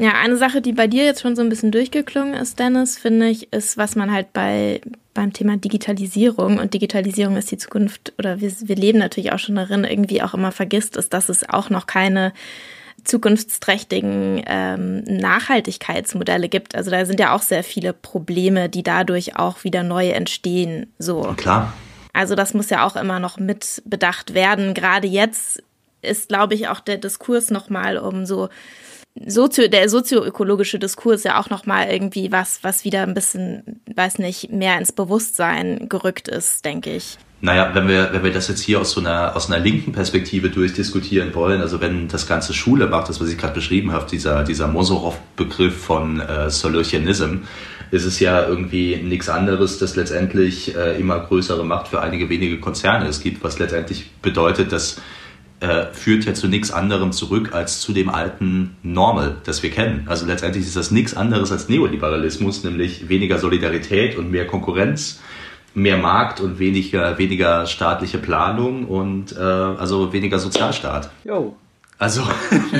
Ja, 0.00 0.12
eine 0.14 0.38
Sache, 0.38 0.62
die 0.62 0.72
bei 0.72 0.86
dir 0.86 1.04
jetzt 1.04 1.20
schon 1.20 1.36
so 1.36 1.42
ein 1.42 1.50
bisschen 1.50 1.72
durchgeklungen 1.72 2.32
ist, 2.32 2.58
Dennis, 2.58 2.96
finde 2.96 3.28
ich, 3.28 3.52
ist, 3.52 3.76
was 3.76 3.96
man 3.96 4.10
halt 4.10 4.32
bei 4.32 4.80
beim 5.12 5.32
Thema 5.34 5.58
Digitalisierung 5.58 6.58
und 6.58 6.72
Digitalisierung 6.72 7.36
ist 7.36 7.50
die 7.50 7.58
Zukunft 7.58 8.14
oder 8.18 8.40
wir, 8.40 8.50
wir 8.62 8.76
leben 8.76 8.98
natürlich 8.98 9.32
auch 9.32 9.38
schon 9.38 9.56
darin, 9.56 9.84
irgendwie 9.84 10.22
auch 10.22 10.32
immer 10.32 10.52
vergisst, 10.52 10.96
ist, 10.96 11.12
dass 11.12 11.28
es 11.28 11.46
auch 11.46 11.68
noch 11.68 11.86
keine 11.86 12.32
zukunftsträchtigen 13.04 14.42
ähm, 14.46 15.02
Nachhaltigkeitsmodelle 15.04 16.48
gibt. 16.48 16.74
Also 16.74 16.90
da 16.90 17.04
sind 17.04 17.20
ja 17.20 17.34
auch 17.34 17.42
sehr 17.42 17.64
viele 17.64 17.92
Probleme, 17.92 18.70
die 18.70 18.82
dadurch 18.82 19.36
auch 19.36 19.64
wieder 19.64 19.82
neu 19.82 20.08
entstehen. 20.08 20.92
So. 20.98 21.22
Klar. 21.36 21.74
Also 22.14 22.34
das 22.34 22.54
muss 22.54 22.70
ja 22.70 22.86
auch 22.86 22.96
immer 22.96 23.20
noch 23.20 23.38
mit 23.38 23.82
bedacht 23.84 24.32
werden. 24.32 24.72
Gerade 24.72 25.08
jetzt 25.08 25.62
ist, 26.02 26.28
glaube 26.28 26.54
ich, 26.54 26.68
auch 26.68 26.80
der 26.80 26.98
Diskurs 26.98 27.50
nochmal 27.50 27.98
um 27.98 28.24
so 28.24 28.48
Sozio, 29.26 29.68
der 29.68 29.88
sozioökologische 29.88 30.78
Diskurs 30.78 31.24
ja 31.24 31.40
auch 31.40 31.50
nochmal 31.50 31.88
irgendwie 31.90 32.30
was, 32.30 32.62
was 32.62 32.84
wieder 32.84 33.02
ein 33.02 33.14
bisschen, 33.14 33.80
weiß 33.94 34.18
nicht, 34.18 34.50
mehr 34.52 34.78
ins 34.78 34.92
Bewusstsein 34.92 35.88
gerückt 35.88 36.28
ist, 36.28 36.64
denke 36.64 36.94
ich. 36.94 37.18
Naja, 37.42 37.70
wenn 37.74 37.88
wir, 37.88 38.10
wenn 38.12 38.22
wir 38.22 38.32
das 38.32 38.48
jetzt 38.48 38.60
hier 38.60 38.80
aus 38.80 38.92
so 38.92 39.00
einer, 39.00 39.34
aus 39.34 39.50
einer 39.50 39.62
linken 39.62 39.92
Perspektive 39.92 40.50
durchdiskutieren 40.50 41.34
wollen, 41.34 41.60
also 41.62 41.80
wenn 41.80 42.06
das 42.06 42.26
ganze 42.26 42.52
Schule 42.52 42.86
macht, 42.86 43.08
das, 43.08 43.20
was 43.20 43.30
ich 43.30 43.38
gerade 43.38 43.54
beschrieben 43.54 43.92
habe, 43.92 44.06
dieser, 44.08 44.44
dieser 44.44 44.68
Mosorow-Begriff 44.68 45.76
von 45.76 46.20
äh, 46.20 46.50
Solutionism, 46.50 47.38
ist 47.90 48.04
es 48.04 48.20
ja 48.20 48.46
irgendwie 48.46 48.96
nichts 48.96 49.28
anderes, 49.28 49.78
dass 49.78 49.96
letztendlich 49.96 50.76
äh, 50.76 51.00
immer 51.00 51.18
größere 51.18 51.64
Macht 51.64 51.88
für 51.88 52.00
einige 52.00 52.28
wenige 52.28 52.60
Konzerne 52.60 53.06
es 53.08 53.20
gibt, 53.20 53.42
was 53.42 53.58
letztendlich 53.58 54.10
bedeutet, 54.22 54.70
dass 54.70 55.00
äh, 55.60 55.86
führt 55.92 56.24
ja 56.24 56.34
zu 56.34 56.48
nichts 56.48 56.70
anderem 56.70 57.12
zurück 57.12 57.50
als 57.52 57.80
zu 57.80 57.92
dem 57.92 58.08
alten 58.08 58.76
Normal, 58.82 59.36
das 59.44 59.62
wir 59.62 59.70
kennen. 59.70 60.06
Also 60.06 60.26
letztendlich 60.26 60.64
ist 60.64 60.76
das 60.76 60.90
nichts 60.90 61.14
anderes 61.16 61.52
als 61.52 61.68
Neoliberalismus, 61.68 62.64
nämlich 62.64 63.08
weniger 63.08 63.38
Solidarität 63.38 64.16
und 64.16 64.30
mehr 64.30 64.46
Konkurrenz, 64.46 65.20
mehr 65.74 65.98
Markt 65.98 66.40
und 66.40 66.58
weniger, 66.58 67.18
weniger 67.18 67.66
staatliche 67.66 68.18
Planung 68.18 68.86
und 68.86 69.36
äh, 69.36 69.40
also 69.40 70.12
weniger 70.12 70.38
Sozialstaat. 70.38 71.10
Jo. 71.24 71.54
Also, 71.98 72.22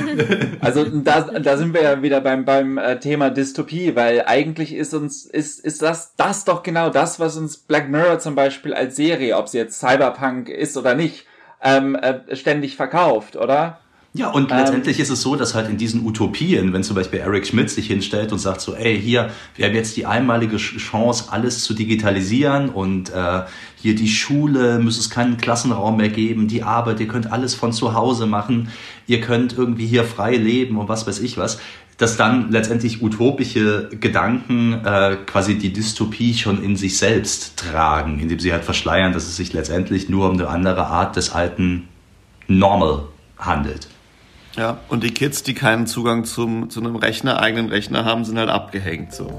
also 0.60 0.84
da, 0.84 1.20
da 1.20 1.58
sind 1.58 1.74
wir 1.74 1.82
ja 1.82 2.02
wieder 2.02 2.22
beim, 2.22 2.46
beim 2.46 2.78
äh, 2.78 2.98
Thema 2.98 3.28
Dystopie, 3.28 3.94
weil 3.94 4.24
eigentlich 4.26 4.72
ist 4.74 4.94
uns, 4.94 5.26
ist, 5.26 5.60
ist 5.60 5.82
das, 5.82 6.14
das 6.16 6.46
doch 6.46 6.62
genau 6.62 6.88
das, 6.88 7.20
was 7.20 7.36
uns 7.36 7.58
Black 7.58 7.90
Mirror 7.90 8.18
zum 8.18 8.34
Beispiel 8.34 8.72
als 8.72 8.96
Serie, 8.96 9.36
ob 9.36 9.48
sie 9.48 9.58
jetzt 9.58 9.78
Cyberpunk 9.78 10.48
ist 10.48 10.78
oder 10.78 10.94
nicht, 10.94 11.26
ähm, 11.62 11.94
äh, 11.94 12.36
ständig 12.36 12.76
verkauft, 12.76 13.36
oder? 13.36 13.80
Ja, 14.12 14.30
und 14.30 14.50
ähm, 14.50 14.58
letztendlich 14.58 14.98
ist 14.98 15.10
es 15.10 15.22
so, 15.22 15.36
dass 15.36 15.54
halt 15.54 15.68
in 15.68 15.76
diesen 15.76 16.04
Utopien, 16.04 16.72
wenn 16.72 16.82
zum 16.82 16.96
Beispiel 16.96 17.20
Eric 17.20 17.46
Schmidt 17.46 17.70
sich 17.70 17.86
hinstellt 17.86 18.32
und 18.32 18.40
sagt 18.40 18.60
so, 18.60 18.74
ey, 18.74 19.00
hier, 19.00 19.30
wir 19.54 19.66
haben 19.66 19.74
jetzt 19.74 19.96
die 19.96 20.04
einmalige 20.04 20.56
Chance, 20.56 21.26
alles 21.30 21.62
zu 21.62 21.74
digitalisieren 21.74 22.70
und 22.70 23.10
äh, 23.10 23.42
hier 23.76 23.94
die 23.94 24.08
Schule, 24.08 24.80
müsste 24.80 25.00
es 25.02 25.10
keinen 25.10 25.36
Klassenraum 25.36 25.96
mehr 25.96 26.08
geben, 26.08 26.48
die 26.48 26.64
Arbeit, 26.64 26.98
ihr 26.98 27.06
könnt 27.06 27.30
alles 27.30 27.54
von 27.54 27.72
zu 27.72 27.94
Hause 27.94 28.26
machen, 28.26 28.70
ihr 29.06 29.20
könnt 29.20 29.56
irgendwie 29.56 29.86
hier 29.86 30.02
frei 30.02 30.34
leben 30.34 30.78
und 30.78 30.88
was 30.88 31.06
weiß 31.06 31.20
ich 31.20 31.38
was, 31.38 31.60
dass 32.00 32.16
dann 32.16 32.50
letztendlich 32.50 33.02
utopische 33.02 33.90
Gedanken 33.90 34.82
äh, 34.86 35.18
quasi 35.26 35.58
die 35.58 35.70
Dystopie 35.70 36.32
schon 36.32 36.64
in 36.64 36.74
sich 36.74 36.96
selbst 36.96 37.58
tragen, 37.58 38.18
indem 38.20 38.38
sie 38.38 38.54
halt 38.54 38.64
verschleiern, 38.64 39.12
dass 39.12 39.24
es 39.24 39.36
sich 39.36 39.52
letztendlich 39.52 40.08
nur 40.08 40.26
um 40.30 40.32
eine 40.32 40.48
andere 40.48 40.86
Art 40.86 41.16
des 41.16 41.32
alten 41.32 41.88
Normal 42.48 43.02
handelt. 43.36 43.88
Ja, 44.56 44.78
und 44.88 45.04
die 45.04 45.10
Kids, 45.10 45.42
die 45.42 45.52
keinen 45.52 45.86
Zugang 45.86 46.24
zum, 46.24 46.70
zu 46.70 46.80
einem 46.80 46.96
Rechner, 46.96 47.38
eigenen 47.38 47.68
Rechner 47.68 48.06
haben, 48.06 48.24
sind 48.24 48.38
halt 48.38 48.48
abgehängt 48.48 49.12
so. 49.12 49.38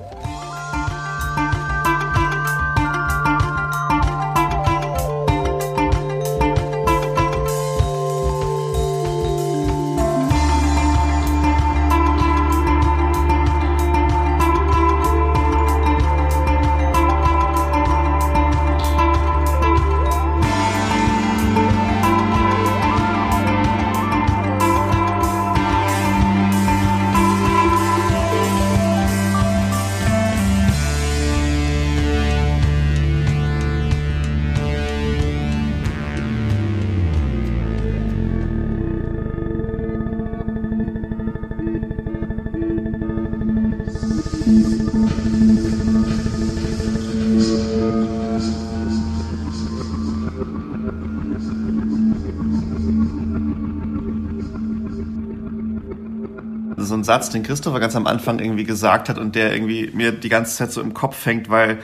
Satz, 57.12 57.30
den 57.30 57.44
Christopher 57.44 57.82
ganz 57.82 57.94
am 57.98 58.08
Anfang 58.08 58.40
irgendwie 58.40 58.64
gesagt 58.64 59.10
hat 59.10 59.18
und 59.18 59.36
der 59.36 59.52
irgendwie 59.52 59.92
mir 59.94 60.14
die 60.14 60.30
ganze 60.30 60.56
Zeit 60.56 60.72
so 60.72 60.80
im 60.80 60.94
Kopf 60.94 61.26
hängt, 61.26 61.50
weil 61.50 61.80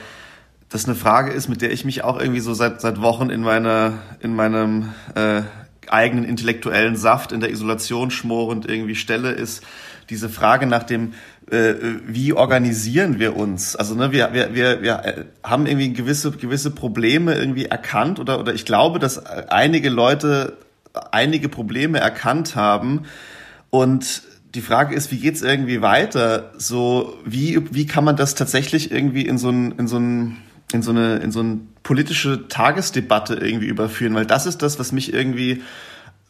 das 0.70 0.86
eine 0.86 0.94
Frage 0.94 1.32
ist, 1.32 1.48
mit 1.48 1.60
der 1.60 1.70
ich 1.70 1.84
mich 1.84 2.02
auch 2.02 2.18
irgendwie 2.18 2.40
so 2.40 2.54
seit 2.54 2.80
seit 2.80 3.02
Wochen 3.02 3.28
in 3.28 3.42
meiner 3.42 3.98
in 4.20 4.34
meinem 4.34 4.94
äh, 5.14 5.42
eigenen 5.90 6.24
intellektuellen 6.24 6.96
Saft 6.96 7.32
in 7.32 7.40
der 7.40 7.50
Isolation 7.50 8.10
schmorend 8.10 8.66
irgendwie 8.66 8.94
stelle, 8.94 9.32
ist 9.32 9.62
diese 10.08 10.30
Frage 10.30 10.64
nach 10.66 10.84
dem 10.84 11.12
äh, 11.50 11.74
wie 12.06 12.32
organisieren 12.32 13.18
wir 13.18 13.36
uns? 13.36 13.76
Also 13.76 13.94
ne, 13.94 14.12
wir, 14.12 14.32
wir, 14.32 14.54
wir, 14.54 14.80
wir 14.80 15.04
äh, 15.04 15.24
haben 15.42 15.66
irgendwie 15.66 15.92
gewisse, 15.92 16.30
gewisse 16.30 16.70
Probleme 16.70 17.34
irgendwie 17.34 17.66
erkannt 17.66 18.18
oder, 18.18 18.40
oder 18.40 18.54
ich 18.54 18.64
glaube, 18.64 18.98
dass 18.98 19.26
einige 19.26 19.90
Leute 19.90 20.56
einige 21.12 21.50
Probleme 21.50 21.98
erkannt 21.98 22.56
haben 22.56 23.02
und 23.68 24.22
die 24.54 24.60
Frage 24.60 24.94
ist, 24.94 25.10
wie 25.10 25.18
geht's 25.18 25.42
irgendwie 25.42 25.82
weiter? 25.82 26.52
So, 26.58 27.18
wie, 27.24 27.60
wie 27.70 27.86
kann 27.86 28.04
man 28.04 28.16
das 28.16 28.34
tatsächlich 28.34 28.90
irgendwie 28.90 29.22
in 29.22 29.38
so 29.38 29.50
ein, 29.50 29.72
in 29.72 29.88
so 29.88 29.98
ein, 29.98 30.38
in 30.72 30.82
so 30.82 30.90
eine, 30.90 31.16
in 31.16 31.32
so 31.32 31.40
eine 31.40 31.60
politische 31.82 32.48
Tagesdebatte 32.48 33.34
irgendwie 33.34 33.66
überführen? 33.66 34.14
Weil 34.14 34.26
das 34.26 34.46
ist 34.46 34.62
das, 34.62 34.78
was 34.78 34.92
mich 34.92 35.12
irgendwie 35.12 35.62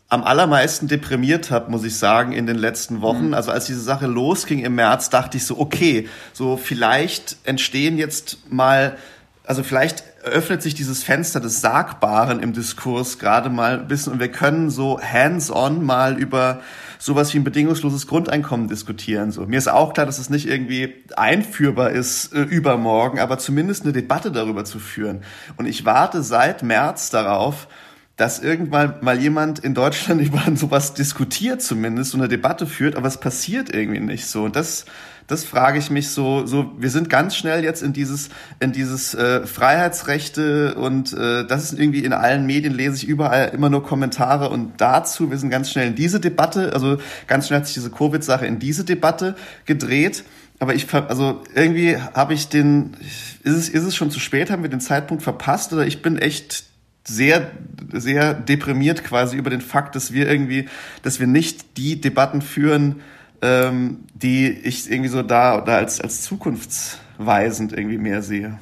am 0.08 0.24
allermeisten 0.24 0.88
deprimiert 0.88 1.50
hat, 1.50 1.68
muss 1.68 1.84
ich 1.84 1.96
sagen, 1.98 2.32
in 2.32 2.46
den 2.46 2.56
letzten 2.56 3.02
Wochen. 3.02 3.28
Mhm. 3.28 3.34
Also 3.34 3.50
als 3.50 3.66
diese 3.66 3.82
Sache 3.82 4.06
losging 4.06 4.60
im 4.60 4.74
März, 4.74 5.10
dachte 5.10 5.36
ich 5.36 5.44
so, 5.44 5.58
okay, 5.58 6.08
so 6.32 6.56
vielleicht 6.56 7.36
entstehen 7.44 7.98
jetzt 7.98 8.50
mal, 8.50 8.96
also 9.44 9.62
vielleicht 9.62 10.02
öffnet 10.24 10.62
sich 10.62 10.74
dieses 10.74 11.02
Fenster 11.02 11.40
des 11.40 11.60
Sagbaren 11.60 12.40
im 12.40 12.52
Diskurs 12.52 13.18
gerade 13.18 13.50
mal 13.50 13.80
ein 13.80 13.88
bisschen 13.88 14.14
und 14.14 14.20
wir 14.20 14.32
können 14.32 14.70
so 14.70 14.98
hands-on 15.00 15.84
mal 15.84 16.18
über 16.18 16.60
sowas 16.98 17.32
wie 17.32 17.38
ein 17.38 17.44
bedingungsloses 17.44 18.06
Grundeinkommen 18.06 18.68
diskutieren. 18.68 19.30
So. 19.30 19.46
Mir 19.46 19.58
ist 19.58 19.68
auch 19.68 19.92
klar, 19.92 20.06
dass 20.06 20.18
es 20.18 20.30
nicht 20.30 20.48
irgendwie 20.48 20.94
einführbar 21.16 21.90
ist 21.90 22.32
äh, 22.32 22.42
übermorgen, 22.42 23.20
aber 23.20 23.38
zumindest 23.38 23.84
eine 23.84 23.92
Debatte 23.92 24.32
darüber 24.32 24.64
zu 24.64 24.78
führen. 24.78 25.22
Und 25.56 25.66
ich 25.66 25.84
warte 25.84 26.22
seit 26.22 26.62
März 26.62 27.10
darauf, 27.10 27.68
dass 28.16 28.40
irgendwann 28.40 28.96
mal 29.00 29.18
jemand 29.18 29.60
in 29.60 29.74
Deutschland 29.74 30.20
über 30.26 30.42
sowas 30.54 30.92
diskutiert 30.92 31.62
zumindest, 31.62 32.10
so 32.10 32.18
eine 32.18 32.28
Debatte 32.28 32.66
führt, 32.66 32.96
aber 32.96 33.08
es 33.08 33.18
passiert 33.18 33.72
irgendwie 33.72 34.00
nicht 34.00 34.26
so. 34.26 34.42
Und 34.42 34.56
das, 34.56 34.84
das 35.28 35.44
frage 35.44 35.78
ich 35.78 35.90
mich 35.90 36.08
so, 36.08 36.46
so, 36.46 36.72
wir 36.78 36.88
sind 36.88 37.10
ganz 37.10 37.36
schnell 37.36 37.62
jetzt 37.62 37.82
in 37.82 37.92
dieses, 37.92 38.30
in 38.60 38.72
dieses 38.72 39.14
äh, 39.14 39.46
Freiheitsrechte 39.46 40.74
und 40.74 41.12
äh, 41.12 41.46
das 41.46 41.64
ist 41.64 41.78
irgendwie 41.78 42.02
in 42.02 42.14
allen 42.14 42.46
Medien 42.46 42.72
lese 42.72 42.96
ich 42.96 43.06
überall 43.06 43.50
immer 43.50 43.68
nur 43.68 43.84
Kommentare 43.84 44.48
und 44.48 44.72
dazu, 44.78 45.30
wir 45.30 45.36
sind 45.36 45.50
ganz 45.50 45.70
schnell 45.70 45.88
in 45.88 45.94
diese 45.94 46.18
Debatte, 46.18 46.72
also 46.72 46.96
ganz 47.26 47.46
schnell 47.46 47.60
hat 47.60 47.66
sich 47.66 47.74
diese 47.74 47.90
Covid-Sache 47.90 48.46
in 48.46 48.58
diese 48.58 48.84
Debatte 48.84 49.36
gedreht. 49.66 50.24
Aber 50.60 50.74
ich, 50.74 50.92
also 50.92 51.42
irgendwie 51.54 51.98
habe 51.98 52.34
ich 52.34 52.48
den, 52.48 52.96
ist 53.44 53.54
es, 53.54 53.68
ist 53.68 53.84
es 53.84 53.94
schon 53.94 54.10
zu 54.10 54.18
spät, 54.18 54.50
haben 54.50 54.62
wir 54.62 54.70
den 54.70 54.80
Zeitpunkt 54.80 55.22
verpasst 55.22 55.72
oder 55.74 55.86
ich 55.86 56.00
bin 56.00 56.16
echt 56.16 56.64
sehr, 57.06 57.50
sehr 57.92 58.32
deprimiert 58.34 59.04
quasi 59.04 59.36
über 59.36 59.50
den 59.50 59.60
Fakt, 59.60 59.94
dass 59.94 60.12
wir 60.12 60.28
irgendwie, 60.28 60.68
dass 61.02 61.20
wir 61.20 61.26
nicht 61.26 61.76
die 61.76 62.00
Debatten 62.00 62.42
führen, 62.42 63.02
ähm, 63.42 64.04
die 64.14 64.48
ich 64.48 64.90
irgendwie 64.90 65.08
so 65.08 65.22
da, 65.22 65.60
da 65.60 65.76
als, 65.76 66.00
als 66.00 66.22
zukunftsweisend 66.22 67.72
irgendwie 67.72 67.98
mehr 67.98 68.22
sehe. 68.22 68.58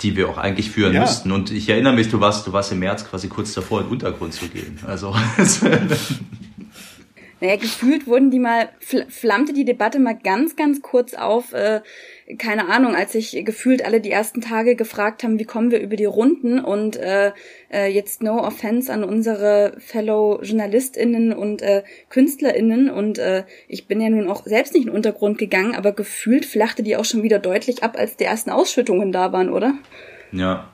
Die 0.00 0.16
wir 0.16 0.28
auch 0.28 0.38
eigentlich 0.38 0.70
führen 0.70 0.94
ja. 0.94 1.02
müssten. 1.02 1.30
Und 1.30 1.50
ich 1.50 1.68
erinnere 1.68 1.94
mich, 1.94 2.08
du 2.08 2.20
warst, 2.20 2.46
du 2.46 2.52
warst 2.52 2.72
im 2.72 2.80
März 2.80 3.04
quasi 3.08 3.28
kurz 3.28 3.54
davor, 3.54 3.80
in 3.80 3.86
den 3.86 3.92
Untergrund 3.92 4.34
zu 4.34 4.48
gehen. 4.48 4.78
Also. 4.86 5.14
Naja, 7.42 7.56
gefühlt 7.56 8.06
wurden 8.06 8.30
die 8.30 8.38
mal, 8.38 8.68
flammte 9.08 9.52
die 9.52 9.64
Debatte 9.64 9.98
mal 9.98 10.16
ganz, 10.16 10.54
ganz 10.54 10.80
kurz 10.80 11.12
auf, 11.14 11.52
äh, 11.52 11.80
keine 12.38 12.68
Ahnung, 12.68 12.94
als 12.94 13.12
sich 13.12 13.44
gefühlt 13.44 13.84
alle 13.84 14.00
die 14.00 14.10
ersten 14.10 14.40
Tage 14.40 14.76
gefragt 14.76 15.24
haben, 15.24 15.38
wie 15.38 15.44
kommen 15.44 15.70
wir 15.70 15.80
über 15.80 15.96
die 15.96 16.04
Runden 16.04 16.60
und 16.60 16.96
äh, 16.96 17.32
äh, 17.70 17.86
jetzt 17.86 18.22
no 18.22 18.38
offense 18.38 18.92
an 18.92 19.04
unsere 19.04 19.74
Fellow 19.78 20.40
JournalistInnen 20.42 21.32
und 21.32 21.62
äh, 21.62 21.82
KünstlerInnen 22.10 22.90
und 22.90 23.18
äh, 23.18 23.44
ich 23.68 23.86
bin 23.86 24.00
ja 24.00 24.08
nun 24.08 24.28
auch 24.28 24.44
selbst 24.44 24.74
nicht 24.74 24.84
in 24.84 24.90
den 24.90 24.96
Untergrund 24.96 25.38
gegangen, 25.38 25.74
aber 25.74 25.92
gefühlt 25.92 26.44
flachte 26.46 26.82
die 26.82 26.96
auch 26.96 27.04
schon 27.04 27.22
wieder 27.22 27.38
deutlich 27.38 27.82
ab, 27.82 27.96
als 27.98 28.16
die 28.16 28.24
ersten 28.24 28.50
Ausschüttungen 28.50 29.12
da 29.12 29.32
waren, 29.32 29.50
oder? 29.50 29.74
Ja, 30.30 30.72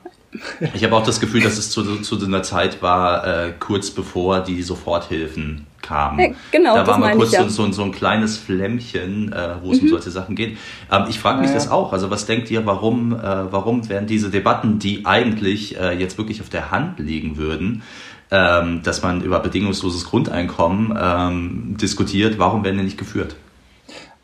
ich 0.75 0.85
habe 0.85 0.95
auch 0.95 1.05
das 1.05 1.21
Gefühl, 1.21 1.43
dass 1.43 1.57
es 1.57 1.71
zu, 1.71 2.01
zu 2.03 2.25
einer 2.25 2.43
Zeit 2.43 2.83
war, 2.83 3.27
äh, 3.27 3.53
kurz 3.59 3.91
bevor 3.91 4.41
die 4.41 4.63
Soforthilfen 4.63 5.67
kamen. 5.81 6.19
Ja, 6.19 6.27
genau, 6.51 6.75
da 6.75 6.87
war 6.87 6.99
mal 6.99 7.15
kurz 7.17 7.29
ich, 7.29 7.35
ja. 7.35 7.45
so, 7.45 7.67
so, 7.67 7.73
so, 7.73 7.83
ein 7.83 7.93
kleines 7.93 8.37
Flämmchen, 8.37 9.33
äh, 9.33 9.55
wo 9.63 9.73
es 9.73 9.79
mhm. 9.79 9.85
um 9.85 9.89
solche 9.91 10.11
Sachen 10.11 10.37
geht. 10.37 10.59
Ähm, 10.93 11.05
ich 11.09 11.19
frage 11.19 11.41
mich 11.41 11.49
ja, 11.49 11.55
das 11.55 11.71
auch. 11.71 11.93
Also 11.93 12.11
was 12.11 12.27
denkt 12.27 12.51
ihr, 12.51 12.67
warum, 12.67 13.15
äh, 13.15 13.53
warum 13.53 13.89
werden 13.89 14.07
diese 14.07 14.31
Debatten, 14.31 14.79
die 14.79 15.07
eigentlich 15.07 15.79
äh, 15.79 15.99
jetzt 15.99 16.19
wirklich 16.19 16.43
auf 16.43 16.51
der 16.51 16.71
Hand 16.71 16.99
liegen 16.99 17.39
würden, 17.39 17.83
ähm, 18.31 18.83
dass 18.83 19.03
man 19.03 19.23
über 19.23 19.41
bedingungsloses 19.41 20.05
Grundeinkommen 20.05 20.99
ähm, 21.01 21.77
diskutiert, 21.81 22.39
warum 22.39 22.65
werden 22.65 22.77
die 22.77 22.85
nicht 22.85 22.99
geführt? 22.99 23.37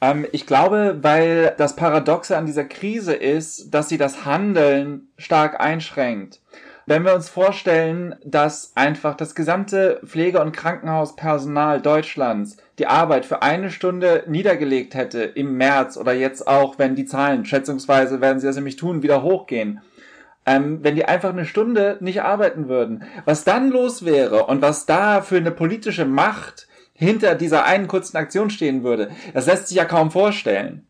Ähm, 0.05 0.27
ich 0.33 0.47
glaube, 0.47 0.99
weil 1.01 1.55
das 1.57 1.77
Paradoxe 1.77 2.37
an 2.37 2.45
dieser 2.45 2.65
Krise 2.65 3.15
ist, 3.15 3.73
dass 3.73 3.89
sie 3.89 3.97
das 3.97 4.27
Handeln 4.27 5.09
stark 5.17 5.61
einschränkt. 5.61 6.41
Wenn 6.87 7.07
wir 7.07 7.15
uns 7.15 7.31
vorstellen, 7.31 8.15
dass 8.23 8.73
einfach 8.75 9.17
das 9.17 9.35
gesamte 9.35 10.03
Pflege- 10.05 10.43
und 10.43 10.53
Krankenhauspersonal 10.53 11.81
Deutschlands 11.81 12.59
die 12.79 12.87
Arbeit 12.87 13.25
für 13.25 13.41
eine 13.41 13.71
Stunde 13.71 14.25
niedergelegt 14.27 14.95
hätte 14.95 15.23
im 15.23 15.57
März 15.57 15.97
oder 15.97 16.13
jetzt 16.13 16.47
auch, 16.47 16.79
wenn 16.79 16.95
die 16.95 17.07
Zahlen, 17.07 17.47
schätzungsweise 17.47 18.21
werden 18.21 18.39
sie 18.39 18.47
das 18.47 18.57
nämlich 18.57 18.77
tun, 18.77 19.03
wieder 19.03 19.23
hochgehen, 19.23 19.81
ähm, 20.45 20.81
wenn 20.83 20.97
die 20.97 21.07
einfach 21.07 21.31
eine 21.31 21.47
Stunde 21.47 21.97
nicht 22.01 22.21
arbeiten 22.21 22.69
würden, 22.69 23.05
was 23.25 23.45
dann 23.45 23.71
los 23.71 24.05
wäre 24.05 24.45
und 24.45 24.61
was 24.61 24.85
da 24.85 25.23
für 25.23 25.39
eine 25.39 25.53
politische 25.53 26.05
Macht 26.05 26.69
hinter 26.95 27.35
dieser 27.35 27.65
einen 27.65 27.89
kurzen 27.89 28.17
Aktion 28.17 28.51
stehen 28.51 28.85
würde, 28.85 29.11
das 29.33 29.47
lässt 29.47 29.69
sich 29.69 29.77
ja 29.77 29.85
kaum 29.85 30.11
vorstellen. 30.11 30.87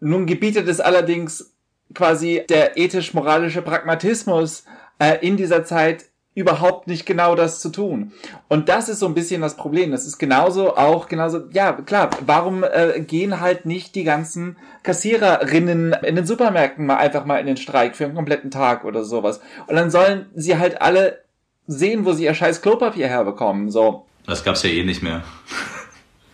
Nun 0.00 0.26
gebietet 0.26 0.68
es 0.68 0.80
allerdings 0.80 1.54
quasi 1.94 2.44
der 2.48 2.76
ethisch-moralische 2.76 3.62
Pragmatismus 3.62 4.64
äh, 4.98 5.26
in 5.26 5.36
dieser 5.36 5.64
Zeit 5.64 6.04
überhaupt 6.34 6.86
nicht 6.86 7.04
genau 7.04 7.34
das 7.34 7.60
zu 7.60 7.68
tun. 7.70 8.12
Und 8.46 8.68
das 8.68 8.88
ist 8.88 9.00
so 9.00 9.06
ein 9.06 9.14
bisschen 9.14 9.40
das 9.40 9.56
Problem. 9.56 9.90
Das 9.90 10.06
ist 10.06 10.18
genauso 10.18 10.76
auch 10.76 11.08
genauso, 11.08 11.48
ja 11.50 11.72
klar, 11.72 12.10
warum 12.24 12.62
äh, 12.62 13.00
gehen 13.00 13.40
halt 13.40 13.66
nicht 13.66 13.96
die 13.96 14.04
ganzen 14.04 14.56
Kassiererinnen 14.84 15.94
in 16.04 16.14
den 16.14 16.26
Supermärkten 16.26 16.86
mal 16.86 16.98
einfach 16.98 17.24
mal 17.24 17.40
in 17.40 17.46
den 17.46 17.56
Streik 17.56 17.96
für 17.96 18.04
einen 18.04 18.14
kompletten 18.14 18.52
Tag 18.52 18.84
oder 18.84 19.02
sowas. 19.02 19.40
Und 19.66 19.74
dann 19.74 19.90
sollen 19.90 20.26
sie 20.34 20.56
halt 20.58 20.80
alle 20.80 21.24
sehen, 21.66 22.04
wo 22.04 22.12
sie 22.12 22.24
ihr 22.24 22.34
scheiß 22.34 22.62
Klopapier 22.62 23.08
herbekommen. 23.08 23.70
So. 23.70 24.06
Das 24.28 24.44
gab's 24.44 24.62
ja 24.62 24.68
eh 24.70 24.84
nicht 24.84 25.02
mehr. 25.02 25.22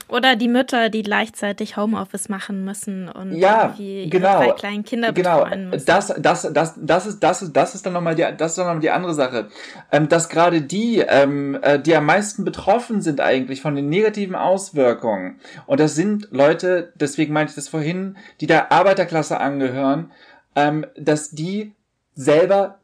Oder 0.09 0.37
die 0.37 0.49
Mütter, 0.49 0.91
die 0.91 1.03
gleichzeitig 1.03 1.77
Homeoffice 1.77 2.29
machen 2.29 2.65
müssen 2.65 3.09
und 3.09 3.35
ja, 3.35 3.75
genau, 3.77 4.03
ihre 4.05 4.21
drei 4.21 4.51
kleinen 4.51 4.85
Kinder 4.85 5.13
genau. 5.13 5.47
müssen. 5.47 5.71
Das, 5.87 6.13
das, 6.19 6.49
das, 6.53 6.75
das 6.77 7.07
ist, 7.07 7.21
das 7.21 7.43
ist, 7.43 7.53
das 7.53 7.75
ist 7.75 7.87
dann 7.87 7.95
nochmal 7.95 8.15
die, 8.15 8.27
das 8.37 8.53
ist 8.53 8.59
dann 8.59 8.67
nochmal 8.67 8.81
die 8.81 8.91
andere 8.91 9.15
Sache, 9.15 9.49
ähm, 9.91 10.09
dass 10.09 10.29
gerade 10.29 10.61
die, 10.61 10.99
ähm, 10.99 11.59
äh, 11.63 11.79
die 11.81 11.97
am 11.97 12.05
meisten 12.05 12.45
betroffen 12.45 13.01
sind 13.01 13.21
eigentlich 13.21 13.63
von 13.63 13.75
den 13.75 13.89
negativen 13.89 14.35
Auswirkungen. 14.35 15.41
Und 15.67 15.81
das 15.81 15.95
sind 15.95 16.29
Leute, 16.33 16.93
deswegen 16.97 17.33
meinte 17.33 17.51
ich 17.51 17.57
das 17.57 17.69
vorhin, 17.69 18.17
die 18.41 18.47
der 18.47 18.73
Arbeiterklasse 18.73 19.41
angehören, 19.41 20.13
ähm, 20.55 20.85
dass 20.97 21.31
die 21.31 21.73
selber 22.15 22.79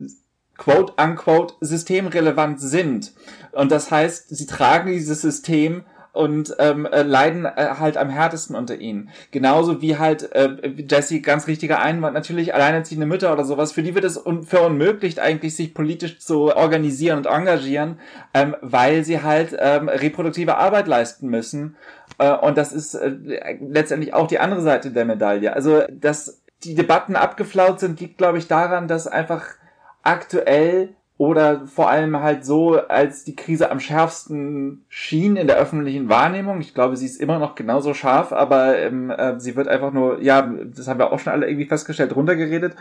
quote 0.61 0.92
unquote 1.02 1.54
systemrelevant 1.61 2.61
sind. 2.61 3.12
Und 3.52 3.72
das 3.72 3.90
heißt, 3.90 4.28
sie 4.28 4.46
tragen 4.46 4.92
dieses 4.92 5.22
System 5.22 5.84
und 6.12 6.54
ähm, 6.58 6.86
äh, 6.86 7.02
leiden 7.02 7.46
äh, 7.46 7.74
halt 7.78 7.96
am 7.96 8.11
härtesten 8.11 8.54
unter 8.56 8.76
ihnen. 8.76 9.11
Genauso 9.30 9.80
wie 9.80 9.96
halt 9.96 10.32
äh, 10.32 10.50
Jesse 10.88 11.20
ganz 11.20 11.46
richtiger 11.46 11.80
Einwand, 11.80 12.14
natürlich 12.14 12.52
alleinerziehende 12.52 13.06
Mütter 13.06 13.32
oder 13.32 13.44
sowas, 13.44 13.72
für 13.72 13.82
die 13.82 13.94
wird 13.94 14.04
es 14.04 14.18
un 14.18 14.42
verunmöglicht 14.42 15.18
eigentlich, 15.18 15.56
sich 15.56 15.72
politisch 15.72 16.18
zu 16.18 16.54
organisieren 16.54 17.18
und 17.18 17.26
engagieren, 17.26 17.98
ähm, 18.34 18.54
weil 18.61 19.04
sie 19.04 19.22
halt 19.22 19.56
ähm, 19.58 19.88
reproduktive 19.88 20.56
Arbeit 20.56 20.88
leisten 20.88 21.28
müssen. 21.28 21.76
Äh, 22.18 22.32
und 22.32 22.58
das 22.58 22.72
ist 22.72 22.94
äh, 22.94 23.12
letztendlich 23.61 24.12
auch 24.12 24.26
die 24.26 24.40
andere 24.40 24.61
Seite 24.62 24.90
der 24.90 25.04
Medaille. 25.06 25.54
Also, 25.54 25.84
dass 25.90 26.42
die 26.64 26.74
Debatten 26.74 27.16
abgeflaut 27.16 27.80
sind, 27.80 28.00
liegt, 28.00 28.18
glaube 28.18 28.36
ich, 28.36 28.46
daran, 28.46 28.88
dass 28.88 29.06
einfach 29.06 29.59
aktuell 30.03 30.94
oder 31.20 31.66
vor 31.66 31.90
allem 31.90 32.22
halt 32.22 32.46
so, 32.46 32.80
als 32.80 33.24
die 33.24 33.36
Krise 33.36 33.70
am 33.70 33.78
schärfsten 33.78 34.86
schien 34.88 35.36
in 35.36 35.48
der 35.48 35.59
öffentlichen 35.59 36.09
Wahrnehmung. 36.09 36.62
Ich 36.62 36.72
glaube, 36.72 36.96
sie 36.96 37.05
ist 37.05 37.20
immer 37.20 37.38
noch 37.38 37.55
genauso 37.57 37.92
scharf, 37.92 38.32
aber 38.32 38.78
ähm, 38.78 39.11
äh, 39.11 39.38
sie 39.38 39.55
wird 39.55 39.68
einfach 39.68 39.92
nur, 39.92 40.22
ja, 40.22 40.51
das 40.74 40.88
haben 40.88 40.98
wir 40.98 41.12
auch 41.12 41.18
schon 41.18 41.34
alle 41.34 41.46
irgendwie 41.46 41.66
festgestellt, 41.66 42.16
runtergeredet, 42.16 42.74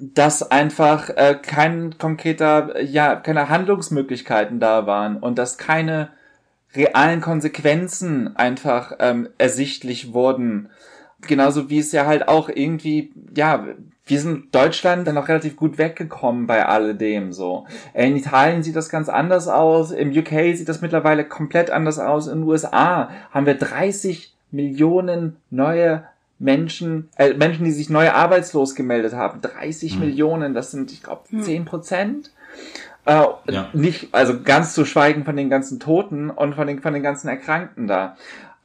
dass 0.00 0.50
einfach 0.50 1.10
äh, 1.10 1.38
kein 1.40 1.96
konkreter, 1.96 2.80
ja, 2.82 3.14
keine 3.14 3.48
Handlungsmöglichkeiten 3.48 4.58
da 4.58 4.88
waren 4.88 5.16
und 5.18 5.38
dass 5.38 5.56
keine 5.56 6.10
realen 6.74 7.20
Konsequenzen 7.20 8.36
einfach 8.36 8.96
ähm, 8.98 9.28
ersichtlich 9.38 10.12
wurden. 10.12 10.70
Genauso 11.20 11.70
wie 11.70 11.78
es 11.78 11.92
ja 11.92 12.04
halt 12.04 12.26
auch 12.26 12.48
irgendwie, 12.48 13.12
ja, 13.36 13.64
wir 14.06 14.20
sind 14.20 14.54
Deutschland 14.54 15.06
dann 15.06 15.14
noch 15.14 15.28
relativ 15.28 15.56
gut 15.56 15.78
weggekommen 15.78 16.46
bei 16.46 16.66
alledem 16.66 17.32
so. 17.32 17.66
In 17.94 18.16
Italien 18.16 18.62
sieht 18.62 18.76
das 18.76 18.90
ganz 18.90 19.08
anders 19.08 19.48
aus, 19.48 19.92
im 19.92 20.10
UK 20.10 20.54
sieht 20.54 20.68
das 20.68 20.82
mittlerweile 20.82 21.24
komplett 21.24 21.70
anders 21.70 21.98
aus, 21.98 22.26
in 22.26 22.40
den 22.40 22.48
USA 22.48 23.10
haben 23.30 23.46
wir 23.46 23.54
30 23.54 24.34
Millionen 24.50 25.36
neue 25.50 26.04
Menschen, 26.38 27.08
äh, 27.16 27.32
Menschen, 27.34 27.64
die 27.64 27.70
sich 27.70 27.88
neu 27.88 28.10
arbeitslos 28.10 28.74
gemeldet 28.74 29.14
haben. 29.14 29.40
30 29.40 29.94
mhm. 29.94 30.00
Millionen, 30.00 30.54
das 30.54 30.70
sind, 30.70 30.92
ich 30.92 31.02
glaube, 31.02 31.22
10 31.40 31.64
Prozent. 31.64 32.30
Äh, 33.06 33.24
ja. 33.50 33.70
Nicht, 33.72 34.08
also 34.12 34.42
ganz 34.42 34.74
zu 34.74 34.84
schweigen 34.84 35.24
von 35.24 35.36
den 35.36 35.48
ganzen 35.48 35.80
Toten 35.80 36.30
und 36.30 36.54
von 36.54 36.66
den, 36.66 36.80
von 36.80 36.92
den 36.92 37.02
ganzen 37.02 37.28
Erkrankten 37.28 37.86
da. 37.86 38.16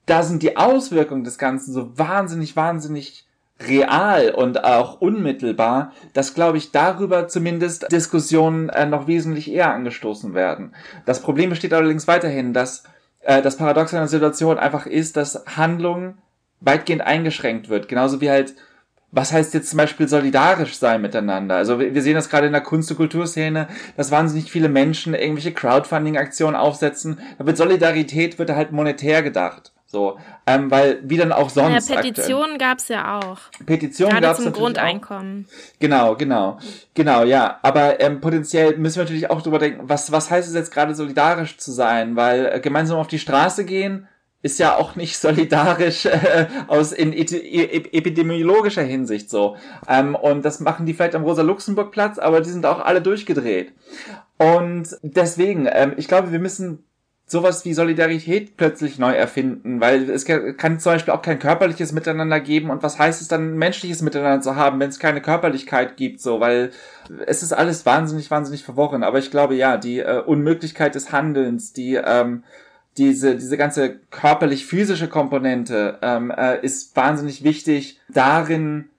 Da 0.06 0.24
sind 0.24 0.44
die 0.44 0.58
Auswirkungen 0.58 1.24
des 1.24 1.38
Ganzen 1.38 1.72
so 1.74 1.98
wahnsinnig, 1.98 2.56
wahnsinnig 2.56 3.26
real 3.68 4.32
und 4.32 4.64
auch 4.64 5.02
unmittelbar, 5.02 5.92
dass, 6.14 6.34
glaube 6.34 6.58
ich, 6.58 6.72
darüber 6.72 7.28
zumindest 7.28 7.92
Diskussionen 7.92 8.70
äh, 8.70 8.86
noch 8.86 9.08
wesentlich 9.08 9.52
eher 9.52 9.74
angestoßen 9.74 10.34
werden. 10.34 10.74
Das 11.06 11.22
Problem 11.22 11.50
besteht 11.50 11.74
allerdings 11.74 12.08
weiterhin, 12.08 12.54
dass 12.54 12.84
äh, 13.22 13.42
das 13.42 13.58
Paradox 13.58 13.94
einer 13.94 14.08
Situation 14.08 14.58
einfach 14.58 14.86
ist, 14.86 15.18
dass 15.18 15.44
Handlung 15.58 16.18
weitgehend 16.62 17.02
eingeschränkt 17.02 17.70
wird. 17.70 17.88
Genauso 17.88 18.22
wie 18.22 18.30
halt 18.30 18.56
was 19.12 19.32
heißt 19.32 19.54
jetzt 19.54 19.70
zum 19.70 19.78
Beispiel 19.78 20.08
solidarisch 20.08 20.78
sein 20.78 21.02
miteinander? 21.02 21.56
Also 21.56 21.80
wir 21.80 22.02
sehen 22.02 22.16
das 22.16 22.30
gerade 22.30 22.48
in 22.48 22.54
der 22.54 22.62
Kunst- 22.62 22.92
und 22.92 22.98
Kulturszene, 22.98 23.68
dass 23.98 24.12
wahnsinnig 24.12 24.52
viele 24.52 24.70
Menschen 24.70 25.14
irgendwelche 25.14 25.52
Crowdfunding-Aktionen 25.52 26.56
aufsetzen. 26.56 27.20
Da 27.38 27.46
wird 27.46 27.58
Solidarität, 27.58 28.38
wird 28.38 28.52
halt 28.52 28.72
monetär 28.72 29.24
gedacht. 29.24 29.74
So, 29.92 30.20
ähm, 30.46 30.70
weil 30.70 31.00
wie 31.04 31.18
dann 31.18 31.32
auch 31.32 31.50
sonst. 31.50 31.90
Ja, 31.90 31.96
Petitionen 31.96 32.60
gab's 32.60 32.90
ja 32.90 33.20
auch. 33.20 33.40
Petitionen 33.66 34.22
gab's 34.22 34.44
zum 34.44 34.54
Grundeinkommen. 34.54 35.48
Auch. 35.50 35.80
Genau, 35.80 36.16
genau, 36.16 36.60
genau, 36.94 37.24
ja. 37.24 37.58
Aber 37.64 38.00
ähm, 38.00 38.22
potenziell 38.22 38.78
müssen 38.78 38.98
wir 38.98 39.04
natürlich 39.06 39.32
auch 39.32 39.42
drüber 39.42 39.58
denken, 39.58 39.90
was 39.90 40.12
was 40.12 40.30
heißt 40.30 40.48
es 40.48 40.54
jetzt 40.54 40.72
gerade 40.72 40.94
solidarisch 40.94 41.58
zu 41.58 41.72
sein? 41.72 42.16
Weil 42.16 42.52
äh, 42.54 42.60
gemeinsam 42.60 43.00
auf 43.00 43.08
die 43.08 43.18
Straße 43.18 43.66
gehen 43.66 44.08
ist 44.44 44.60
ja 44.60 44.76
auch 44.76 44.96
nicht 44.96 45.18
solidarisch 45.20 46.06
äh, 46.06 46.46
aus 46.68 46.92
in 46.92 47.12
epidemiologischer 47.12 48.84
Hinsicht 48.84 49.32
so. 49.32 49.56
Ähm, 49.88 50.14
und 50.14 50.46
das 50.46 50.60
machen 50.60 50.86
die 50.86 50.94
vielleicht 50.94 51.16
am 51.16 51.24
Rosa-Luxemburg-Platz, 51.24 52.20
aber 52.20 52.42
die 52.42 52.52
sind 52.52 52.68
auch 52.68 52.80
alle 52.80 53.02
durchgedreht. 53.02 53.74
Und 54.38 54.98
deswegen, 55.02 55.68
ähm, 55.72 55.94
ich 55.98 56.08
glaube, 56.08 56.32
wir 56.32 56.40
müssen 56.40 56.86
sowas 57.30 57.64
wie 57.64 57.74
Solidarität 57.74 58.58
plötzlich 58.58 58.98
neu 58.98 59.14
erfinden, 59.14 59.80
weil 59.80 60.10
es 60.10 60.26
kann 60.26 60.80
zum 60.80 60.94
Beispiel 60.94 61.14
auch 61.14 61.22
kein 61.22 61.38
körperliches 61.38 61.92
Miteinander 61.92 62.40
geben 62.40 62.72
und 62.72 62.82
was 62.82 62.98
heißt 62.98 63.22
es 63.22 63.28
dann, 63.28 63.56
menschliches 63.56 64.02
Miteinander 64.02 64.42
zu 64.42 64.56
haben, 64.56 64.80
wenn 64.80 64.90
es 64.90 64.98
keine 64.98 65.22
Körperlichkeit 65.22 65.96
gibt, 65.96 66.22
so, 66.22 66.40
weil 66.40 66.72
es 67.28 67.44
ist 67.44 67.54
alles 67.54 67.86
wahnsinnig, 67.86 68.32
wahnsinnig 68.32 68.64
verworren, 68.64 69.04
aber 69.04 69.20
ich 69.20 69.30
glaube, 69.30 69.54
ja, 69.54 69.78
die 69.78 70.00
äh, 70.00 70.22
Unmöglichkeit 70.26 70.96
des 70.96 71.12
Handelns, 71.12 71.72
die, 71.72 71.96
ähm, 72.04 72.44
diese, 72.98 73.36
diese 73.36 73.58
ganze 73.58 74.00
körperlich-physische 74.10 75.08
Komponente 75.08 76.00
ähm, 76.02 76.32
äh, 76.36 76.60
ist 76.66 76.96
wahnsinnig 76.96 77.44
wichtig 77.44 78.00
darin, 78.10 78.90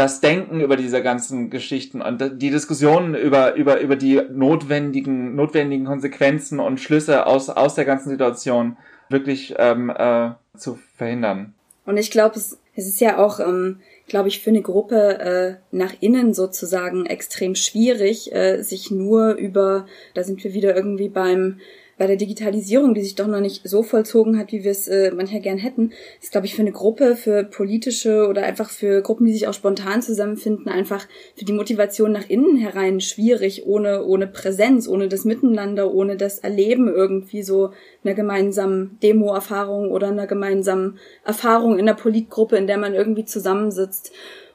das 0.00 0.22
Denken 0.22 0.60
über 0.60 0.76
diese 0.76 1.02
ganzen 1.02 1.50
Geschichten 1.50 2.00
und 2.00 2.40
die 2.40 2.50
Diskussionen 2.50 3.14
über, 3.14 3.54
über, 3.54 3.80
über 3.80 3.96
die 3.96 4.18
notwendigen, 4.32 5.34
notwendigen 5.34 5.84
Konsequenzen 5.84 6.58
und 6.58 6.80
Schlüsse 6.80 7.26
aus, 7.26 7.50
aus 7.50 7.74
der 7.74 7.84
ganzen 7.84 8.08
Situation 8.08 8.78
wirklich 9.10 9.54
ähm, 9.58 9.90
äh, 9.90 10.30
zu 10.56 10.78
verhindern. 10.96 11.52
Und 11.84 11.98
ich 11.98 12.10
glaube, 12.10 12.36
es, 12.36 12.58
es 12.74 12.86
ist 12.86 13.00
ja 13.02 13.18
auch, 13.18 13.40
ähm, 13.40 13.80
glaube 14.08 14.28
ich, 14.28 14.40
für 14.40 14.48
eine 14.48 14.62
Gruppe 14.62 15.18
äh, 15.18 15.76
nach 15.76 15.92
innen 16.00 16.32
sozusagen 16.32 17.04
extrem 17.04 17.54
schwierig, 17.54 18.32
äh, 18.32 18.62
sich 18.62 18.90
nur 18.90 19.32
über, 19.32 19.84
da 20.14 20.24
sind 20.24 20.42
wir 20.42 20.54
wieder 20.54 20.74
irgendwie 20.74 21.10
beim 21.10 21.60
bei 22.00 22.06
der 22.06 22.16
Digitalisierung, 22.16 22.94
die 22.94 23.02
sich 23.02 23.14
doch 23.14 23.26
noch 23.26 23.40
nicht 23.40 23.68
so 23.68 23.82
vollzogen 23.82 24.38
hat, 24.38 24.52
wie 24.52 24.64
wir 24.64 24.70
es 24.70 24.88
äh, 24.88 25.12
manchmal 25.14 25.42
gern 25.42 25.58
hätten, 25.58 25.92
ist, 26.22 26.32
glaube 26.32 26.46
ich, 26.46 26.54
für 26.54 26.62
eine 26.62 26.72
Gruppe, 26.72 27.14
für 27.14 27.44
politische 27.44 28.26
oder 28.26 28.42
einfach 28.42 28.70
für 28.70 29.02
Gruppen, 29.02 29.26
die 29.26 29.34
sich 29.34 29.46
auch 29.46 29.52
spontan 29.52 30.00
zusammenfinden, 30.00 30.68
einfach 30.68 31.06
für 31.36 31.44
die 31.44 31.52
Motivation 31.52 32.10
nach 32.10 32.26
innen 32.30 32.56
herein 32.56 33.02
schwierig, 33.02 33.66
ohne, 33.66 34.06
ohne 34.06 34.26
Präsenz, 34.26 34.88
ohne 34.88 35.08
das 35.08 35.26
Miteinander, 35.26 35.92
ohne 35.92 36.16
das 36.16 36.38
Erleben 36.38 36.88
irgendwie 36.88 37.42
so 37.42 37.72
einer 38.02 38.14
gemeinsamen 38.14 38.96
Demo-Erfahrung 39.02 39.90
oder 39.90 40.08
einer 40.08 40.26
gemeinsamen 40.26 40.98
Erfahrung 41.22 41.78
in 41.78 41.84
der 41.84 41.92
Politgruppe, 41.92 42.56
in 42.56 42.66
der 42.66 42.78
man 42.78 42.94
irgendwie 42.94 43.26
zusammensitzt. 43.26 44.10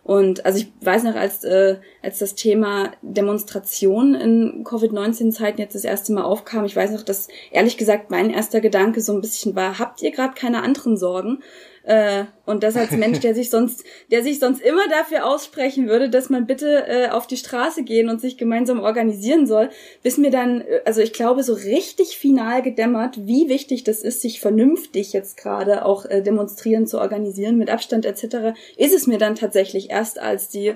Und 0.05 0.45
also 0.45 0.59
ich 0.59 0.71
weiß 0.81 1.03
noch, 1.03 1.15
als, 1.15 1.43
äh, 1.43 1.77
als 2.03 2.19
das 2.19 2.35
Thema 2.35 2.91
Demonstration 3.01 4.13
in 4.13 4.63
Covid-19-Zeiten 4.63 5.59
jetzt 5.59 5.73
das 5.73 5.83
erste 5.83 6.13
Mal 6.13 6.21
aufkam, 6.21 6.63
ich 6.63 6.75
weiß 6.75 6.91
noch, 6.91 7.01
dass 7.01 7.27
ehrlich 7.49 7.75
gesagt 7.75 8.11
mein 8.11 8.29
erster 8.29 8.61
Gedanke 8.61 9.01
so 9.01 9.13
ein 9.13 9.21
bisschen 9.21 9.55
war, 9.55 9.79
habt 9.79 10.03
ihr 10.03 10.11
gerade 10.11 10.35
keine 10.35 10.61
anderen 10.61 10.95
Sorgen? 10.95 11.39
Äh, 11.85 12.25
und 12.45 12.63
das 12.63 12.75
als 12.75 12.91
Mensch, 12.91 13.19
der 13.19 13.35
sich 13.35 13.51
sonst, 13.51 13.83
der 14.09 14.23
sich 14.23 14.39
sonst 14.39 14.61
immer 14.61 14.87
dafür 14.89 15.25
aussprechen 15.25 15.87
würde, 15.87 16.09
dass 16.09 16.31
man 16.31 16.47
bitte 16.47 16.87
äh, 16.87 17.09
auf 17.09 17.27
die 17.27 17.37
Straße 17.37 17.83
gehen 17.83 18.09
und 18.09 18.19
sich 18.19 18.37
gemeinsam 18.37 18.79
organisieren 18.79 19.45
soll, 19.45 19.69
bis 20.01 20.17
mir 20.17 20.31
dann, 20.31 20.61
äh, 20.61 20.81
also 20.85 21.01
ich 21.01 21.13
glaube, 21.13 21.43
so 21.43 21.53
richtig 21.53 22.17
final 22.17 22.63
gedämmert, 22.63 23.27
wie 23.27 23.49
wichtig 23.49 23.83
das 23.83 24.01
ist, 24.01 24.21
sich 24.21 24.39
vernünftig 24.39 25.13
jetzt 25.13 25.37
gerade 25.37 25.85
auch 25.85 26.05
äh, 26.05 26.23
demonstrieren 26.23 26.87
zu 26.87 26.99
organisieren 26.99 27.57
mit 27.57 27.69
Abstand 27.69 28.05
etc., 28.05 28.57
ist 28.77 28.95
es 28.95 29.05
mir 29.05 29.19
dann 29.19 29.35
tatsächlich 29.35 29.91
erst 29.91 30.19
als 30.19 30.49
die 30.49 30.73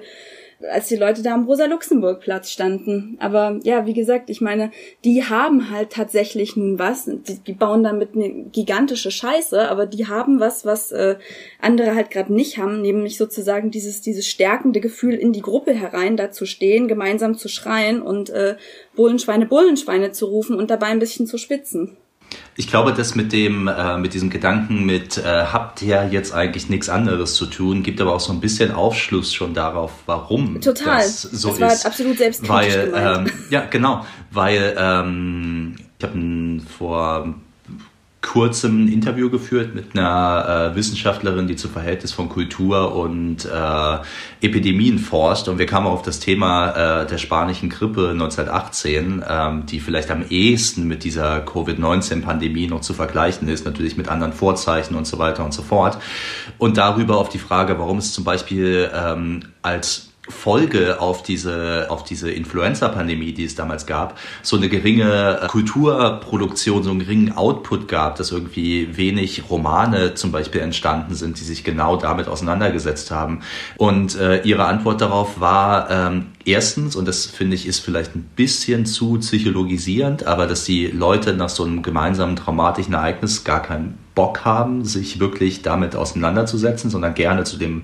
als 0.67 0.87
die 0.87 0.95
Leute 0.95 1.21
da 1.21 1.33
am 1.33 1.45
Rosa-Luxemburg-Platz 1.45 2.51
standen. 2.51 3.17
Aber 3.19 3.59
ja, 3.63 3.85
wie 3.85 3.93
gesagt, 3.93 4.29
ich 4.29 4.41
meine, 4.41 4.71
die 5.05 5.23
haben 5.23 5.69
halt 5.69 5.91
tatsächlich 5.91 6.57
nun 6.57 6.77
was. 6.79 7.05
Die, 7.05 7.39
die 7.39 7.53
bauen 7.53 7.83
damit 7.83 8.15
eine 8.15 8.29
gigantische 8.51 9.11
Scheiße, 9.11 9.69
aber 9.69 9.85
die 9.85 10.07
haben 10.07 10.39
was, 10.39 10.65
was 10.65 10.91
äh, 10.91 11.15
andere 11.61 11.95
halt 11.95 12.11
gerade 12.11 12.33
nicht 12.33 12.57
haben, 12.57 12.81
nämlich 12.81 13.17
sozusagen 13.17 13.71
dieses, 13.71 14.01
dieses 14.01 14.27
stärkende 14.27 14.81
Gefühl, 14.81 15.15
in 15.15 15.31
die 15.31 15.41
Gruppe 15.41 15.73
herein 15.73 16.17
da 16.17 16.31
zu 16.31 16.45
stehen, 16.45 16.87
gemeinsam 16.87 17.37
zu 17.37 17.47
schreien 17.47 18.01
und 18.01 18.29
äh, 18.29 18.57
Bullenschweine, 18.95 19.45
Bullenschweine 19.45 20.11
zu 20.11 20.25
rufen 20.25 20.57
und 20.57 20.69
dabei 20.69 20.87
ein 20.87 20.99
bisschen 20.99 21.25
zu 21.25 21.37
spitzen. 21.37 21.97
Ich 22.55 22.67
glaube, 22.67 22.93
das 22.93 23.15
mit 23.15 23.31
dem, 23.31 23.67
äh, 23.67 23.97
mit 23.97 24.13
diesem 24.13 24.29
Gedanken 24.29 24.85
mit, 24.85 25.17
äh, 25.17 25.23
habt 25.23 25.81
ihr 25.81 26.07
jetzt 26.11 26.33
eigentlich 26.33 26.69
nichts 26.69 26.89
anderes 26.89 27.35
zu 27.35 27.45
tun, 27.45 27.83
gibt 27.83 28.01
aber 28.01 28.13
auch 28.13 28.19
so 28.19 28.33
ein 28.33 28.41
bisschen 28.41 28.71
Aufschluss 28.71 29.33
schon 29.33 29.53
darauf, 29.53 29.91
warum 30.05 30.59
Total. 30.59 30.97
das 30.97 31.21
so 31.21 31.49
das 31.49 31.59
war 31.59 31.73
ist. 31.73 31.85
absolut 31.85 32.17
selbstkritisch 32.17 32.53
weil. 32.53 32.93
Ähm, 32.95 33.31
ja, 33.49 33.65
genau, 33.65 34.05
weil 34.31 34.75
ähm, 34.77 35.75
ich 35.97 36.05
habe 36.05 36.61
vor 36.77 37.35
kurzem 38.29 38.85
ein 38.85 38.87
Interview 38.89 39.31
geführt 39.31 39.73
mit 39.73 39.97
einer 39.97 40.71
äh, 40.71 40.75
Wissenschaftlerin, 40.75 41.47
die 41.47 41.55
zu 41.55 41.67
Verhältnis 41.67 42.11
von 42.11 42.29
Kultur 42.29 42.95
und 42.95 43.43
äh, 43.43 43.97
Epidemien 44.45 44.99
forscht. 44.99 45.47
Und 45.47 45.57
wir 45.57 45.65
kamen 45.65 45.87
auf 45.87 46.03
das 46.03 46.19
Thema 46.19 47.01
äh, 47.01 47.07
der 47.07 47.17
spanischen 47.17 47.69
Grippe 47.69 48.09
1918, 48.09 49.25
ähm, 49.27 49.65
die 49.65 49.79
vielleicht 49.79 50.11
am 50.11 50.23
ehesten 50.29 50.87
mit 50.87 51.03
dieser 51.03 51.41
Covid-19-Pandemie 51.41 52.67
noch 52.67 52.81
zu 52.81 52.93
vergleichen 52.93 53.47
ist, 53.47 53.65
natürlich 53.65 53.97
mit 53.97 54.09
anderen 54.09 54.33
Vorzeichen 54.33 54.93
und 54.93 55.07
so 55.07 55.17
weiter 55.17 55.43
und 55.43 55.53
so 55.55 55.63
fort. 55.63 55.97
Und 56.59 56.77
darüber 56.77 57.17
auf 57.17 57.29
die 57.29 57.39
Frage, 57.39 57.79
warum 57.79 57.97
es 57.97 58.13
zum 58.13 58.25
Beispiel 58.25 58.91
ähm, 58.93 59.39
als 59.63 60.08
Folge 60.29 61.01
auf 61.01 61.23
diese, 61.23 61.87
auf 61.89 62.03
diese 62.03 62.31
Influenza-Pandemie, 62.31 63.33
die 63.33 63.45
es 63.45 63.55
damals 63.55 63.85
gab, 63.85 64.17
so 64.41 64.57
eine 64.57 64.69
geringe 64.69 65.41
Kulturproduktion, 65.47 66.83
so 66.83 66.91
einen 66.91 66.99
geringen 66.99 67.35
Output 67.35 67.87
gab, 67.87 68.15
dass 68.15 68.31
irgendwie 68.31 68.95
wenig 68.97 69.43
Romane 69.49 70.13
zum 70.13 70.31
Beispiel 70.31 70.61
entstanden 70.61 71.15
sind, 71.15 71.39
die 71.39 71.43
sich 71.43 71.63
genau 71.63 71.97
damit 71.97 72.27
auseinandergesetzt 72.27 73.11
haben. 73.11 73.41
Und 73.77 74.15
äh, 74.15 74.41
ihre 74.43 74.65
Antwort 74.65 75.01
darauf 75.01 75.39
war, 75.39 75.89
ähm, 75.89 76.27
erstens, 76.45 76.95
und 76.95 77.07
das 77.07 77.25
finde 77.25 77.55
ich 77.55 77.67
ist 77.67 77.79
vielleicht 77.79 78.15
ein 78.15 78.29
bisschen 78.35 78.85
zu 78.85 79.19
psychologisierend, 79.19 80.25
aber 80.25 80.47
dass 80.47 80.63
die 80.63 80.87
Leute 80.87 81.33
nach 81.33 81.49
so 81.49 81.63
einem 81.63 81.81
gemeinsamen 81.81 82.35
traumatischen 82.35 82.93
Ereignis 82.93 83.43
gar 83.43 83.61
keinen 83.61 83.97
Bock 84.19 84.43
haben, 84.43 84.83
sich 84.83 85.21
wirklich 85.21 85.61
damit 85.61 85.95
auseinanderzusetzen, 85.95 86.89
sondern 86.89 87.13
gerne 87.13 87.45
zu 87.45 87.55
dem 87.55 87.83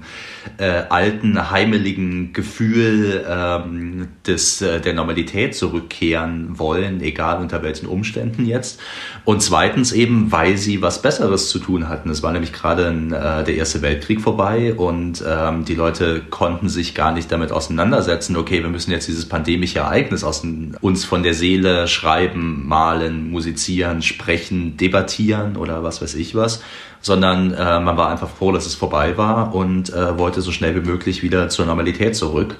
äh, 0.57 0.83
alten, 0.89 1.49
heimeligen 1.49 2.33
Gefühl 2.33 3.23
ähm, 3.25 4.09
des, 4.27 4.61
äh, 4.61 4.81
der 4.81 4.93
Normalität 4.95 5.55
zurückkehren 5.55 6.59
wollen, 6.59 6.99
egal 6.99 7.39
unter 7.39 7.63
welchen 7.63 7.85
Umständen 7.85 8.45
jetzt. 8.45 8.81
Und 9.23 9.43
zweitens 9.43 9.93
eben, 9.93 10.29
weil 10.33 10.57
sie 10.57 10.81
was 10.81 11.01
Besseres 11.01 11.47
zu 11.47 11.57
tun 11.57 11.87
hatten. 11.87 12.09
Es 12.09 12.21
war 12.21 12.33
nämlich 12.33 12.51
gerade 12.51 12.87
äh, 12.87 13.45
der 13.45 13.55
Erste 13.55 13.81
Weltkrieg 13.81 14.19
vorbei 14.19 14.73
und 14.73 15.23
ähm, 15.25 15.63
die 15.63 15.75
Leute 15.75 16.21
konnten 16.29 16.67
sich 16.67 16.95
gar 16.95 17.13
nicht 17.13 17.31
damit 17.31 17.53
auseinandersetzen, 17.53 18.33
okay, 18.45 18.61
wir 18.61 18.69
müssen 18.69 18.91
jetzt 18.91 19.07
dieses 19.07 19.27
pandemische 19.27 19.79
Ereignis 19.79 20.23
aus 20.23 20.45
uns 20.81 21.03
von 21.03 21.23
der 21.23 21.33
Seele 21.33 21.87
schreiben, 21.87 22.67
malen, 22.67 23.31
musizieren, 23.31 24.03
sprechen, 24.03 24.77
debattieren 24.77 25.57
oder 25.57 25.83
was 25.83 25.99
weiß 25.99 26.13
ich 26.13 26.35
was, 26.35 26.61
sondern 27.01 27.51
äh, 27.53 27.79
man 27.79 27.97
war 27.97 28.09
einfach 28.09 28.29
froh, 28.29 28.51
dass 28.51 28.67
es 28.67 28.75
vorbei 28.75 29.17
war 29.17 29.55
und 29.55 29.91
äh, 29.91 30.19
wollte 30.19 30.41
so 30.41 30.51
schnell 30.51 30.75
wie 30.75 30.87
möglich 30.87 31.23
wieder 31.23 31.49
zur 31.49 31.65
Normalität 31.65 32.15
zurück. 32.15 32.57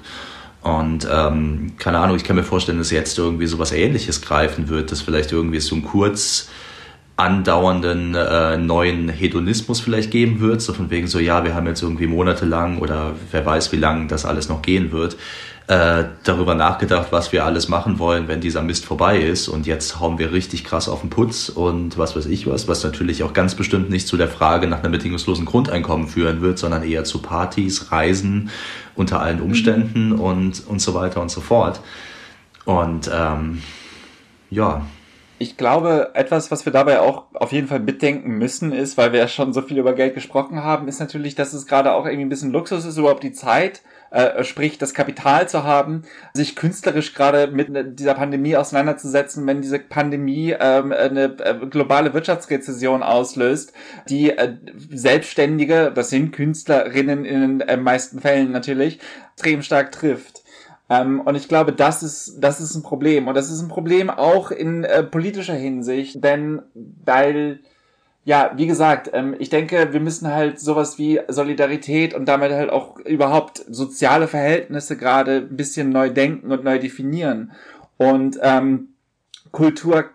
Und 0.60 1.06
ähm, 1.08 1.74
keine 1.78 2.00
Ahnung, 2.00 2.16
ich 2.16 2.24
kann 2.24 2.34
mir 2.34 2.42
vorstellen, 2.42 2.78
dass 2.78 2.90
jetzt 2.90 3.16
irgendwie 3.16 3.46
sowas 3.46 3.70
ähnliches 3.70 4.22
greifen 4.22 4.68
wird, 4.68 4.90
dass 4.90 5.02
vielleicht 5.02 5.30
irgendwie 5.30 5.60
so 5.60 5.76
ein 5.76 5.84
kurz 5.84 6.48
andauernden 7.16 8.14
äh, 8.14 8.58
neuen 8.58 9.08
Hedonismus 9.08 9.80
vielleicht 9.80 10.10
geben 10.10 10.40
wird, 10.40 10.60
so 10.60 10.74
von 10.74 10.90
wegen 10.90 11.06
so, 11.06 11.18
ja, 11.18 11.44
wir 11.44 11.54
haben 11.54 11.66
jetzt 11.66 11.82
irgendwie 11.82 12.06
monatelang 12.06 12.78
oder 12.78 13.14
wer 13.30 13.44
weiß, 13.44 13.72
wie 13.72 13.76
lange 13.76 14.06
das 14.06 14.26
alles 14.26 14.50
noch 14.50 14.60
gehen 14.60 14.92
wird, 14.92 15.16
äh, 15.66 16.04
darüber 16.24 16.54
nachgedacht, 16.54 17.08
was 17.12 17.32
wir 17.32 17.46
alles 17.46 17.68
machen 17.68 17.98
wollen, 17.98 18.28
wenn 18.28 18.42
dieser 18.42 18.62
Mist 18.62 18.84
vorbei 18.84 19.18
ist. 19.18 19.48
Und 19.48 19.66
jetzt 19.66 19.98
hauen 19.98 20.18
wir 20.18 20.30
richtig 20.32 20.62
krass 20.62 20.90
auf 20.90 21.00
den 21.00 21.08
Putz 21.08 21.48
und 21.48 21.96
was 21.96 22.14
weiß 22.14 22.26
ich 22.26 22.46
was, 22.46 22.68
was 22.68 22.84
natürlich 22.84 23.22
auch 23.22 23.32
ganz 23.32 23.54
bestimmt 23.54 23.88
nicht 23.88 24.06
zu 24.06 24.18
der 24.18 24.28
Frage 24.28 24.66
nach 24.66 24.82
einem 24.82 24.92
bedingungslosen 24.92 25.46
Grundeinkommen 25.46 26.08
führen 26.08 26.42
wird, 26.42 26.58
sondern 26.58 26.82
eher 26.82 27.04
zu 27.04 27.22
Partys, 27.22 27.90
Reisen 27.90 28.50
unter 28.94 29.20
allen 29.20 29.40
Umständen 29.40 30.10
mhm. 30.10 30.20
und, 30.20 30.66
und 30.66 30.82
so 30.82 30.92
weiter 30.92 31.22
und 31.22 31.30
so 31.30 31.40
fort. 31.40 31.80
Und 32.66 33.10
ähm, 33.12 33.62
ja, 34.50 34.82
ich 35.38 35.56
glaube, 35.56 36.10
etwas, 36.14 36.50
was 36.50 36.64
wir 36.64 36.72
dabei 36.72 37.00
auch 37.00 37.24
auf 37.34 37.52
jeden 37.52 37.68
Fall 37.68 37.80
mitdenken 37.80 38.32
müssen, 38.32 38.72
ist, 38.72 38.96
weil 38.96 39.12
wir 39.12 39.20
ja 39.20 39.28
schon 39.28 39.52
so 39.52 39.62
viel 39.62 39.78
über 39.78 39.94
Geld 39.94 40.14
gesprochen 40.14 40.62
haben, 40.62 40.88
ist 40.88 41.00
natürlich, 41.00 41.34
dass 41.34 41.52
es 41.52 41.66
gerade 41.66 41.92
auch 41.92 42.06
irgendwie 42.06 42.24
ein 42.24 42.30
bisschen 42.30 42.52
Luxus 42.52 42.84
ist, 42.84 42.96
überhaupt 42.96 43.22
die 43.22 43.32
Zeit 43.32 43.82
äh, 44.10 44.44
sprich 44.44 44.78
das 44.78 44.94
Kapital 44.94 45.48
zu 45.48 45.64
haben, 45.64 46.02
sich 46.32 46.56
künstlerisch 46.56 47.12
gerade 47.12 47.48
mit 47.48 47.68
dieser 47.98 48.14
Pandemie 48.14 48.56
auseinanderzusetzen, 48.56 49.46
wenn 49.46 49.62
diese 49.62 49.78
Pandemie 49.78 50.54
ähm, 50.58 50.92
eine 50.92 51.36
äh, 51.40 51.66
globale 51.68 52.14
Wirtschaftsrezession 52.14 53.02
auslöst, 53.02 53.72
die 54.08 54.30
äh, 54.30 54.54
Selbstständige, 54.90 55.92
das 55.94 56.10
sind 56.10 56.32
Künstlerinnen 56.32 57.24
in 57.24 57.58
den 57.58 57.82
meisten 57.82 58.20
Fällen 58.20 58.52
natürlich, 58.52 59.00
extrem 59.34 59.62
stark 59.62 59.92
trifft. 59.92 60.44
Ähm, 60.88 61.20
und 61.20 61.34
ich 61.34 61.48
glaube, 61.48 61.72
das 61.72 62.02
ist, 62.02 62.38
das 62.40 62.60
ist 62.60 62.74
ein 62.74 62.82
Problem. 62.82 63.28
Und 63.28 63.34
das 63.34 63.50
ist 63.50 63.60
ein 63.60 63.68
Problem 63.68 64.10
auch 64.10 64.50
in 64.50 64.84
äh, 64.84 65.02
politischer 65.02 65.54
Hinsicht, 65.54 66.22
denn 66.22 66.62
weil 66.74 67.60
ja, 68.26 68.50
wie 68.56 68.66
gesagt, 68.66 69.10
ähm, 69.12 69.36
ich 69.38 69.50
denke, 69.50 69.92
wir 69.92 70.00
müssen 70.00 70.26
halt 70.26 70.58
sowas 70.58 70.98
wie 70.98 71.20
Solidarität 71.28 72.12
und 72.12 72.26
damit 72.26 72.50
halt 72.50 72.70
auch 72.70 72.98
überhaupt 72.98 73.64
soziale 73.68 74.26
Verhältnisse 74.26 74.96
gerade 74.96 75.46
ein 75.48 75.56
bisschen 75.56 75.90
neu 75.90 76.10
denken 76.10 76.50
und 76.50 76.64
neu 76.64 76.80
definieren. 76.80 77.52
Und 77.98 78.36
ähm, 78.42 78.88
Kultur 79.52 80.06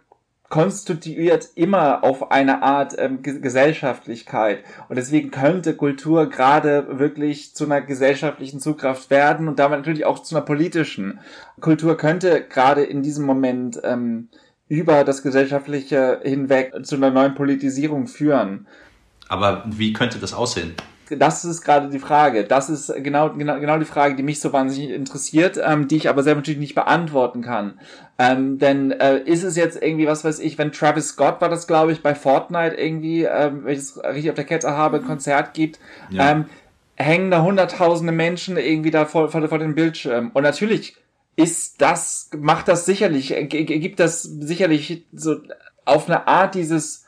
konstituiert 0.51 1.47
immer 1.55 2.03
auf 2.03 2.29
eine 2.29 2.61
Art 2.61 2.93
ähm, 2.97 3.23
Gesellschaftlichkeit. 3.23 4.63
Und 4.89 4.97
deswegen 4.97 5.31
könnte 5.31 5.75
Kultur 5.75 6.29
gerade 6.29 6.99
wirklich 6.99 7.55
zu 7.55 7.63
einer 7.63 7.81
gesellschaftlichen 7.81 8.59
Zugkraft 8.59 9.09
werden 9.09 9.47
und 9.47 9.59
damit 9.59 9.79
natürlich 9.79 10.05
auch 10.05 10.19
zu 10.19 10.35
einer 10.35 10.45
politischen. 10.45 11.21
Kultur 11.61 11.95
könnte 11.95 12.45
gerade 12.47 12.83
in 12.83 13.01
diesem 13.01 13.25
Moment 13.25 13.79
ähm, 13.83 14.27
über 14.67 15.05
das 15.05 15.23
Gesellschaftliche 15.23 16.19
hinweg 16.21 16.73
zu 16.83 16.97
einer 16.97 17.11
neuen 17.11 17.33
Politisierung 17.33 18.07
führen. 18.07 18.67
Aber 19.29 19.63
wie 19.65 19.93
könnte 19.93 20.19
das 20.19 20.33
aussehen? 20.33 20.73
Das 21.17 21.43
ist 21.45 21.61
gerade 21.61 21.89
die 21.89 21.99
Frage. 21.99 22.45
Das 22.45 22.69
ist 22.69 22.93
genau, 22.97 23.31
genau, 23.31 23.59
genau 23.59 23.77
die 23.77 23.85
Frage, 23.85 24.15
die 24.15 24.23
mich 24.23 24.39
so 24.39 24.53
wahnsinnig 24.53 24.91
interessiert, 24.91 25.59
ähm, 25.63 25.87
die 25.87 25.97
ich 25.97 26.09
aber 26.09 26.23
selber 26.23 26.39
natürlich 26.39 26.59
nicht 26.59 26.75
beantworten 26.75 27.41
kann. 27.41 27.79
Ähm, 28.17 28.59
denn 28.59 28.91
äh, 28.91 29.19
ist 29.19 29.43
es 29.43 29.55
jetzt 29.55 29.81
irgendwie, 29.81 30.07
was 30.07 30.23
weiß 30.23 30.39
ich, 30.39 30.57
wenn 30.57 30.71
Travis 30.71 31.09
Scott 31.09 31.41
war 31.41 31.49
das, 31.49 31.67
glaube 31.67 31.91
ich, 31.91 32.01
bei 32.01 32.15
Fortnite 32.15 32.75
irgendwie, 32.75 33.23
ähm, 33.23 33.65
wenn 33.65 33.73
ich 33.73 33.79
es 33.79 34.03
richtig 34.03 34.29
auf 34.29 34.35
der 34.35 34.45
Kette 34.45 34.71
habe, 34.71 34.97
ein 34.97 35.05
Konzert 35.05 35.53
gibt, 35.53 35.79
ja. 36.09 36.31
ähm, 36.31 36.45
hängen 36.95 37.31
da 37.31 37.41
hunderttausende 37.41 38.13
Menschen 38.13 38.57
irgendwie 38.57 38.91
da 38.91 39.05
vor, 39.05 39.29
vor, 39.29 39.47
vor 39.47 39.59
dem 39.59 39.75
Bildschirm. 39.75 40.31
Und 40.33 40.43
natürlich 40.43 40.95
ist 41.35 41.81
das, 41.81 42.29
macht 42.37 42.67
das 42.67 42.85
sicherlich, 42.85 43.33
gibt 43.49 43.99
das 43.99 44.23
sicherlich 44.23 45.05
so 45.13 45.37
auf 45.85 46.07
eine 46.07 46.27
Art 46.27 46.55
dieses 46.55 47.05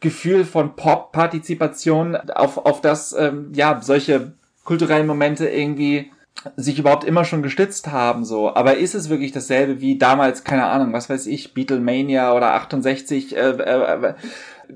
Gefühl 0.00 0.44
von 0.44 0.76
Pop-Partizipation, 0.76 2.16
auf, 2.16 2.58
auf 2.58 2.80
das, 2.80 3.12
ähm, 3.12 3.52
ja, 3.54 3.80
solche 3.82 4.32
kulturellen 4.64 5.06
Momente 5.06 5.48
irgendwie 5.48 6.10
sich 6.56 6.78
überhaupt 6.78 7.04
immer 7.04 7.24
schon 7.24 7.42
gestützt 7.42 7.88
haben, 7.88 8.24
so. 8.24 8.54
Aber 8.54 8.76
ist 8.76 8.94
es 8.94 9.10
wirklich 9.10 9.32
dasselbe 9.32 9.80
wie 9.80 9.98
damals, 9.98 10.44
keine 10.44 10.66
Ahnung, 10.66 10.92
was 10.92 11.10
weiß 11.10 11.26
ich, 11.26 11.54
Beatlemania 11.54 12.32
oder 12.34 12.54
68, 12.54 13.36
äh, 13.36 13.40
äh, 13.40 14.06
äh, 14.06 14.14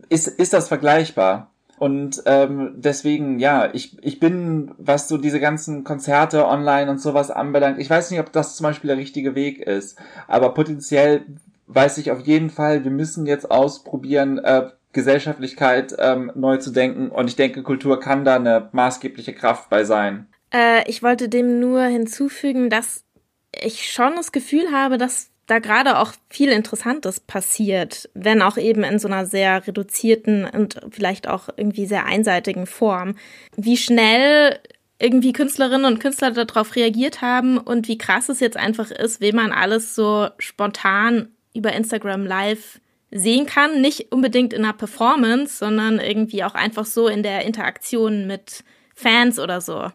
ist, 0.09 0.27
ist 0.27 0.53
das 0.53 0.69
vergleichbar? 0.69 1.51
Und 1.79 2.23
ähm, 2.27 2.75
deswegen, 2.77 3.39
ja, 3.39 3.71
ich, 3.73 3.97
ich 4.03 4.21
bin, 4.21 4.73
was 4.79 5.09
so 5.09 5.19
diese 5.19 5.41
ganzen 5.41 5.85
Konzerte 5.85 6.47
online 6.47 6.91
und 6.91 7.01
sowas 7.01 7.31
anbelangt, 7.31 7.79
ich 7.79 7.91
weiß 7.91 8.11
nicht, 8.11 8.21
ob 8.21 8.31
das 8.33 8.57
zum 8.57 8.65
Beispiel 8.65 8.89
der 8.89 8.97
richtige 8.97 9.35
Weg 9.35 9.61
ist. 9.61 9.99
Aber 10.29 10.55
potenziell 10.55 11.25
weiß 11.67 11.99
ich 11.99 12.11
auf 12.11 12.21
jeden 12.21 12.51
Fall, 12.51 12.85
wir 12.85 12.91
müssen 12.91 13.27
jetzt 13.27 13.51
ausprobieren, 13.51 14.39
äh, 14.39 14.69
Gesellschaftlichkeit 14.95 15.95
ähm, 15.99 16.33
neu 16.35 16.57
zu 16.57 16.71
denken. 16.71 17.11
Und 17.11 17.29
ich 17.29 17.37
denke, 17.37 17.63
Kultur 17.63 18.01
kann 18.01 18.25
da 18.25 18.37
eine 18.37 18.69
maßgebliche 18.73 19.35
Kraft 19.35 19.69
bei 19.69 19.85
sein. 19.85 20.27
Äh, 20.53 20.89
ich 20.89 21.03
wollte 21.03 21.29
dem 21.29 21.61
nur 21.61 21.83
hinzufügen, 21.83 22.71
dass 22.71 23.05
ich 23.53 23.91
schon 23.91 24.17
das 24.17 24.33
Gefühl 24.33 24.73
habe, 24.73 24.99
dass 24.99 25.31
da 25.47 25.59
gerade 25.59 25.99
auch 25.99 26.13
viel 26.31 26.49
Interessantes 26.49 27.21
passiert, 27.21 28.09
wenn 28.15 28.41
auch 28.41 28.57
eben 28.57 28.83
in 28.83 28.99
so 28.99 29.09
einer 29.09 29.27
sehr 29.27 29.67
reduzierten 29.67 30.47
und 30.47 30.81
vielleicht 30.91 31.29
auch 31.29 31.49
irgendwie 31.57 31.87
sehr 31.87 32.07
einseitigen 32.07 32.67
Form. 32.67 33.17
Wie 33.57 33.77
schnell 33.77 34.59
irgendwie 34.99 35.33
Künstlerinnen 35.33 35.85
und 35.85 36.01
Künstler 36.01 36.31
darauf 36.31 36.77
reagiert 36.77 37.21
haben 37.21 37.59
und 37.59 37.89
wie 37.89 37.99
krass 37.99 38.29
es 38.29 38.41
jetzt 38.41 38.57
einfach 38.57 38.91
ist, 38.91 39.21
wie 39.21 39.33
man 39.33 39.53
alles 39.53 39.95
so 39.95 40.29
spontan 40.39 41.29
über 41.53 41.73
Instagram 41.73 42.25
Live 42.25 42.81
sehen 43.15 43.47
kann. 43.47 43.81
Nicht 43.81 44.13
unbedingt 44.13 44.53
in 44.53 44.65
einer 44.65 44.75
Performance, 44.75 45.57
sondern 45.57 46.01
irgendwie 46.01 46.45
auch 46.45 46.55
einfach 46.55 46.85
so 46.85 47.09
in 47.09 47.23
der 47.23 47.45
Interaktion 47.47 48.27
mit 48.27 48.65
Fans 48.95 49.39
oder 49.39 49.61
so. 49.61 49.91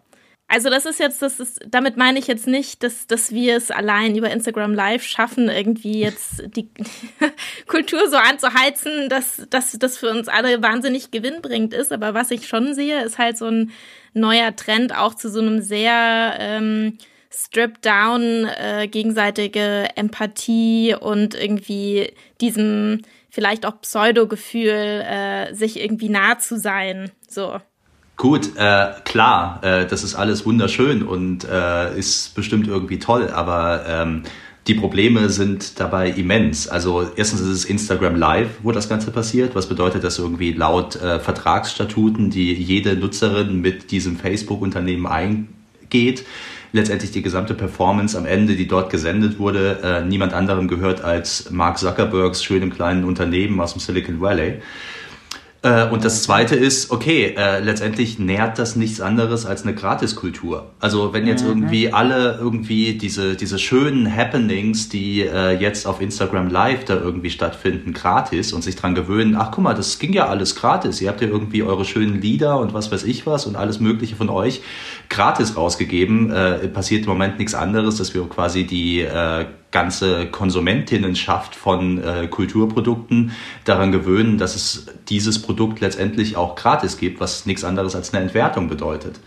Also 0.52 0.72
das 0.72 0.88
ist 0.88 1.00
jetzt, 1.00 1.22
das 1.22 1.40
ist, 1.40 1.60
damit 1.68 1.96
meine 1.96 2.18
ich 2.18 2.26
jetzt 2.26 2.48
nicht, 2.48 2.82
dass, 2.82 3.06
dass 3.06 3.32
wir 3.32 3.56
es 3.56 3.70
allein 3.70 4.16
über 4.16 4.32
Instagram 4.32 4.74
Live 4.74 5.04
schaffen, 5.04 5.48
irgendwie 5.48 6.00
jetzt 6.00 6.44
die 6.56 6.72
Kultur 7.68 8.10
so 8.10 8.18
anzuheizen, 8.18 9.10
dass, 9.10 9.46
dass 9.52 9.74
das 9.74 10.00
für 10.00 10.10
uns 10.10 10.28
alle 10.28 10.60
wahnsinnig 10.64 11.12
gewinnbringend 11.12 11.76
ist. 11.76 11.92
Aber 11.92 12.16
was 12.16 12.32
ich 12.32 12.48
schon 12.48 12.74
sehe, 12.74 13.04
ist 13.04 13.20
halt 13.20 13.38
so 13.38 13.46
ein 13.46 13.72
neuer 14.16 14.56
Trend 14.56 14.98
auch 14.98 15.14
zu 15.14 15.30
so 15.30 15.40
einem 15.40 15.62
sehr 15.62 16.36
ähm, 16.40 16.98
stripped 17.32 17.86
down, 17.86 18.46
äh, 18.46 18.88
gegenseitige 18.88 19.88
Empathie 19.96 20.96
und 21.00 21.36
irgendwie 21.36 22.12
diesem 22.42 23.02
vielleicht 23.30 23.66
auch 23.66 23.82
Pseudo-Gefühl, 23.82 24.70
äh, 24.70 25.54
sich 25.54 25.80
irgendwie 25.80 26.10
nah 26.10 26.40
zu 26.40 26.58
sein. 26.60 27.12
So. 27.28 27.60
Gut, 28.18 28.58
äh, 28.58 28.92
klar, 29.06 29.60
äh, 29.64 29.86
das 29.86 30.04
ist 30.04 30.16
alles 30.16 30.46
wunderschön 30.46 31.04
und 31.04 31.48
äh, 31.50 31.98
ist 31.98 32.36
bestimmt 32.36 32.68
irgendwie 32.68 33.00
toll, 33.00 33.30
aber 33.30 33.86
ähm, 33.88 34.24
die 34.68 34.74
Probleme 34.74 35.30
sind 35.30 35.80
dabei 35.80 36.10
immens. 36.10 36.68
Also 36.68 37.10
erstens 37.16 37.42
ist 37.42 37.48
es 37.48 37.66
Instagram 37.66 38.16
Live, 38.16 38.50
wo 38.62 38.72
das 38.72 38.90
Ganze 38.90 39.12
passiert, 39.12 39.56
was 39.56 39.70
bedeutet, 39.70 40.04
dass 40.04 40.20
irgendwie 40.20 40.52
laut 40.52 40.96
äh, 40.98 41.20
Vertragsstatuten, 41.20 42.30
die 42.30 42.54
jede 42.54 42.96
Nutzerin 42.96 43.62
mit 43.62 43.92
diesem 43.92 44.18
Facebook-Unternehmen 44.18 45.08
eingeht, 45.08 46.26
letztendlich 46.72 47.12
die 47.12 47.22
gesamte 47.22 47.54
Performance 47.54 48.18
am 48.18 48.26
Ende, 48.26 48.56
die 48.56 48.68
dort 48.68 48.90
gesendet 48.90 49.40
wurde, 49.40 49.80
äh, 49.84 50.06
niemand 50.06 50.34
anderem 50.34 50.68
gehört 50.68 51.04
als 51.04 51.50
Mark 51.52 51.78
Zuckerbergs 51.78 52.44
schönem 52.44 52.70
kleinen 52.70 53.04
Unternehmen 53.04 53.60
aus 53.60 53.74
dem 53.74 53.80
Silicon 53.80 54.22
Valley. 54.22 54.62
Äh, 55.62 55.90
und 55.90 56.06
das 56.06 56.24
Zweite 56.24 56.56
ist, 56.56 56.90
okay, 56.90 57.36
äh, 57.38 57.60
letztendlich 57.60 58.18
nährt 58.18 58.58
das 58.60 58.78
nichts 58.78 59.02
anderes 59.02 59.46
als 59.46 59.64
eine 59.64 59.76
Gratiskultur. 59.76 60.70
Also 60.80 61.12
wenn 61.12 61.28
jetzt 61.28 61.44
mhm. 61.44 61.50
irgendwie 61.50 61.92
alle 61.92 62.38
irgendwie 62.40 62.98
diese, 62.98 63.36
diese 63.36 63.60
schönen 63.60 64.16
Happenings, 64.16 64.88
die 64.88 65.22
äh, 65.22 65.52
jetzt 65.60 65.86
auf 65.86 66.00
Instagram 66.00 66.50
Live 66.50 66.86
da 66.86 66.96
irgendwie 66.96 67.30
stattfinden, 67.30 67.94
gratis 67.94 68.54
und 68.54 68.64
sich 68.64 68.78
dran 68.78 68.96
gewöhnen, 68.96 69.36
ach 69.36 69.52
guck 69.52 69.66
mal, 69.66 69.74
das 69.74 70.00
ging 70.00 70.14
ja 70.14 70.28
alles 70.28 70.56
gratis. 70.56 71.02
Ihr 71.02 71.10
habt 71.10 71.20
ja 71.20 71.28
irgendwie 71.28 71.64
eure 71.64 71.84
schönen 71.84 72.22
Lieder 72.22 72.58
und 72.58 72.74
was 72.74 72.90
weiß 72.90 73.04
ich 73.04 73.26
was 73.26 73.46
und 73.46 73.58
alles 73.58 73.82
Mögliche 73.82 74.16
von 74.16 74.30
euch 74.30 74.62
gratis 75.10 75.58
rausgegeben. 75.58 76.32
Äh, 76.32 76.70
passiert 76.70 77.04
im 77.04 77.10
Moment 77.10 77.38
nichts 77.38 77.54
anderes, 77.54 77.98
dass 77.98 78.14
wir 78.14 78.24
quasi 78.30 78.66
die 78.66 79.02
äh, 79.02 79.46
ganze 79.72 80.26
Konsumentinnenschaft 80.28 81.56
von 81.56 82.04
äh, 82.04 82.28
Kulturprodukten 82.28 83.32
daran 83.66 83.92
gewöhnen, 83.92 84.38
dass 84.38 84.56
es 84.56 84.88
dieses 85.10 85.42
Produkt 85.42 85.80
letztendlich 85.80 86.38
auch 86.38 86.56
gratis 86.56 86.98
gibt, 86.98 87.20
was 87.20 87.46
nichts 87.46 87.64
anderes 87.64 87.96
als 87.96 88.14
eine 88.14 88.24
Entwertung 88.24 88.68
bedeutet. 88.68 89.20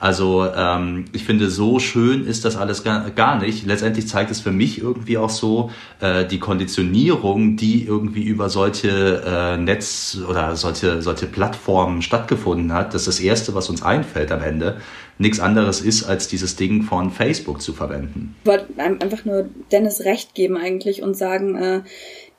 Also 0.00 0.48
ähm, 0.56 1.04
ich 1.12 1.24
finde, 1.24 1.50
so 1.50 1.78
schön 1.78 2.24
ist 2.24 2.46
das 2.46 2.56
alles 2.56 2.82
gar, 2.82 3.10
gar 3.10 3.38
nicht. 3.38 3.66
Letztendlich 3.66 4.08
zeigt 4.08 4.30
es 4.30 4.40
für 4.40 4.50
mich 4.50 4.80
irgendwie 4.80 5.18
auch 5.18 5.28
so 5.28 5.70
äh, 6.00 6.24
die 6.24 6.38
Konditionierung, 6.38 7.56
die 7.56 7.84
irgendwie 7.84 8.22
über 8.22 8.48
solche 8.48 9.22
äh, 9.26 9.56
Netz 9.58 10.18
oder 10.26 10.56
solche, 10.56 11.02
solche 11.02 11.26
Plattformen 11.26 12.00
stattgefunden 12.00 12.72
hat. 12.72 12.94
dass 12.94 13.04
das 13.04 13.20
Erste, 13.20 13.54
was 13.54 13.68
uns 13.68 13.82
einfällt 13.82 14.32
am 14.32 14.42
Ende, 14.42 14.80
nichts 15.20 15.38
anderes 15.38 15.82
ist, 15.82 16.04
als 16.04 16.28
dieses 16.28 16.56
Ding 16.56 16.82
von 16.82 17.10
Facebook 17.10 17.60
zu 17.60 17.74
verwenden. 17.74 18.34
Ich 18.42 18.48
wollte 18.48 18.66
einfach 18.78 19.24
nur 19.26 19.48
Dennis 19.70 20.00
recht 20.04 20.34
geben 20.34 20.56
eigentlich 20.56 21.02
und 21.02 21.14
sagen, 21.14 21.56
äh, 21.56 21.80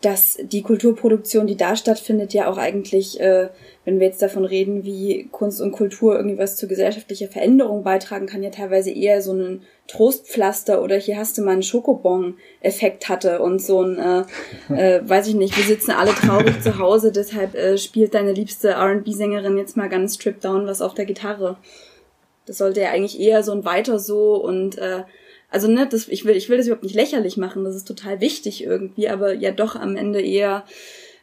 dass 0.01 0.39
die 0.41 0.63
Kulturproduktion, 0.63 1.45
die 1.45 1.55
da 1.55 1.75
stattfindet, 1.75 2.33
ja 2.33 2.49
auch 2.49 2.57
eigentlich, 2.57 3.19
äh, 3.19 3.49
wenn 3.85 3.99
wir 3.99 4.07
jetzt 4.07 4.21
davon 4.21 4.45
reden, 4.45 4.83
wie 4.83 5.29
Kunst 5.31 5.61
und 5.61 5.73
Kultur 5.73 6.15
irgendwie 6.15 6.39
was 6.39 6.55
zur 6.55 6.69
gesellschaftlicher 6.69 7.27
Veränderung 7.27 7.83
beitragen 7.83 8.25
kann, 8.25 8.41
ja 8.41 8.49
teilweise 8.49 8.89
eher 8.89 9.21
so 9.21 9.33
ein 9.33 9.61
Trostpflaster 9.87 10.81
oder 10.81 10.95
hier 10.95 11.17
hast 11.17 11.37
du 11.37 11.43
mal 11.43 11.51
einen 11.51 11.63
Schokobon-Effekt 11.63 13.09
hatte 13.09 13.41
und 13.41 13.61
so 13.61 13.83
ein, 13.83 13.99
äh, 13.99 14.23
äh, 14.97 15.07
weiß 15.07 15.27
ich 15.27 15.35
nicht, 15.35 15.55
wir 15.55 15.65
sitzen 15.65 15.91
alle 15.91 16.13
traurig 16.13 16.63
zu 16.63 16.79
Hause, 16.79 17.11
deshalb 17.11 17.53
äh, 17.53 17.77
spielt 17.77 18.15
deine 18.15 18.31
liebste 18.31 18.69
R&B-Sängerin 18.69 19.57
jetzt 19.57 19.77
mal 19.77 19.89
ganz 19.89 20.15
stripped 20.15 20.43
down 20.43 20.65
was 20.65 20.81
auf 20.81 20.95
der 20.95 21.05
Gitarre. 21.05 21.57
Das 22.51 22.57
sollte 22.57 22.81
ja 22.81 22.89
eigentlich 22.89 23.17
eher 23.17 23.43
so 23.43 23.53
ein 23.53 23.63
weiter 23.63 23.97
so 23.97 24.35
und 24.35 24.77
äh, 24.77 25.03
also 25.49 25.69
ne, 25.69 25.87
das, 25.89 26.09
ich 26.09 26.25
will, 26.25 26.35
ich 26.35 26.49
will 26.49 26.57
das 26.57 26.65
überhaupt 26.65 26.83
nicht 26.83 26.95
lächerlich 26.95 27.37
machen, 27.37 27.63
das 27.63 27.77
ist 27.77 27.87
total 27.87 28.19
wichtig 28.19 28.61
irgendwie, 28.61 29.07
aber 29.07 29.33
ja 29.33 29.51
doch 29.51 29.77
am 29.77 29.95
Ende 29.95 30.19
eher 30.19 30.65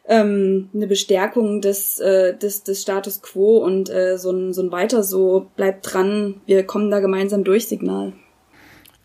ähm, 0.07 0.69
eine 0.73 0.87
Bestärkung 0.87 1.61
des, 1.61 1.99
äh, 1.99 2.35
des, 2.35 2.63
des 2.63 2.81
Status 2.81 3.21
quo 3.21 3.57
und 3.57 3.91
äh, 3.91 4.17
so, 4.17 4.31
ein, 4.31 4.53
so 4.53 4.63
ein 4.63 4.71
weiter 4.71 5.03
so, 5.03 5.51
bleibt 5.55 5.93
dran, 5.93 6.41
wir 6.47 6.65
kommen 6.65 6.89
da 6.89 6.99
gemeinsam 6.99 7.43
durch 7.43 7.67
Signal. 7.67 8.13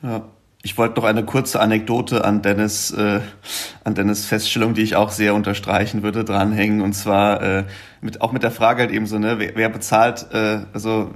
Ja. 0.03 0.25
Ich 0.67 0.79
wollte 0.79 0.99
noch 0.99 1.05
eine 1.05 1.27
kurze 1.27 1.61
Anekdote 1.61 2.25
an 2.25 2.41
Dennis, 2.41 2.91
äh, 2.91 3.21
an 3.85 3.95
Dennis 3.95 4.25
Feststellung, 4.25 4.73
die 4.73 4.81
ich 4.81 4.97
auch 4.97 5.11
sehr 5.11 5.35
unterstreichen 5.35 6.03
würde, 6.03 6.25
dranhängen. 6.25 6.81
Und 6.81 6.95
zwar 6.95 7.43
äh, 7.43 7.65
mit, 8.01 8.23
auch 8.23 8.33
mit 8.33 8.43
der 8.43 8.51
Frage 8.51 8.81
halt 8.81 8.91
eben 8.91 9.05
so, 9.05 9.19
ne, 9.19 9.39
wer, 9.39 9.57
wer 9.57 9.69
bezahlt, 9.69 10.25
äh, 10.33 10.61
also 10.73 11.11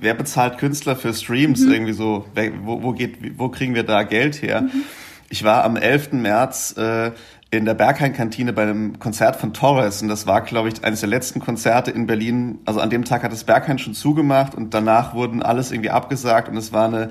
wer 0.00 0.14
bezahlt 0.14 0.58
Künstler 0.58 0.96
für 0.96 1.12
Streams 1.12 1.60
mhm. 1.60 1.72
irgendwie 1.72 1.92
so? 1.92 2.26
Wer, 2.34 2.52
wo, 2.64 2.82
wo 2.82 2.92
geht, 2.92 3.38
wo 3.38 3.48
kriegen 3.48 3.74
wir 3.74 3.82
da 3.82 4.02
Geld 4.02 4.42
her? 4.42 4.62
Mhm. 4.62 4.82
Ich 5.28 5.44
war 5.44 5.64
am 5.64 5.76
11. 5.76 6.12
März 6.12 6.74
äh, 6.76 7.12
in 7.52 7.64
der 7.64 7.74
Berghain-Kantine 7.74 8.52
bei 8.52 8.62
einem 8.62 8.98
Konzert 9.00 9.36
von 9.36 9.52
Torres 9.52 10.02
und 10.02 10.08
das 10.08 10.26
war, 10.26 10.40
glaube 10.42 10.68
ich, 10.68 10.84
eines 10.84 11.00
der 11.00 11.08
letzten 11.08 11.40
Konzerte 11.40 11.90
in 11.90 12.06
Berlin. 12.06 12.60
Also 12.64 12.80
an 12.80 12.90
dem 12.90 13.04
Tag 13.04 13.24
hat 13.24 13.32
das 13.32 13.44
Berghain 13.44 13.78
schon 13.78 13.94
zugemacht 13.94 14.54
und 14.54 14.72
danach 14.72 15.14
wurden 15.14 15.42
alles 15.42 15.72
irgendwie 15.72 15.90
abgesagt 15.90 16.48
und 16.48 16.56
es 16.56 16.72
war 16.72 16.86
eine, 16.86 17.10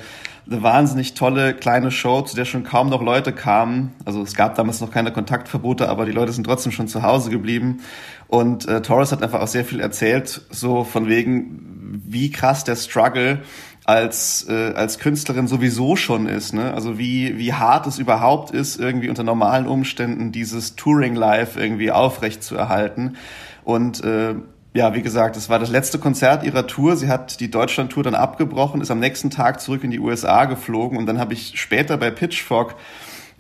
eine 0.50 0.64
wahnsinnig 0.64 1.14
tolle 1.14 1.54
kleine 1.54 1.92
Show, 1.92 2.22
zu 2.22 2.36
der 2.36 2.46
schon 2.46 2.64
kaum 2.64 2.90
noch 2.90 3.02
Leute 3.02 3.34
kamen. 3.34 3.94
Also 4.06 4.22
es 4.22 4.36
gab 4.36 4.56
damals 4.56 4.82
noch 4.82 4.92
keine 4.92 5.12
Kontaktverbote, 5.12 5.90
aber 5.90 6.06
die 6.06 6.12
Leute 6.12 6.32
sind 6.32 6.44
trotzdem 6.44 6.72
schon 6.72 6.88
zu 6.88 7.04
Hause 7.04 7.30
geblieben 7.30 7.82
und 8.28 8.68
äh, 8.68 8.82
Torres 8.82 9.12
hat 9.12 9.24
einfach 9.24 9.42
auch 9.42 9.48
sehr 9.48 9.66
viel 9.66 9.80
erzählt, 9.80 10.42
so 10.52 10.84
von 10.84 11.08
wegen, 11.08 12.02
wie 12.06 12.30
krass 12.30 12.64
der 12.64 12.76
Struggle 12.76 13.42
als, 13.86 14.46
äh, 14.48 14.74
als 14.76 15.00
Künstlerin 15.00 15.48
sowieso 15.48 15.96
schon 15.96 16.28
ist. 16.28 16.54
Ne? 16.54 16.72
Also 16.76 17.00
wie, 17.00 17.40
wie 17.40 17.54
hart 17.54 17.88
es 17.88 17.98
überhaupt 17.98 18.52
ist, 18.52 18.80
irgendwie 18.80 19.10
unter 19.10 19.24
normalen 19.24 19.66
Umständen 19.66 20.32
dieses 20.32 20.76
Touring-Life 20.76 21.60
irgendwie 21.60 21.92
aufrecht 21.92 22.44
zu 22.44 22.56
erhalten. 22.56 23.16
Und 23.64 24.04
äh, 24.04 24.36
ja, 24.74 24.94
wie 24.94 25.02
gesagt, 25.02 25.36
es 25.36 25.50
war 25.50 25.58
das 25.58 25.70
letzte 25.70 25.98
Konzert 25.98 26.44
ihrer 26.44 26.68
Tour. 26.68 26.96
Sie 26.96 27.08
hat 27.08 27.40
die 27.40 27.50
Deutschland-Tour 27.50 28.04
dann 28.04 28.16
abgebrochen, 28.16 28.82
ist 28.82 28.92
am 28.92 29.00
nächsten 29.00 29.30
Tag 29.30 29.62
zurück 29.62 29.84
in 29.84 29.92
die 29.92 30.00
USA 30.00 30.46
geflogen 30.46 30.98
und 30.98 31.06
dann 31.08 31.20
habe 31.20 31.34
ich 31.34 31.60
später 31.60 31.98
bei 31.98 32.12
Pitchfork 32.12 32.76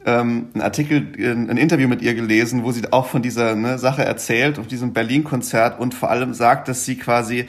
ähm, 0.05 0.47
einen 0.53 0.63
Artikel, 0.63 1.07
ein 1.17 1.57
Interview 1.57 1.87
mit 1.87 2.01
ihr 2.01 2.15
gelesen, 2.15 2.63
wo 2.63 2.71
sie 2.71 2.91
auch 2.91 3.05
von 3.05 3.21
dieser 3.21 3.55
ne, 3.55 3.77
Sache 3.77 4.03
erzählt, 4.03 4.57
auf 4.57 4.67
diesem 4.67 4.93
Berlin-Konzert 4.93 5.79
und 5.79 5.93
vor 5.93 6.09
allem 6.09 6.33
sagt, 6.33 6.67
dass 6.67 6.85
sie 6.85 6.97
quasi 6.97 7.45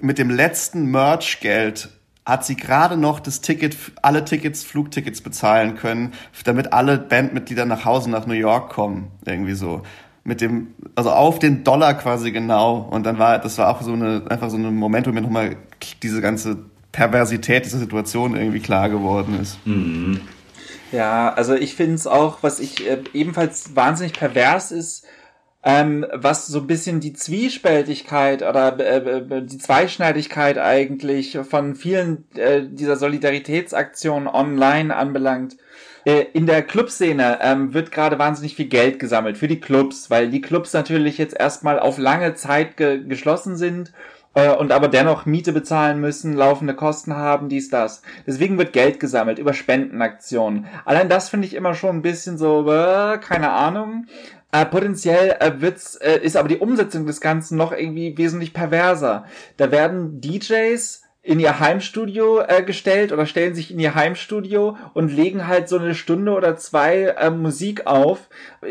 mit 0.00 0.18
dem 0.18 0.30
letzten 0.30 0.90
Merch-Geld 0.90 1.88
hat 2.24 2.44
sie 2.44 2.56
gerade 2.56 2.96
noch 2.96 3.18
das 3.18 3.40
Ticket, 3.40 3.76
alle 4.00 4.24
Tickets, 4.24 4.62
Flugtickets 4.62 5.22
bezahlen 5.22 5.76
können, 5.76 6.12
damit 6.44 6.72
alle 6.72 6.98
Bandmitglieder 6.98 7.64
nach 7.64 7.84
Hause 7.84 8.10
nach 8.10 8.26
New 8.26 8.34
York 8.34 8.70
kommen. 8.70 9.10
Irgendwie 9.24 9.54
so. 9.54 9.82
Mit 10.24 10.40
dem, 10.40 10.68
also 10.94 11.10
auf 11.10 11.38
den 11.38 11.64
Dollar 11.64 11.94
quasi 11.94 12.30
genau. 12.30 12.88
Und 12.90 13.04
dann 13.04 13.18
war, 13.18 13.38
das 13.38 13.58
war 13.58 13.68
auch 13.68 13.82
so 13.82 13.92
eine, 13.92 14.22
einfach 14.28 14.50
so 14.50 14.56
ein 14.56 14.74
Moment, 14.74 15.06
wo 15.06 15.12
mir 15.12 15.20
nochmal 15.20 15.56
diese 16.02 16.20
ganze 16.20 16.58
Perversität 16.92 17.64
dieser 17.64 17.78
Situation 17.78 18.36
irgendwie 18.36 18.60
klar 18.60 18.88
geworden 18.88 19.38
ist. 19.40 19.58
Mhm. 19.66 20.20
Ja, 20.92 21.32
also 21.32 21.54
ich 21.54 21.74
finde 21.74 21.94
es 21.94 22.06
auch, 22.06 22.42
was 22.42 22.60
ich 22.60 22.88
äh, 22.88 22.98
ebenfalls 23.14 23.74
wahnsinnig 23.74 24.12
pervers 24.12 24.70
ist, 24.70 25.06
ähm, 25.64 26.04
was 26.12 26.46
so 26.46 26.58
ein 26.60 26.66
bisschen 26.66 27.00
die 27.00 27.12
Zwiespältigkeit 27.12 28.42
oder 28.42 28.78
äh, 28.78 29.18
äh, 29.18 29.42
die 29.42 29.58
Zweischneidigkeit 29.58 30.58
eigentlich 30.58 31.38
von 31.48 31.76
vielen 31.76 32.24
äh, 32.34 32.62
dieser 32.68 32.96
Solidaritätsaktionen 32.96 34.28
online 34.28 34.94
anbelangt. 34.94 35.56
Äh, 36.04 36.26
in 36.32 36.46
der 36.46 36.62
Clubszene 36.62 37.38
ähm, 37.42 37.74
wird 37.74 37.92
gerade 37.92 38.18
wahnsinnig 38.18 38.56
viel 38.56 38.66
Geld 38.66 38.98
gesammelt 38.98 39.38
für 39.38 39.48
die 39.48 39.60
Clubs, 39.60 40.10
weil 40.10 40.30
die 40.30 40.40
Clubs 40.40 40.72
natürlich 40.72 41.18
jetzt 41.18 41.38
erstmal 41.38 41.78
auf 41.78 41.98
lange 41.98 42.34
Zeit 42.34 42.76
ge 42.76 43.04
geschlossen 43.04 43.56
sind 43.56 43.92
äh, 44.34 44.50
und 44.50 44.72
aber 44.72 44.88
dennoch 44.88 45.26
Miete 45.26 45.52
bezahlen 45.52 46.00
müssen, 46.00 46.34
laufende 46.34 46.74
Kosten 46.74 47.16
haben, 47.16 47.48
dies, 47.48 47.70
das. 47.70 48.02
Deswegen 48.26 48.58
wird 48.58 48.72
Geld 48.72 48.98
gesammelt 48.98 49.38
über 49.38 49.52
Spendenaktionen. 49.52 50.66
Allein 50.84 51.08
das 51.08 51.28
finde 51.28 51.46
ich 51.46 51.54
immer 51.54 51.74
schon 51.74 51.96
ein 51.96 52.02
bisschen 52.02 52.38
so, 52.38 52.70
äh, 52.70 53.18
keine 53.18 53.52
Ahnung. 53.52 54.06
Äh, 54.50 54.66
potenziell 54.66 55.36
äh, 55.40 55.60
wird's, 55.60 55.96
äh, 55.96 56.18
ist 56.18 56.36
aber 56.36 56.48
die 56.48 56.58
Umsetzung 56.58 57.06
des 57.06 57.20
Ganzen 57.20 57.56
noch 57.56 57.72
irgendwie 57.72 58.16
wesentlich 58.18 58.52
perverser. 58.52 59.24
Da 59.56 59.70
werden 59.70 60.20
DJs 60.20 61.02
in 61.22 61.38
ihr 61.38 61.60
Heimstudio 61.60 62.40
äh, 62.40 62.62
gestellt 62.62 63.12
oder 63.12 63.26
stellen 63.26 63.54
sich 63.54 63.70
in 63.70 63.78
ihr 63.78 63.94
Heimstudio 63.94 64.76
und 64.92 65.12
legen 65.12 65.46
halt 65.46 65.68
so 65.68 65.78
eine 65.78 65.94
Stunde 65.94 66.32
oder 66.32 66.56
zwei 66.56 67.14
äh, 67.16 67.30
Musik 67.30 67.86
auf 67.86 68.28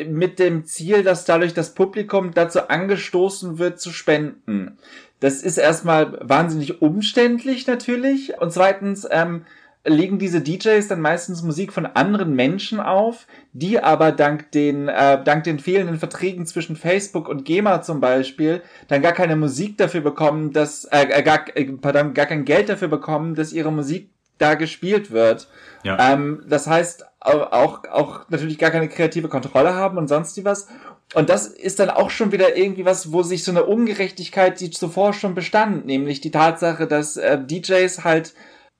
mit 0.07 0.37
dem 0.37 0.65
Ziel, 0.65 1.03
dass 1.03 1.23
dadurch 1.23 1.53
das 1.53 1.73
Publikum 1.73 2.33
dazu 2.33 2.67
angestoßen 2.67 3.57
wird 3.57 3.79
zu 3.79 3.91
spenden. 3.91 4.77
Das 5.21 5.43
ist 5.43 5.57
erstmal 5.57 6.17
wahnsinnig 6.21 6.81
umständlich 6.81 7.67
natürlich 7.67 8.37
und 8.39 8.51
zweitens 8.51 9.07
ähm, 9.09 9.45
legen 9.83 10.19
diese 10.19 10.41
DJs 10.41 10.87
dann 10.87 11.01
meistens 11.01 11.41
Musik 11.41 11.73
von 11.73 11.85
anderen 11.85 12.35
Menschen 12.35 12.79
auf, 12.79 13.25
die 13.53 13.79
aber 13.79 14.11
dank 14.11 14.51
den, 14.51 14.87
äh, 14.87 15.23
dank 15.23 15.43
den 15.43 15.59
fehlenden 15.59 15.97
Verträgen 15.97 16.45
zwischen 16.45 16.75
Facebook 16.75 17.27
und 17.27 17.45
GEMA 17.45 17.81
zum 17.81 17.99
Beispiel 17.99 18.61
dann 18.87 19.01
gar 19.01 19.13
keine 19.13 19.35
Musik 19.35 19.77
dafür 19.77 20.01
bekommen, 20.01 20.53
dass, 20.53 20.85
äh, 20.85 21.07
äh 21.09 21.23
gar, 21.23 21.45
äh, 21.55 21.65
pardon, 21.65 22.13
gar 22.13 22.27
kein 22.27 22.45
Geld 22.45 22.69
dafür 22.69 22.89
bekommen, 22.89 23.33
dass 23.33 23.53
ihre 23.53 23.71
Musik 23.71 24.09
da 24.37 24.53
gespielt 24.53 25.11
wird. 25.11 25.47
Ja. 25.83 26.13
Ähm, 26.13 26.43
das 26.47 26.67
heißt, 26.67 27.05
auch, 27.19 27.83
auch 27.85 28.29
natürlich 28.29 28.57
gar 28.57 28.71
keine 28.71 28.89
kreative 28.89 29.29
Kontrolle 29.29 29.75
haben 29.75 29.97
und 29.97 30.07
sonst 30.07 30.43
was. 30.43 30.67
Und 31.13 31.29
das 31.29 31.47
ist 31.47 31.79
dann 31.79 31.89
auch 31.89 32.09
schon 32.09 32.31
wieder 32.31 32.55
irgendwie 32.55 32.85
was, 32.85 33.11
wo 33.11 33.21
sich 33.21 33.43
so 33.43 33.51
eine 33.51 33.65
Ungerechtigkeit, 33.65 34.59
die 34.59 34.71
zuvor 34.71 35.13
schon 35.13 35.35
bestand, 35.35 35.85
nämlich 35.85 36.21
die 36.21 36.31
Tatsache, 36.31 36.87
dass 36.87 37.17
äh, 37.17 37.37
DJs 37.39 38.03
halt 38.03 38.33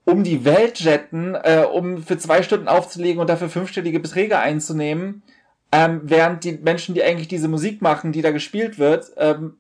um 0.06 0.24
die 0.24 0.46
Welt 0.46 0.80
jetten, 0.80 1.36
äh, 1.36 1.66
um 1.72 2.04
für 2.04 2.18
zwei 2.18 2.44
Stunden 2.44 2.68
aufzulegen 2.68 3.22
und 3.22 3.30
dafür 3.30 3.50
fünfstellige 3.50 4.00
Beträge 4.00 4.40
einzunehmen, 4.40 5.24
ähm, 5.72 6.02
während 6.04 6.44
die 6.44 6.54
Menschen, 6.54 6.96
die 6.96 7.04
eigentlich 7.04 7.28
diese 7.28 7.48
Musik 7.48 7.82
machen, 7.82 8.12
die 8.12 8.22
da 8.22 8.32
gespielt 8.32 8.80
wird, 8.80 9.12
ähm, 9.18 9.58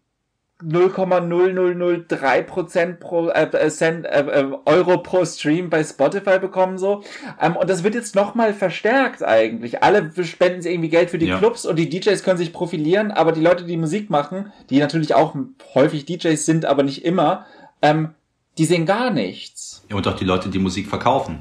0,0003 0.63 2.41
Prozent 2.43 2.99
pro 2.99 3.29
äh, 3.29 3.49
äh, 3.51 3.69
Cent, 3.69 4.05
äh, 4.05 4.21
äh, 4.21 4.51
Euro 4.65 4.99
pro 4.99 5.25
Stream 5.25 5.69
bei 5.69 5.83
Spotify 5.83 6.39
bekommen 6.39 6.77
so 6.77 7.03
ähm, 7.41 7.55
und 7.55 7.69
das 7.69 7.83
wird 7.83 7.95
jetzt 7.95 8.15
nochmal 8.15 8.53
verstärkt 8.53 9.23
eigentlich. 9.23 9.83
Alle 9.83 10.11
spenden 10.23 10.65
irgendwie 10.65 10.89
Geld 10.89 11.09
für 11.09 11.17
die 11.17 11.27
ja. 11.27 11.37
Clubs 11.37 11.65
und 11.65 11.77
die 11.77 11.89
DJs 11.89 12.23
können 12.23 12.37
sich 12.37 12.53
profilieren, 12.53 13.11
aber 13.11 13.31
die 13.31 13.41
Leute, 13.41 13.65
die 13.65 13.77
Musik 13.77 14.09
machen, 14.09 14.51
die 14.69 14.79
natürlich 14.79 15.15
auch 15.15 15.35
häufig 15.73 16.05
DJs 16.05 16.45
sind, 16.45 16.65
aber 16.65 16.83
nicht 16.83 17.05
immer, 17.05 17.45
ähm, 17.81 18.09
die 18.57 18.65
sehen 18.65 18.85
gar 18.85 19.09
nichts. 19.09 19.70
Und 19.93 20.07
auch 20.07 20.15
die 20.15 20.25
Leute, 20.25 20.49
die 20.49 20.59
Musik 20.59 20.87
verkaufen. 20.87 21.39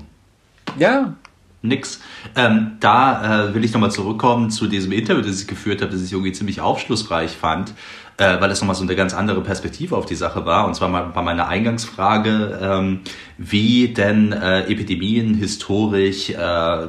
Ja. 0.78 1.14
Nix. 1.62 2.00
Ähm, 2.36 2.78
da 2.80 3.48
äh, 3.48 3.54
will 3.54 3.62
ich 3.64 3.72
nochmal 3.72 3.90
zurückkommen 3.90 4.50
zu 4.50 4.66
diesem 4.66 4.92
Interview, 4.92 5.22
das 5.22 5.42
ich 5.42 5.46
geführt 5.46 5.82
habe, 5.82 5.92
das 5.92 6.02
ich 6.02 6.12
irgendwie 6.12 6.32
ziemlich 6.32 6.62
aufschlussreich 6.62 7.32
fand 7.32 7.74
äh, 8.20 8.38
weil 8.38 8.50
es 8.50 8.60
nochmal 8.60 8.76
so 8.76 8.82
eine 8.82 8.94
ganz 8.94 9.14
andere 9.14 9.40
Perspektive 9.40 9.96
auf 9.96 10.04
die 10.04 10.14
Sache 10.14 10.44
war. 10.44 10.66
Und 10.66 10.74
zwar 10.74 10.88
mal, 10.88 11.14
war 11.14 11.22
meine 11.22 11.48
Eingangsfrage, 11.48 12.58
ähm, 12.62 13.00
wie 13.38 13.88
denn 13.88 14.32
äh, 14.32 14.70
Epidemien 14.70 15.34
historisch 15.34 16.28
äh, 16.30 16.88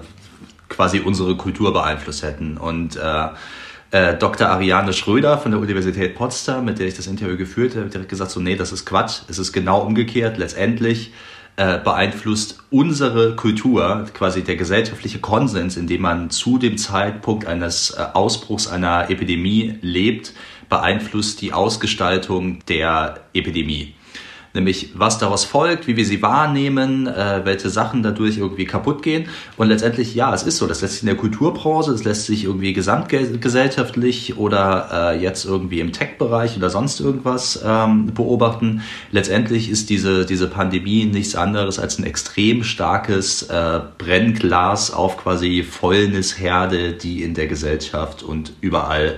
quasi 0.67 0.99
unsere 0.99 1.37
Kultur 1.37 1.71
beeinflusst 1.71 2.23
hätten. 2.23 2.57
Und 2.57 2.97
äh, 2.97 3.27
äh, 3.91 4.17
Dr. 4.17 4.49
Ariane 4.49 4.91
Schröder 4.91 5.37
von 5.37 5.51
der 5.51 5.61
Universität 5.61 6.15
Potsdam, 6.15 6.65
mit 6.65 6.79
der 6.79 6.87
ich 6.87 6.95
das 6.95 7.07
Interview 7.07 7.37
geführt 7.37 7.75
habe, 7.75 7.85
hat 7.85 7.93
direkt 7.93 8.09
gesagt, 8.09 8.31
so 8.31 8.41
nee, 8.41 8.57
das 8.57 8.73
ist 8.73 8.85
Quatsch, 8.85 9.21
es 9.29 9.39
ist 9.39 9.53
genau 9.53 9.81
umgekehrt. 9.81 10.37
Letztendlich 10.37 11.13
äh, 11.61 11.77
beeinflusst 11.77 12.57
unsere 12.71 13.35
Kultur, 13.35 14.07
quasi 14.15 14.43
der 14.43 14.55
gesellschaftliche 14.55 15.19
Konsens, 15.19 15.77
in 15.77 15.85
dem 15.85 16.01
man 16.01 16.31
zu 16.31 16.57
dem 16.57 16.75
Zeitpunkt 16.75 17.45
eines 17.45 17.91
äh, 17.91 18.03
Ausbruchs 18.13 18.65
einer 18.67 19.11
Epidemie 19.11 19.75
lebt, 19.81 20.33
beeinflusst 20.69 21.39
die 21.39 21.53
Ausgestaltung 21.53 22.65
der 22.67 23.19
Epidemie. 23.35 23.93
Nämlich, 24.53 24.91
was 24.95 25.17
daraus 25.17 25.45
folgt, 25.45 25.87
wie 25.87 25.95
wir 25.95 26.05
sie 26.05 26.21
wahrnehmen, 26.21 27.07
äh, 27.07 27.41
welche 27.45 27.69
Sachen 27.69 28.03
dadurch 28.03 28.37
irgendwie 28.37 28.65
kaputt 28.65 29.01
gehen. 29.01 29.29
Und 29.57 29.69
letztendlich, 29.69 30.13
ja, 30.13 30.33
es 30.33 30.43
ist 30.43 30.57
so, 30.57 30.67
das 30.67 30.81
lässt 30.81 30.95
sich 30.95 31.03
in 31.03 31.07
der 31.07 31.15
Kulturbranche, 31.15 31.91
es 31.91 32.03
lässt 32.03 32.25
sich 32.25 32.43
irgendwie 32.43 32.73
gesamtgesellschaftlich 32.73 34.37
oder 34.37 35.13
äh, 35.13 35.21
jetzt 35.21 35.45
irgendwie 35.45 35.79
im 35.79 35.93
Tech-Bereich 35.93 36.57
oder 36.57 36.69
sonst 36.69 36.99
irgendwas 36.99 37.61
ähm, 37.65 38.13
beobachten. 38.13 38.81
Letztendlich 39.11 39.69
ist 39.69 39.89
diese, 39.89 40.25
diese 40.25 40.47
Pandemie 40.47 41.05
nichts 41.05 41.35
anderes 41.35 41.79
als 41.79 41.97
ein 41.97 42.03
extrem 42.03 42.63
starkes 42.63 43.43
äh, 43.43 43.79
Brennglas 43.97 44.91
auf 44.91 45.17
quasi 45.17 45.63
Fäulnisherde, 45.63 46.93
die 46.93 47.23
in 47.23 47.33
der 47.33 47.47
Gesellschaft 47.47 48.21
und 48.23 48.53
überall 48.59 49.17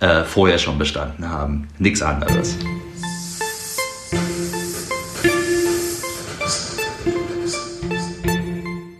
äh, 0.00 0.24
vorher 0.24 0.58
schon 0.58 0.78
bestanden 0.78 1.28
haben. 1.28 1.68
Nichts 1.78 2.02
anderes. 2.02 2.58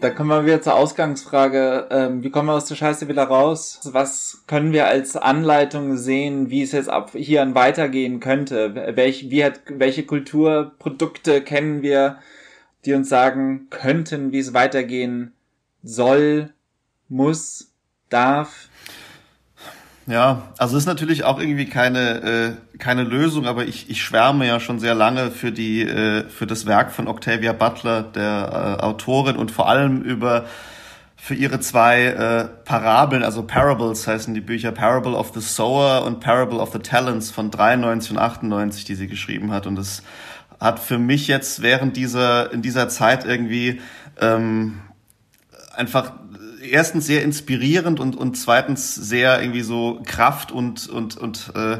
Da 0.03 0.11
kommen 0.11 0.31
wir 0.31 0.45
wieder 0.45 0.61
zur 0.61 0.75
Ausgangsfrage. 0.75 1.87
Ähm, 1.93 2.25
wie 2.25 2.31
kommen 2.31 2.49
wir 2.49 2.55
aus 2.55 2.65
der 2.65 2.75
Scheiße 2.75 3.07
wieder 3.07 3.23
raus? 3.23 3.79
Was 3.85 4.43
können 4.49 4.73
wir 4.73 4.89
als 4.89 5.17
Anleitung 5.17 5.97
sehen, 5.97 6.51
wie 6.51 6.63
es 6.63 6.73
jetzt 6.73 6.89
ab 6.89 7.13
hier 7.15 7.41
an 7.41 7.55
weitergehen 7.55 8.19
könnte? 8.19 8.97
Welch, 8.97 9.31
wie 9.31 9.45
hat, 9.45 9.61
welche 9.69 10.05
Kulturprodukte 10.05 11.41
kennen 11.41 11.83
wir, 11.83 12.19
die 12.85 12.95
uns 12.95 13.09
sagen 13.09 13.69
könnten, 13.71 14.33
wie 14.33 14.41
es 14.41 14.53
weitergehen 14.53 15.35
soll, 15.85 16.53
muss, 17.09 17.71
darf? 18.09 18.71
Ja, 20.07 20.43
also 20.59 20.77
ist 20.77 20.87
natürlich 20.87 21.23
auch 21.23 21.39
irgendwie 21.39 21.67
keine 21.67 22.57
äh, 22.73 22.79
keine 22.79 23.05
Lösung, 23.05 23.47
aber 23.47 23.65
ich, 23.67 23.89
ich 23.89 24.03
schwärme 24.03 24.47
ja 24.47 24.59
schon 24.59 24.81
sehr 24.81 24.97
lange 24.97 25.31
für 25.31 25.53
die 25.53 25.83
äh, 25.83 26.29
für 26.29 26.47
das 26.47 26.67
Werk 26.67 26.91
von 26.91 27.07
Octavia 27.07 27.53
Butler, 27.53 28.03
der 28.03 28.79
äh, 28.81 28.83
Autorin 28.83 29.37
und 29.37 29.53
vor 29.53 29.69
allem 29.69 30.03
über 30.03 30.47
für 31.17 31.37
ihre 31.37 31.61
zwei 31.61 32.07
äh, 32.07 32.49
Parabeln, 32.65 33.23
also 33.23 33.45
Parables 33.45 34.09
heißen 34.09 34.35
die 34.35 34.41
Bücher 34.41 34.73
Parable 34.73 35.15
of 35.15 35.31
the 35.35 35.41
Sower 35.41 36.05
und 36.05 36.19
Parable 36.19 36.59
of 36.59 36.73
the 36.73 36.81
Talents 36.81 37.31
von 37.31 37.53
93 37.53 38.11
und 38.11 38.19
98, 38.19 38.85
die 38.85 38.97
sie 38.97 39.07
geschrieben 39.07 39.53
hat. 39.53 39.69
Und 39.69 39.77
das 39.77 40.03
hat 40.59 40.81
für 40.81 40.99
mich 40.99 41.29
jetzt 41.29 41.63
während 41.63 41.97
dieser 41.97 42.53
in 42.53 42.61
dieser 42.61 42.89
Zeit 42.89 43.25
irgendwie 43.25 43.81
ähm, 44.21 44.81
einfach 45.77 46.13
erstens 46.63 47.07
sehr 47.07 47.23
inspirierend 47.23 48.01
und, 48.01 48.17
und 48.17 48.37
zweitens 48.37 48.95
sehr 48.95 49.41
irgendwie 49.41 49.63
so 49.63 50.01
Kraft 50.05 50.53
und, 50.53 50.89
und, 50.89 51.17
und, 51.17 51.53
äh, 51.55 51.79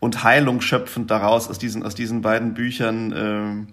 und 0.00 0.22
Heilung 0.22 0.60
schöpfend 0.60 1.10
daraus 1.10 1.48
aus 1.48 1.58
diesen, 1.58 1.82
aus 1.82 1.94
diesen 1.94 2.22
beiden 2.22 2.54
Büchern. 2.54 3.12
Äh, 3.12 3.72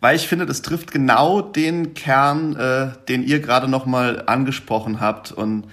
weil 0.00 0.16
ich 0.16 0.26
finde, 0.26 0.46
das 0.46 0.62
trifft 0.62 0.90
genau 0.90 1.40
den 1.40 1.94
Kern, 1.94 2.56
äh, 2.56 2.88
den 3.08 3.22
ihr 3.22 3.40
gerade 3.40 3.68
nochmal 3.68 4.24
angesprochen 4.26 5.00
habt. 5.00 5.30
Und 5.30 5.64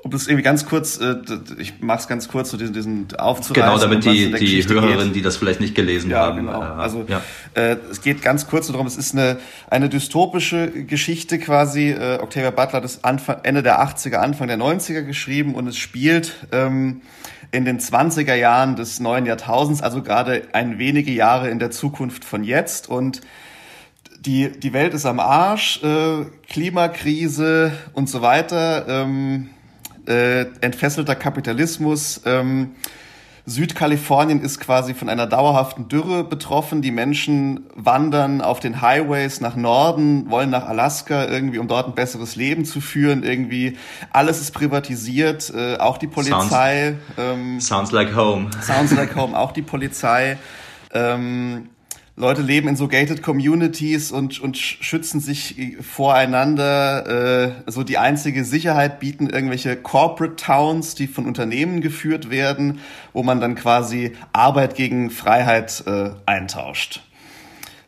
um 0.00 0.12
das 0.12 0.28
irgendwie 0.28 0.44
ganz 0.44 0.64
kurz, 0.64 0.98
äh, 0.98 1.16
ich 1.58 1.74
mach's 1.80 2.06
ganz 2.06 2.28
kurz, 2.28 2.50
so 2.50 2.56
diesen, 2.56 2.72
diesen 2.72 3.08
aufzureißen. 3.18 3.54
Genau, 3.54 3.78
damit 3.78 4.04
die, 4.04 4.32
die 4.32 4.62
Hörerinnen, 4.68 5.12
die 5.12 5.22
das 5.22 5.36
vielleicht 5.36 5.60
nicht 5.60 5.74
gelesen 5.74 6.10
ja, 6.10 6.18
haben. 6.18 6.46
Genau. 6.46 6.62
Äh, 6.62 6.64
also 6.64 7.04
ja. 7.08 7.20
äh, 7.54 7.76
es 7.90 8.00
geht 8.00 8.22
ganz 8.22 8.46
kurz 8.46 8.68
darum, 8.68 8.86
es 8.86 8.96
ist 8.96 9.14
eine, 9.14 9.38
eine 9.68 9.88
dystopische 9.88 10.70
Geschichte 10.70 11.38
quasi. 11.38 11.90
Äh, 11.90 12.20
Octavia 12.20 12.50
Butler 12.50 12.74
hat 12.74 12.84
das 12.84 13.02
Anfang, 13.02 13.38
Ende 13.42 13.64
der 13.64 13.80
80er, 13.82 14.16
Anfang 14.16 14.46
der 14.46 14.58
90er 14.58 15.02
geschrieben 15.02 15.56
und 15.56 15.66
es 15.66 15.76
spielt 15.76 16.46
ähm, 16.52 17.02
in 17.50 17.64
den 17.64 17.80
20er 17.80 18.34
Jahren 18.34 18.76
des 18.76 19.00
neuen 19.00 19.26
Jahrtausends, 19.26 19.82
also 19.82 20.02
gerade 20.02 20.42
ein 20.52 20.78
wenige 20.78 21.10
Jahre 21.10 21.50
in 21.50 21.58
der 21.58 21.72
Zukunft 21.72 22.24
von 22.24 22.44
jetzt 22.44 22.88
und 22.88 23.20
die, 24.20 24.50
die 24.50 24.72
Welt 24.72 24.94
ist 24.94 25.06
am 25.06 25.18
Arsch, 25.20 25.82
äh, 25.82 26.24
Klimakrise 26.48 27.72
und 27.94 28.08
so 28.08 28.20
weiter. 28.20 28.86
Ähm, 28.88 29.50
äh, 30.08 30.46
entfesselter 30.60 31.14
Kapitalismus. 31.14 32.22
Ähm, 32.24 32.72
Südkalifornien 33.48 34.42
ist 34.42 34.60
quasi 34.60 34.92
von 34.92 35.08
einer 35.08 35.26
dauerhaften 35.26 35.88
Dürre 35.88 36.22
betroffen. 36.22 36.82
Die 36.82 36.90
Menschen 36.90 37.66
wandern 37.74 38.42
auf 38.42 38.60
den 38.60 38.82
Highways 38.82 39.40
nach 39.40 39.56
Norden, 39.56 40.30
wollen 40.30 40.50
nach 40.50 40.66
Alaska 40.66 41.26
irgendwie, 41.26 41.58
um 41.58 41.66
dort 41.66 41.86
ein 41.86 41.94
besseres 41.94 42.36
Leben 42.36 42.66
zu 42.66 42.82
führen. 42.82 43.22
Irgendwie 43.22 43.78
alles 44.10 44.40
ist 44.40 44.52
privatisiert, 44.52 45.50
äh, 45.54 45.76
auch 45.78 45.96
die 45.96 46.08
Polizei. 46.08 46.96
Sounds, 47.16 47.18
ähm, 47.18 47.60
sounds 47.60 47.92
like 47.92 48.14
home. 48.14 48.50
Sounds 48.60 48.94
like 48.94 49.16
home, 49.16 49.36
auch 49.38 49.52
die 49.52 49.62
Polizei. 49.62 50.36
Ähm, 50.92 51.70
Leute 52.18 52.42
leben 52.42 52.66
in 52.66 52.74
so 52.74 52.88
gated 52.88 53.22
Communities 53.22 54.10
und, 54.10 54.40
und 54.40 54.56
schützen 54.56 55.20
sich 55.20 55.76
voreinander. 55.80 57.54
Äh, 57.66 57.70
so 57.70 57.84
die 57.84 57.96
einzige 57.96 58.44
Sicherheit 58.44 58.98
bieten 58.98 59.30
irgendwelche 59.30 59.76
Corporate 59.76 60.34
Towns, 60.34 60.96
die 60.96 61.06
von 61.06 61.26
Unternehmen 61.26 61.80
geführt 61.80 62.28
werden, 62.28 62.80
wo 63.12 63.22
man 63.22 63.40
dann 63.40 63.54
quasi 63.54 64.16
Arbeit 64.32 64.74
gegen 64.74 65.10
Freiheit 65.10 65.84
äh, 65.86 66.10
eintauscht. 66.26 67.02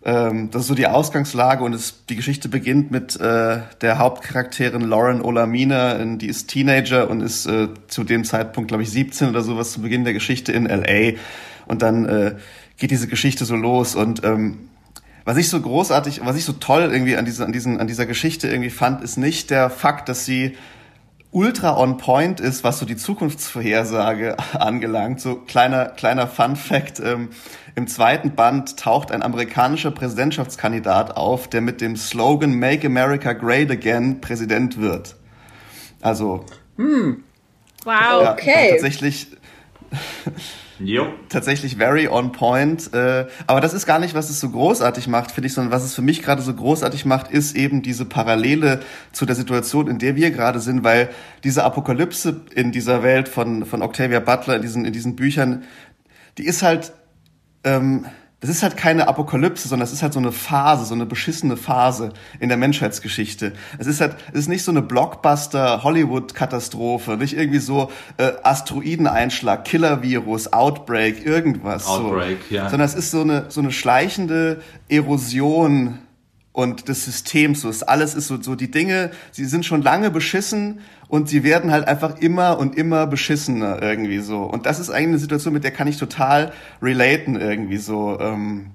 Ähm, 0.05 0.51
das 0.53 0.63
ist 0.63 0.69
so 0.69 0.75
die 0.77 0.87
Ausgangslage 0.87 1.65
und 1.65 1.75
es, 1.75 2.07
die 2.09 2.15
Geschichte 2.15 2.49
beginnt 2.49 2.93
mit 2.93 3.19
äh, 3.21 3.59
der 3.81 3.99
Hauptcharakterin 3.99 4.83
Lauren 4.83 5.23
Olamina, 5.23 6.05
die 6.05 6.29
ist 6.29 6.49
Teenager 6.49 7.11
und 7.11 7.21
ist 7.21 7.47
äh, 7.47 7.67
zu 7.89 8.05
dem 8.05 8.23
Zeitpunkt, 8.23 8.69
glaube 8.69 8.85
ich, 8.85 8.91
17 8.91 9.29
oder 9.29 9.43
sowas 9.43 9.73
zu 9.73 9.83
Beginn 9.83 10.05
der 10.05 10.13
Geschichte 10.13 10.53
in 10.53 10.67
LA. 10.67 11.19
Und 11.67 11.83
dann 11.83 12.05
äh, 12.07 12.35
geht 12.81 12.91
diese 12.91 13.07
Geschichte 13.07 13.45
so 13.45 13.55
los 13.55 13.95
und 13.95 14.25
ähm, 14.25 14.71
was 15.25 15.37
ich 15.37 15.49
so 15.49 15.61
großartig, 15.61 16.23
was 16.25 16.37
ich 16.37 16.45
so 16.45 16.55
toll 16.55 16.89
irgendwie 16.91 17.17
an 17.17 17.25
dieser, 17.25 17.45
an 17.45 17.53
diesen, 17.53 17.79
an 17.79 17.87
dieser 17.87 18.07
Geschichte 18.07 18.49
irgendwie 18.49 18.71
fand, 18.71 19.05
ist 19.05 19.17
nicht 19.17 19.51
der 19.51 19.71
Fakt, 19.71 20.09
dass 20.09 20.25
sie 20.25 20.57
ultra 21.31 21.77
on 21.77 21.99
point 21.99 22.41
ist, 22.41 22.65
was 22.65 22.79
so 22.79 22.87
die 22.87 22.97
Zukunftsvorhersage 22.97 24.37
angelangt. 24.59 25.21
So 25.21 25.37
kleiner, 25.37 25.87
kleiner 25.87 26.27
Fun 26.27 26.57
Fact. 26.57 27.01
Ähm, 27.01 27.29
Im 27.77 27.87
zweiten 27.87 28.35
Band 28.35 28.79
taucht 28.79 29.13
ein 29.13 29.23
amerikanischer 29.23 29.91
Präsidentschaftskandidat 29.91 31.17
auf, 31.17 31.49
der 31.49 31.61
mit 31.61 31.81
dem 31.81 31.97
Slogan 31.97 32.59
Make 32.59 32.87
America 32.87 33.33
Great 33.33 33.71
Again 33.71 34.21
Präsident 34.21 34.81
wird. 34.81 35.17
Also. 36.01 36.45
Hm. 36.77 37.23
Wow. 37.85 38.23
Ja, 38.23 38.33
okay. 38.33 38.71
Tatsächlich 38.71 39.29
Jo. 40.83 41.13
Tatsächlich 41.29 41.77
very 41.77 42.09
on 42.09 42.33
point. 42.33 42.93
Äh, 42.95 43.27
aber 43.47 43.61
das 43.61 43.75
ist 43.75 43.87
gar 43.87 43.99
nicht, 43.99 44.15
was 44.15 44.31
es 44.31 44.41
so 44.41 44.51
großartig 44.51 45.09
macht, 45.09 45.31
finde 45.31 45.49
ich, 45.49 45.55
sondern 45.55 45.73
was 45.73 45.85
es 45.85 45.95
für 45.95 46.03
mich 46.03 46.23
gerade 46.23 46.43
so 46.43 46.55
großartig 46.55 47.05
macht, 47.05 47.31
ist 47.31 47.55
eben 47.55 47.83
diese 47.83 48.05
Parallele 48.05 48.81
zu 49.13 49.27
der 49.27 49.37
Situation, 49.37 49.89
in 49.89 49.99
der 49.99 50.17
wir 50.17 50.31
gerade 50.31 50.61
sind, 50.61 50.83
weil 50.83 51.11
diese 51.45 51.65
Apokalypse 51.65 52.43
in 52.55 52.73
dieser 52.73 53.03
Welt 53.03 53.29
von, 53.29 53.67
von 53.67 53.83
Octavia 53.83 54.21
Butler, 54.21 54.57
in 54.57 54.63
diesen, 54.63 54.85
in 54.85 54.93
diesen 54.93 55.17
Büchern, 55.17 55.65
die 56.39 56.45
ist 56.45 56.63
halt, 56.63 56.93
ähm, 57.65 58.07
das 58.41 58.49
ist 58.49 58.63
halt 58.63 58.79
keine 58.79 59.07
Apokalypse, 59.07 59.69
sondern 59.69 59.87
es 59.87 59.93
ist 59.93 60.03
halt 60.03 60.15
so 60.15 60.19
eine 60.19 60.33
Phase, 60.33 60.87
so 60.87 60.95
eine 60.95 61.05
beschissene 61.05 61.59
Phase 61.59 62.15
in 62.39 62.49
der 62.49 62.57
Menschheitsgeschichte. 62.57 63.53
Es 63.79 63.87
ist 63.87 64.01
halt, 64.01 64.17
es 64.33 64.39
ist 64.41 64.49
nicht 64.49 64.65
so 64.65 64.71
eine 64.71 64.81
Blockbuster-Hollywood-Katastrophe, 64.81 67.19
nicht 67.19 67.37
irgendwie 67.37 67.59
so 67.59 67.93
äh, 68.17 68.33
Asteroideneinschlag, 68.43 69.67
Killer-Virus, 69.67 70.55
Outbreak, 70.55 71.27
irgendwas. 71.27 71.87
Outbreak, 71.87 72.39
so. 72.49 72.55
ja. 72.55 72.71
Sondern 72.71 72.87
es 72.87 72.95
ist 72.95 73.11
so 73.11 73.21
eine, 73.21 73.51
so 73.51 73.61
eine 73.61 73.73
schleichende 73.73 74.63
Erosion 74.89 75.99
und 76.53 76.89
des 76.89 77.05
Systems. 77.05 77.61
So 77.61 77.69
ist 77.69 77.83
alles 77.83 78.15
ist 78.15 78.29
so, 78.29 78.41
so 78.41 78.55
die 78.55 78.71
Dinge, 78.71 79.11
sie 79.33 79.45
sind 79.45 79.67
schon 79.67 79.83
lange 79.83 80.11
beschissen 80.11 80.81
und 81.11 81.29
sie 81.29 81.43
werden 81.43 81.73
halt 81.73 81.89
einfach 81.89 82.19
immer 82.19 82.57
und 82.59 82.77
immer 82.77 83.09
beschissener 83.09 83.83
irgendwie 83.83 84.21
so. 84.21 84.45
Und 84.45 84.65
das 84.65 84.79
ist 84.79 84.91
eigentlich 84.91 85.09
eine 85.09 85.19
Situation, 85.19 85.53
mit 85.53 85.65
der 85.65 85.73
kann 85.73 85.89
ich 85.89 85.97
total 85.97 86.53
relaten 86.81 87.35
irgendwie 87.35 87.79
so. 87.79 88.19
Ähm, 88.21 88.71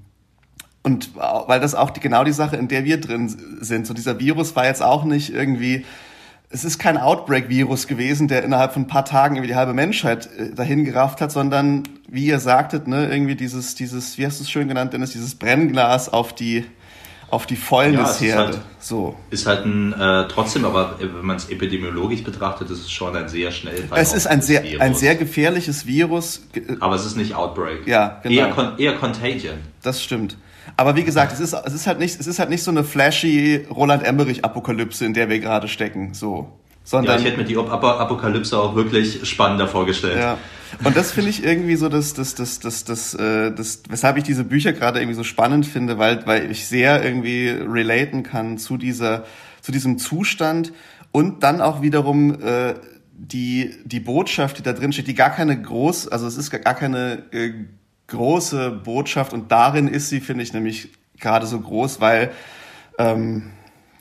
und 0.84 1.16
weil 1.16 1.62
das 1.62 1.76
auch 1.76 1.92
die, 1.92 2.02
genau 2.02 2.26
die 2.26 2.34
Sache, 2.34 2.58
in 2.58 2.68
der 2.68 2.84
wir 2.84 3.00
drin 3.00 3.34
sind. 3.62 3.88
So 3.88 3.94
dieser 3.94 4.20
Virus 4.20 4.54
war 4.54 4.66
jetzt 4.66 4.84
auch 4.84 5.06
nicht 5.06 5.34
irgendwie, 5.34 5.86
es 6.50 6.66
ist 6.66 6.78
kein 6.78 6.98
Outbreak-Virus 6.98 7.88
gewesen, 7.88 8.28
der 8.28 8.44
innerhalb 8.44 8.74
von 8.74 8.84
ein 8.84 8.88
paar 8.88 9.06
Tagen 9.06 9.38
irgendwie 9.38 9.54
die 9.54 9.58
halbe 9.58 9.74
Menschheit 9.74 10.30
äh, 10.38 10.54
dahin 10.54 10.84
gerafft 10.84 11.22
hat, 11.22 11.32
sondern 11.32 11.84
wie 12.10 12.26
ihr 12.26 12.40
sagtet, 12.40 12.86
ne, 12.86 13.08
irgendwie 13.10 13.36
dieses, 13.36 13.76
dieses, 13.76 14.18
wie 14.18 14.26
hast 14.26 14.40
du 14.40 14.44
es 14.44 14.52
schön 14.52 14.68
genannt, 14.68 14.92
Dennis, 14.92 15.12
dieses 15.12 15.36
Brennglas 15.36 16.12
auf 16.12 16.36
die, 16.36 16.66
auf 17.30 17.46
die 17.46 17.56
Fäulnisherde. 17.56 18.28
Ja, 18.28 18.58
halt, 18.58 18.60
so. 18.80 19.16
Ist 19.30 19.46
halt 19.46 19.66
ein, 19.66 19.94
äh, 19.94 20.28
trotzdem, 20.28 20.66
aber 20.66 20.96
wenn 21.00 21.26
man 21.26 21.38
es 21.38 21.50
epidemiologisch 21.50 22.24
betrachtet, 22.24 22.70
ist 22.70 22.80
es 22.80 22.92
schon 22.92 23.16
ein 23.16 23.28
sehr 23.28 23.52
schnell 23.52 23.84
Es 23.96 24.14
ist 24.14 24.28
ein 24.28 24.42
sehr, 24.42 24.64
Virus. 24.64 24.82
ein 24.82 24.96
sehr 24.96 25.16
gefährliches 25.16 25.86
Virus. 25.86 26.44
Aber 26.80 26.96
es 26.96 27.06
ist 27.06 27.18
nicht 27.18 27.34
Outbreak. 27.36 27.88
Ja, 27.88 28.20
genau. 28.24 28.36
Eher, 28.36 28.50
Con 28.50 28.78
eher 28.78 28.94
Contagion. 28.96 29.56
Das 29.82 30.04
stimmt. 30.04 30.38
Aber 30.78 30.96
wie 30.96 31.04
gesagt, 31.04 31.32
es 31.34 31.40
ist, 31.40 31.54
es 31.54 31.74
ist 31.74 31.88
halt 31.88 32.00
nicht, 32.00 32.20
es 32.20 32.28
ist 32.28 32.40
halt 32.40 32.50
nicht 32.50 32.64
so 32.64 32.72
eine 32.72 32.84
flashy 32.84 33.66
Roland 33.70 34.04
Emmerich 34.04 34.44
Apokalypse, 34.44 35.06
in 35.06 35.14
der 35.14 35.30
wir 35.30 35.40
gerade 35.40 35.68
stecken, 35.68 36.14
so. 36.14 36.52
Sondern, 36.86 37.16
ja, 37.16 37.20
ich 37.20 37.26
hätte 37.26 37.38
mir 37.40 37.46
die 37.46 37.58
Apokalypse 37.58 38.58
auch 38.58 38.76
wirklich 38.76 39.28
spannender 39.28 39.68
vorgestellt. 39.68 40.20
Ja. 40.20 40.38
Und 40.84 40.96
das 40.96 41.12
finde 41.12 41.32
ich 41.32 41.44
irgendwie 41.44 41.76
so 41.76 41.90
das, 41.90 42.14
das, 42.14 42.36
das, 42.36 42.60
das, 42.60 42.84
das, 42.84 43.16
äh, 43.16 43.52
das, 43.52 43.82
weshalb 43.90 44.18
ich 44.18 44.24
diese 44.24 44.44
Bücher 44.44 44.72
gerade 44.72 45.00
irgendwie 45.00 45.16
so 45.16 45.24
spannend 45.24 45.66
finde, 45.66 45.98
weil, 45.98 46.26
weil 46.28 46.52
ich 46.52 46.68
sehr 46.68 47.04
irgendwie 47.04 47.50
relaten 47.50 48.22
kann 48.22 48.60
zu 48.60 48.78
dieser, 48.78 49.26
zu 49.62 49.72
diesem 49.72 49.98
Zustand 49.98 50.74
und 51.12 51.42
dann 51.42 51.60
auch 51.60 51.82
wiederum 51.82 52.40
äh, 52.40 52.76
die, 53.18 53.74
die 53.84 54.00
Botschaft, 54.00 54.60
die 54.60 54.64
da 54.64 54.74
drin 54.74 54.94
steht, 54.94 55.08
die 55.08 55.16
gar 55.16 55.32
keine 55.32 55.60
groß, 55.60 56.10
also 56.10 56.28
es 56.28 56.38
ist 56.38 56.52
gar 56.52 56.76
keine 56.76 57.24
äh, 57.32 57.52
große 58.08 58.72
Botschaft 58.84 59.34
und 59.34 59.52
darin 59.52 59.88
ist 59.88 60.10
sie, 60.10 60.20
finde 60.20 60.44
ich, 60.44 60.54
nämlich 60.54 60.90
gerade 61.20 61.48
so 61.48 61.60
groß, 61.60 62.00
weil 62.00 62.32
ähm, 63.00 63.52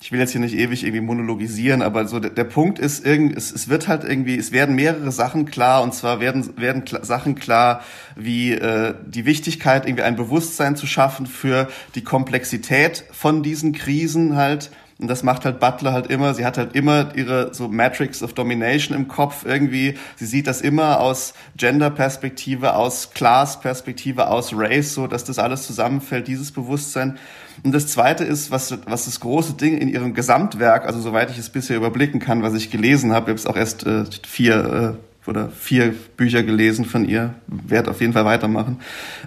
ich 0.05 0.13
will 0.13 0.21
jetzt 0.21 0.33
hier 0.33 0.41
nicht 0.43 0.55
ewig 0.55 0.85
irgendwie 0.85 1.01
monologisieren, 1.01 1.81
aber 1.81 2.07
so 2.07 2.21
der, 2.21 2.31
der 2.31 2.45
Punkt 2.45 2.79
ist 2.79 3.07
irgendwie, 3.07 3.37
es, 3.39 3.51
es 3.51 3.71
wird 3.71 3.89
halt 3.89 4.05
irgendwie, 4.05 4.37
es 4.37 4.53
werden 4.53 4.75
mehrere 4.75 5.11
Sachen 5.11 5.47
klar 5.47 5.83
und 5.83 5.95
zwar 5.95 6.21
werden 6.21 6.59
werden 6.59 6.85
klar, 6.85 7.07
Sachen 7.07 7.37
klar 7.37 7.81
wie 8.15 8.53
äh, 8.53 8.93
die 9.07 9.25
Wichtigkeit 9.25 9.87
irgendwie 9.87 10.03
ein 10.03 10.15
Bewusstsein 10.15 10.77
zu 10.77 10.87
schaffen 10.87 11.25
für 11.25 11.69
die 11.95 12.05
Komplexität 12.05 13.05
von 13.13 13.43
diesen 13.43 13.73
Krisen 13.73 14.37
halt 14.37 14.71
und 14.99 15.09
das 15.09 15.23
macht 15.23 15.47
halt 15.47 15.59
Butler 15.59 15.93
halt 15.93 16.09
immer. 16.09 16.35
Sie 16.35 16.45
hat 16.45 16.59
halt 16.59 16.77
immer 16.77 17.17
ihre 17.17 17.53
so 17.53 17.69
Matrix 17.69 18.23
of 18.23 18.35
Domination 18.35 18.97
im 18.97 19.09
Kopf 19.09 19.45
irgendwie. 19.45 19.99
Sie 20.17 20.27
sieht 20.27 20.47
das 20.47 20.61
immer 20.61 21.01
aus 21.01 21.35
Gender-Perspektive, 21.57 22.75
aus 22.75 23.11
Class-Perspektive, 23.13 24.29
aus 24.29 24.53
Race, 24.55 24.95
so 24.95 25.07
dass 25.07 25.25
das 25.25 25.39
alles 25.39 25.67
zusammenfällt, 25.67 26.29
dieses 26.29 26.53
Bewusstsein. 26.53 27.19
Und 27.63 27.73
das 27.73 27.87
zweite 27.87 28.25
ist, 28.25 28.51
was, 28.51 28.77
was 28.87 29.05
das 29.05 29.21
große 29.21 29.55
Ding 29.55 29.79
in 29.79 29.89
ihrem 29.89 30.15
Gesamtwerk, 30.15 30.87
also 30.87 31.01
soweit 31.01 31.31
ich 31.31 31.39
es 31.39 31.51
bisher 31.51 31.77
überblicken 31.77 32.21
kann, 32.21 32.43
was 32.43 32.55
ich 32.55 32.71
gelesen 32.71 33.13
habe, 33.13 33.27
ich 33.27 33.29
habe 33.31 33.39
es 33.39 33.47
auch 33.47 33.57
erst 33.57 33.87
äh, 33.87 34.05
vier 34.27 34.97
äh, 34.97 35.29
oder 35.29 35.49
vier 35.49 35.95
Bücher 36.17 36.43
gelesen 36.43 36.85
von 36.85 37.09
ihr, 37.09 37.35
werde 37.47 37.91
auf 37.91 38.01
jeden 38.01 38.13
Fall 38.13 38.25
weitermachen, 38.25 38.81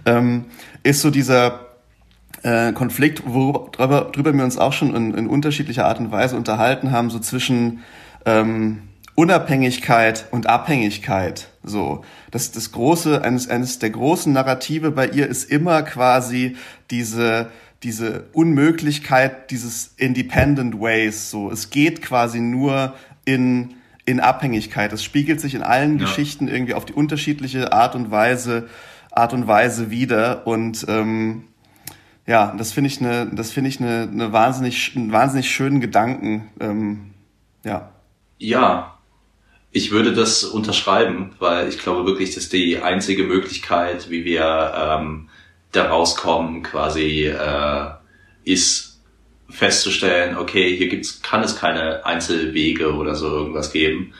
ähm, 0.05 0.45
ist 0.83 1.01
so 1.01 1.09
dieser 1.09 1.67
äh, 2.43 2.71
Konflikt, 2.73 3.23
worüber 3.25 4.11
drüber 4.11 4.33
wir 4.33 4.43
uns 4.43 4.57
auch 4.57 4.73
schon 4.73 4.95
in, 4.95 5.13
in 5.13 5.27
unterschiedlicher 5.27 5.85
Art 5.85 5.99
und 5.99 6.11
Weise 6.11 6.35
unterhalten 6.35 6.91
haben, 6.91 7.09
so 7.09 7.19
zwischen 7.19 7.79
ähm, 8.25 8.83
Unabhängigkeit 9.15 10.25
und 10.29 10.47
Abhängigkeit. 10.47 11.49
So, 11.63 12.03
das 12.29 12.51
das 12.51 12.71
große 12.71 13.23
eines 13.23 13.49
eines 13.49 13.79
der 13.79 13.89
großen 13.89 14.31
Narrative 14.31 14.91
bei 14.91 15.07
ihr 15.07 15.27
ist 15.27 15.49
immer 15.49 15.81
quasi 15.81 16.55
diese 16.91 17.47
diese 17.83 18.25
Unmöglichkeit 18.33 19.51
dieses 19.51 19.93
Independent 19.97 20.79
Ways. 20.79 21.29
So, 21.29 21.51
es 21.51 21.69
geht 21.69 22.01
quasi 22.01 22.39
nur 22.39 22.95
in 23.25 23.75
in 24.05 24.21
Abhängigkeit. 24.21 24.93
Es 24.93 25.03
spiegelt 25.03 25.41
sich 25.41 25.53
in 25.53 25.63
allen 25.63 25.99
ja. 25.99 26.05
Geschichten 26.05 26.47
irgendwie 26.47 26.73
auf 26.73 26.85
die 26.85 26.93
unterschiedliche 26.93 27.73
Art 27.73 27.93
und 27.93 28.09
Weise 28.09 28.69
Art 29.11 29.33
und 29.33 29.47
Weise 29.47 29.89
wieder 29.89 30.45
und 30.45 30.85
ähm, 30.87 31.45
ja, 32.27 32.53
das 32.57 32.73
finde 32.73 32.89
ich 32.89 32.99
eine, 32.99 33.31
das 33.33 33.51
finde 33.51 33.69
ich 33.69 33.79
eine, 33.79 34.07
eine 34.11 34.33
wahnsinnig, 34.33 34.93
einen 34.95 35.11
wahnsinnig 35.11 35.49
schönen 35.49 35.79
Gedanken. 35.79 36.49
Ähm, 36.59 37.13
ja. 37.63 37.91
Ja, 38.37 38.97
ich 39.71 39.91
würde 39.91 40.13
das 40.13 40.43
unterschreiben, 40.43 41.31
weil 41.39 41.69
ich 41.69 41.79
glaube 41.79 42.05
wirklich, 42.05 42.35
dass 42.35 42.49
die 42.49 42.79
einzige 42.79 43.23
Möglichkeit, 43.23 44.09
wie 44.09 44.25
wir 44.25 44.73
ähm, 44.75 45.29
da 45.77 45.87
rauskommen, 45.89 46.63
quasi 46.63 47.25
äh, 47.25 47.85
ist 48.43 49.01
festzustellen, 49.49 50.37
okay, 50.37 50.75
hier 50.75 50.89
gibt's, 50.89 51.21
kann 51.21 51.43
es 51.43 51.55
keine 51.55 52.05
Einzelwege 52.05 52.93
oder 52.93 53.15
so 53.15 53.29
irgendwas 53.29 53.71
geben. 53.71 54.13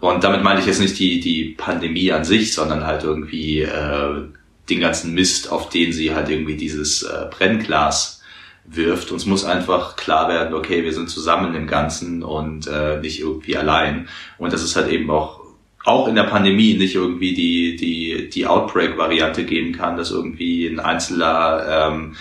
Und 0.00 0.24
damit 0.24 0.42
meine 0.42 0.58
ich 0.58 0.66
jetzt 0.66 0.80
nicht 0.80 0.98
die, 0.98 1.20
die 1.20 1.54
Pandemie 1.56 2.10
an 2.10 2.24
sich, 2.24 2.52
sondern 2.52 2.84
halt 2.84 3.04
irgendwie 3.04 3.60
äh, 3.60 4.24
den 4.68 4.80
ganzen 4.80 5.14
Mist, 5.14 5.52
auf 5.52 5.68
den 5.68 5.92
sie 5.92 6.14
halt 6.14 6.28
irgendwie 6.28 6.56
dieses 6.56 7.04
äh, 7.04 7.26
Brennglas 7.30 8.20
wirft. 8.64 9.12
Uns 9.12 9.26
muss 9.26 9.44
einfach 9.44 9.96
klar 9.96 10.28
werden, 10.28 10.54
okay, 10.54 10.82
wir 10.82 10.92
sind 10.92 11.08
zusammen 11.08 11.54
im 11.54 11.66
Ganzen 11.66 12.22
und 12.22 12.66
äh, 12.66 13.00
nicht 13.00 13.20
irgendwie 13.20 13.56
allein. 13.56 14.08
Und 14.38 14.52
das 14.52 14.62
ist 14.62 14.76
halt 14.76 14.88
eben 14.88 15.10
auch 15.10 15.41
auch 15.84 16.06
in 16.08 16.14
der 16.14 16.24
Pandemie 16.24 16.74
nicht 16.74 16.94
irgendwie 16.94 17.34
die 17.34 17.76
die 17.76 18.28
die 18.28 18.46
Outbreak-Variante 18.46 19.44
geben 19.44 19.72
kann, 19.72 19.96
dass 19.96 20.10
irgendwie 20.10 20.66
ein 20.66 20.80
einzelner 20.80 21.64
ähm, 21.68 22.16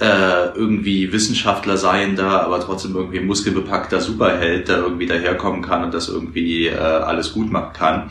äh, 0.00 0.48
irgendwie 0.54 1.12
Wissenschaftler 1.12 1.76
sein 1.76 2.16
da, 2.16 2.40
aber 2.40 2.60
trotzdem 2.60 2.96
irgendwie 2.96 3.20
muskelbepackter 3.20 4.00
Superheld, 4.00 4.68
der 4.68 4.78
irgendwie 4.78 5.06
daherkommen 5.06 5.62
kann 5.62 5.84
und 5.84 5.94
das 5.94 6.08
irgendwie 6.08 6.66
äh, 6.66 6.76
alles 6.76 7.32
gut 7.32 7.50
machen 7.50 7.72
kann. 7.72 8.10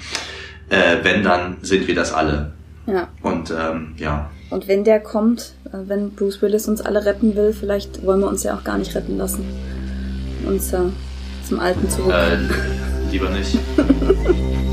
Äh, 0.69 1.03
wenn, 1.03 1.23
dann 1.23 1.57
sind 1.61 1.87
wir 1.87 1.95
das 1.95 2.13
alle. 2.13 2.53
Ja. 2.87 3.09
Und 3.21 3.51
ähm, 3.51 3.95
ja. 3.97 4.29
Und 4.49 4.67
wenn 4.67 4.83
der 4.83 4.99
kommt, 4.99 5.53
äh, 5.65 5.77
wenn 5.87 6.11
Bruce 6.11 6.41
Willis 6.41 6.67
uns 6.67 6.81
alle 6.81 7.05
retten 7.05 7.35
will, 7.35 7.53
vielleicht 7.53 8.05
wollen 8.05 8.21
wir 8.21 8.27
uns 8.27 8.43
ja 8.43 8.55
auch 8.55 8.63
gar 8.63 8.77
nicht 8.77 8.95
retten 8.95 9.17
lassen. 9.17 9.43
Uns 10.47 10.71
äh, 10.73 10.79
zum 11.47 11.59
Alten 11.59 11.89
zurück. 11.89 12.13
Äh, 12.13 13.11
lieber 13.11 13.29
nicht. 13.29 13.57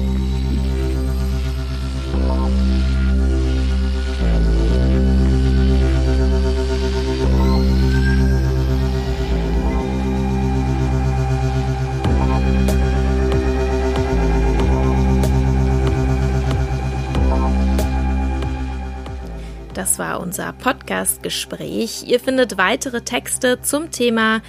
Das 19.80 19.98
war 19.98 20.20
unser 20.20 20.52
Podcast-Gespräch. 20.52 22.02
Ihr 22.06 22.20
findet 22.20 22.58
weitere 22.58 23.00
Texte 23.00 23.62
zum 23.62 23.90
Thema 23.90 24.42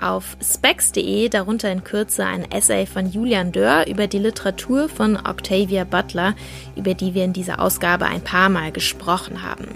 auf 0.00 0.36
specs.de, 0.40 1.28
darunter 1.28 1.72
in 1.72 1.82
Kürze 1.82 2.24
ein 2.24 2.48
Essay 2.52 2.86
von 2.86 3.10
Julian 3.10 3.50
Dörr 3.50 3.88
über 3.88 4.06
die 4.06 4.20
Literatur 4.20 4.88
von 4.88 5.16
Octavia 5.16 5.82
Butler, 5.82 6.36
über 6.76 6.94
die 6.94 7.14
wir 7.14 7.24
in 7.24 7.32
dieser 7.32 7.58
Ausgabe 7.58 8.04
ein 8.04 8.22
paar 8.22 8.48
Mal 8.48 8.70
gesprochen 8.70 9.42
haben. 9.42 9.66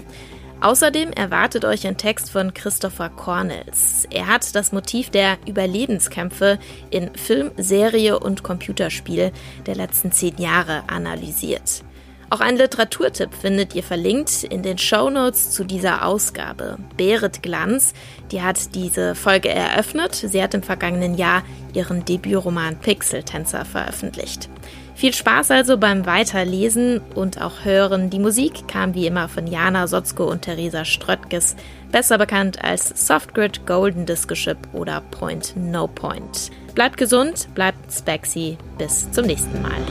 Außerdem 0.61 1.11
erwartet 1.11 1.65
euch 1.65 1.85
ein 1.85 1.97
Text 1.97 2.31
von 2.31 2.53
Christopher 2.53 3.09
Cornels. 3.09 4.07
Er 4.11 4.27
hat 4.27 4.55
das 4.55 4.71
Motiv 4.71 5.09
der 5.09 5.39
Überlebenskämpfe 5.45 6.57
in 6.89 7.13
Film, 7.15 7.51
Serie 7.57 8.17
und 8.17 8.43
Computerspiel 8.43 9.33
der 9.65 9.75
letzten 9.75 10.13
zehn 10.13 10.37
Jahre 10.37 10.83
analysiert. 10.87 11.83
Auch 12.31 12.39
einen 12.39 12.57
Literaturtipp 12.57 13.33
findet 13.33 13.75
ihr 13.75 13.83
verlinkt 13.83 14.45
in 14.45 14.63
den 14.63 14.77
Show 14.77 15.09
Notes 15.09 15.51
zu 15.51 15.65
dieser 15.65 16.05
Ausgabe. 16.05 16.77
Berit 16.95 17.43
Glanz, 17.43 17.93
die 18.31 18.41
hat 18.41 18.73
diese 18.73 19.15
Folge 19.15 19.49
eröffnet. 19.49 20.15
Sie 20.15 20.41
hat 20.41 20.53
im 20.53 20.63
vergangenen 20.63 21.15
Jahr 21.15 21.43
ihren 21.73 22.05
Debütroman 22.05 22.77
Pixeltänzer 22.77 23.65
veröffentlicht. 23.65 24.47
Viel 24.95 25.13
Spaß 25.13 25.51
also 25.51 25.77
beim 25.77 26.05
Weiterlesen 26.05 27.01
und 27.15 27.41
auch 27.41 27.65
Hören. 27.65 28.09
Die 28.09 28.19
Musik 28.19 28.65
kam 28.65 28.93
wie 28.93 29.07
immer 29.07 29.27
von 29.27 29.45
Jana 29.45 29.87
Sotzko 29.87 30.23
und 30.23 30.43
Theresa 30.43 30.85
Ströttges, 30.85 31.57
besser 31.91 32.17
bekannt 32.17 32.63
als 32.63 33.07
Softgrid, 33.07 33.65
Golden 33.65 34.05
Disco 34.05 34.35
Ship 34.35 34.57
oder 34.71 35.01
Point 35.11 35.53
No 35.57 35.87
Point. 35.87 36.49
Bleibt 36.75 36.95
gesund, 36.95 37.49
bleibt 37.55 37.91
spexy. 37.91 38.57
Bis 38.77 39.11
zum 39.11 39.25
nächsten 39.25 39.61
Mal. 39.61 39.81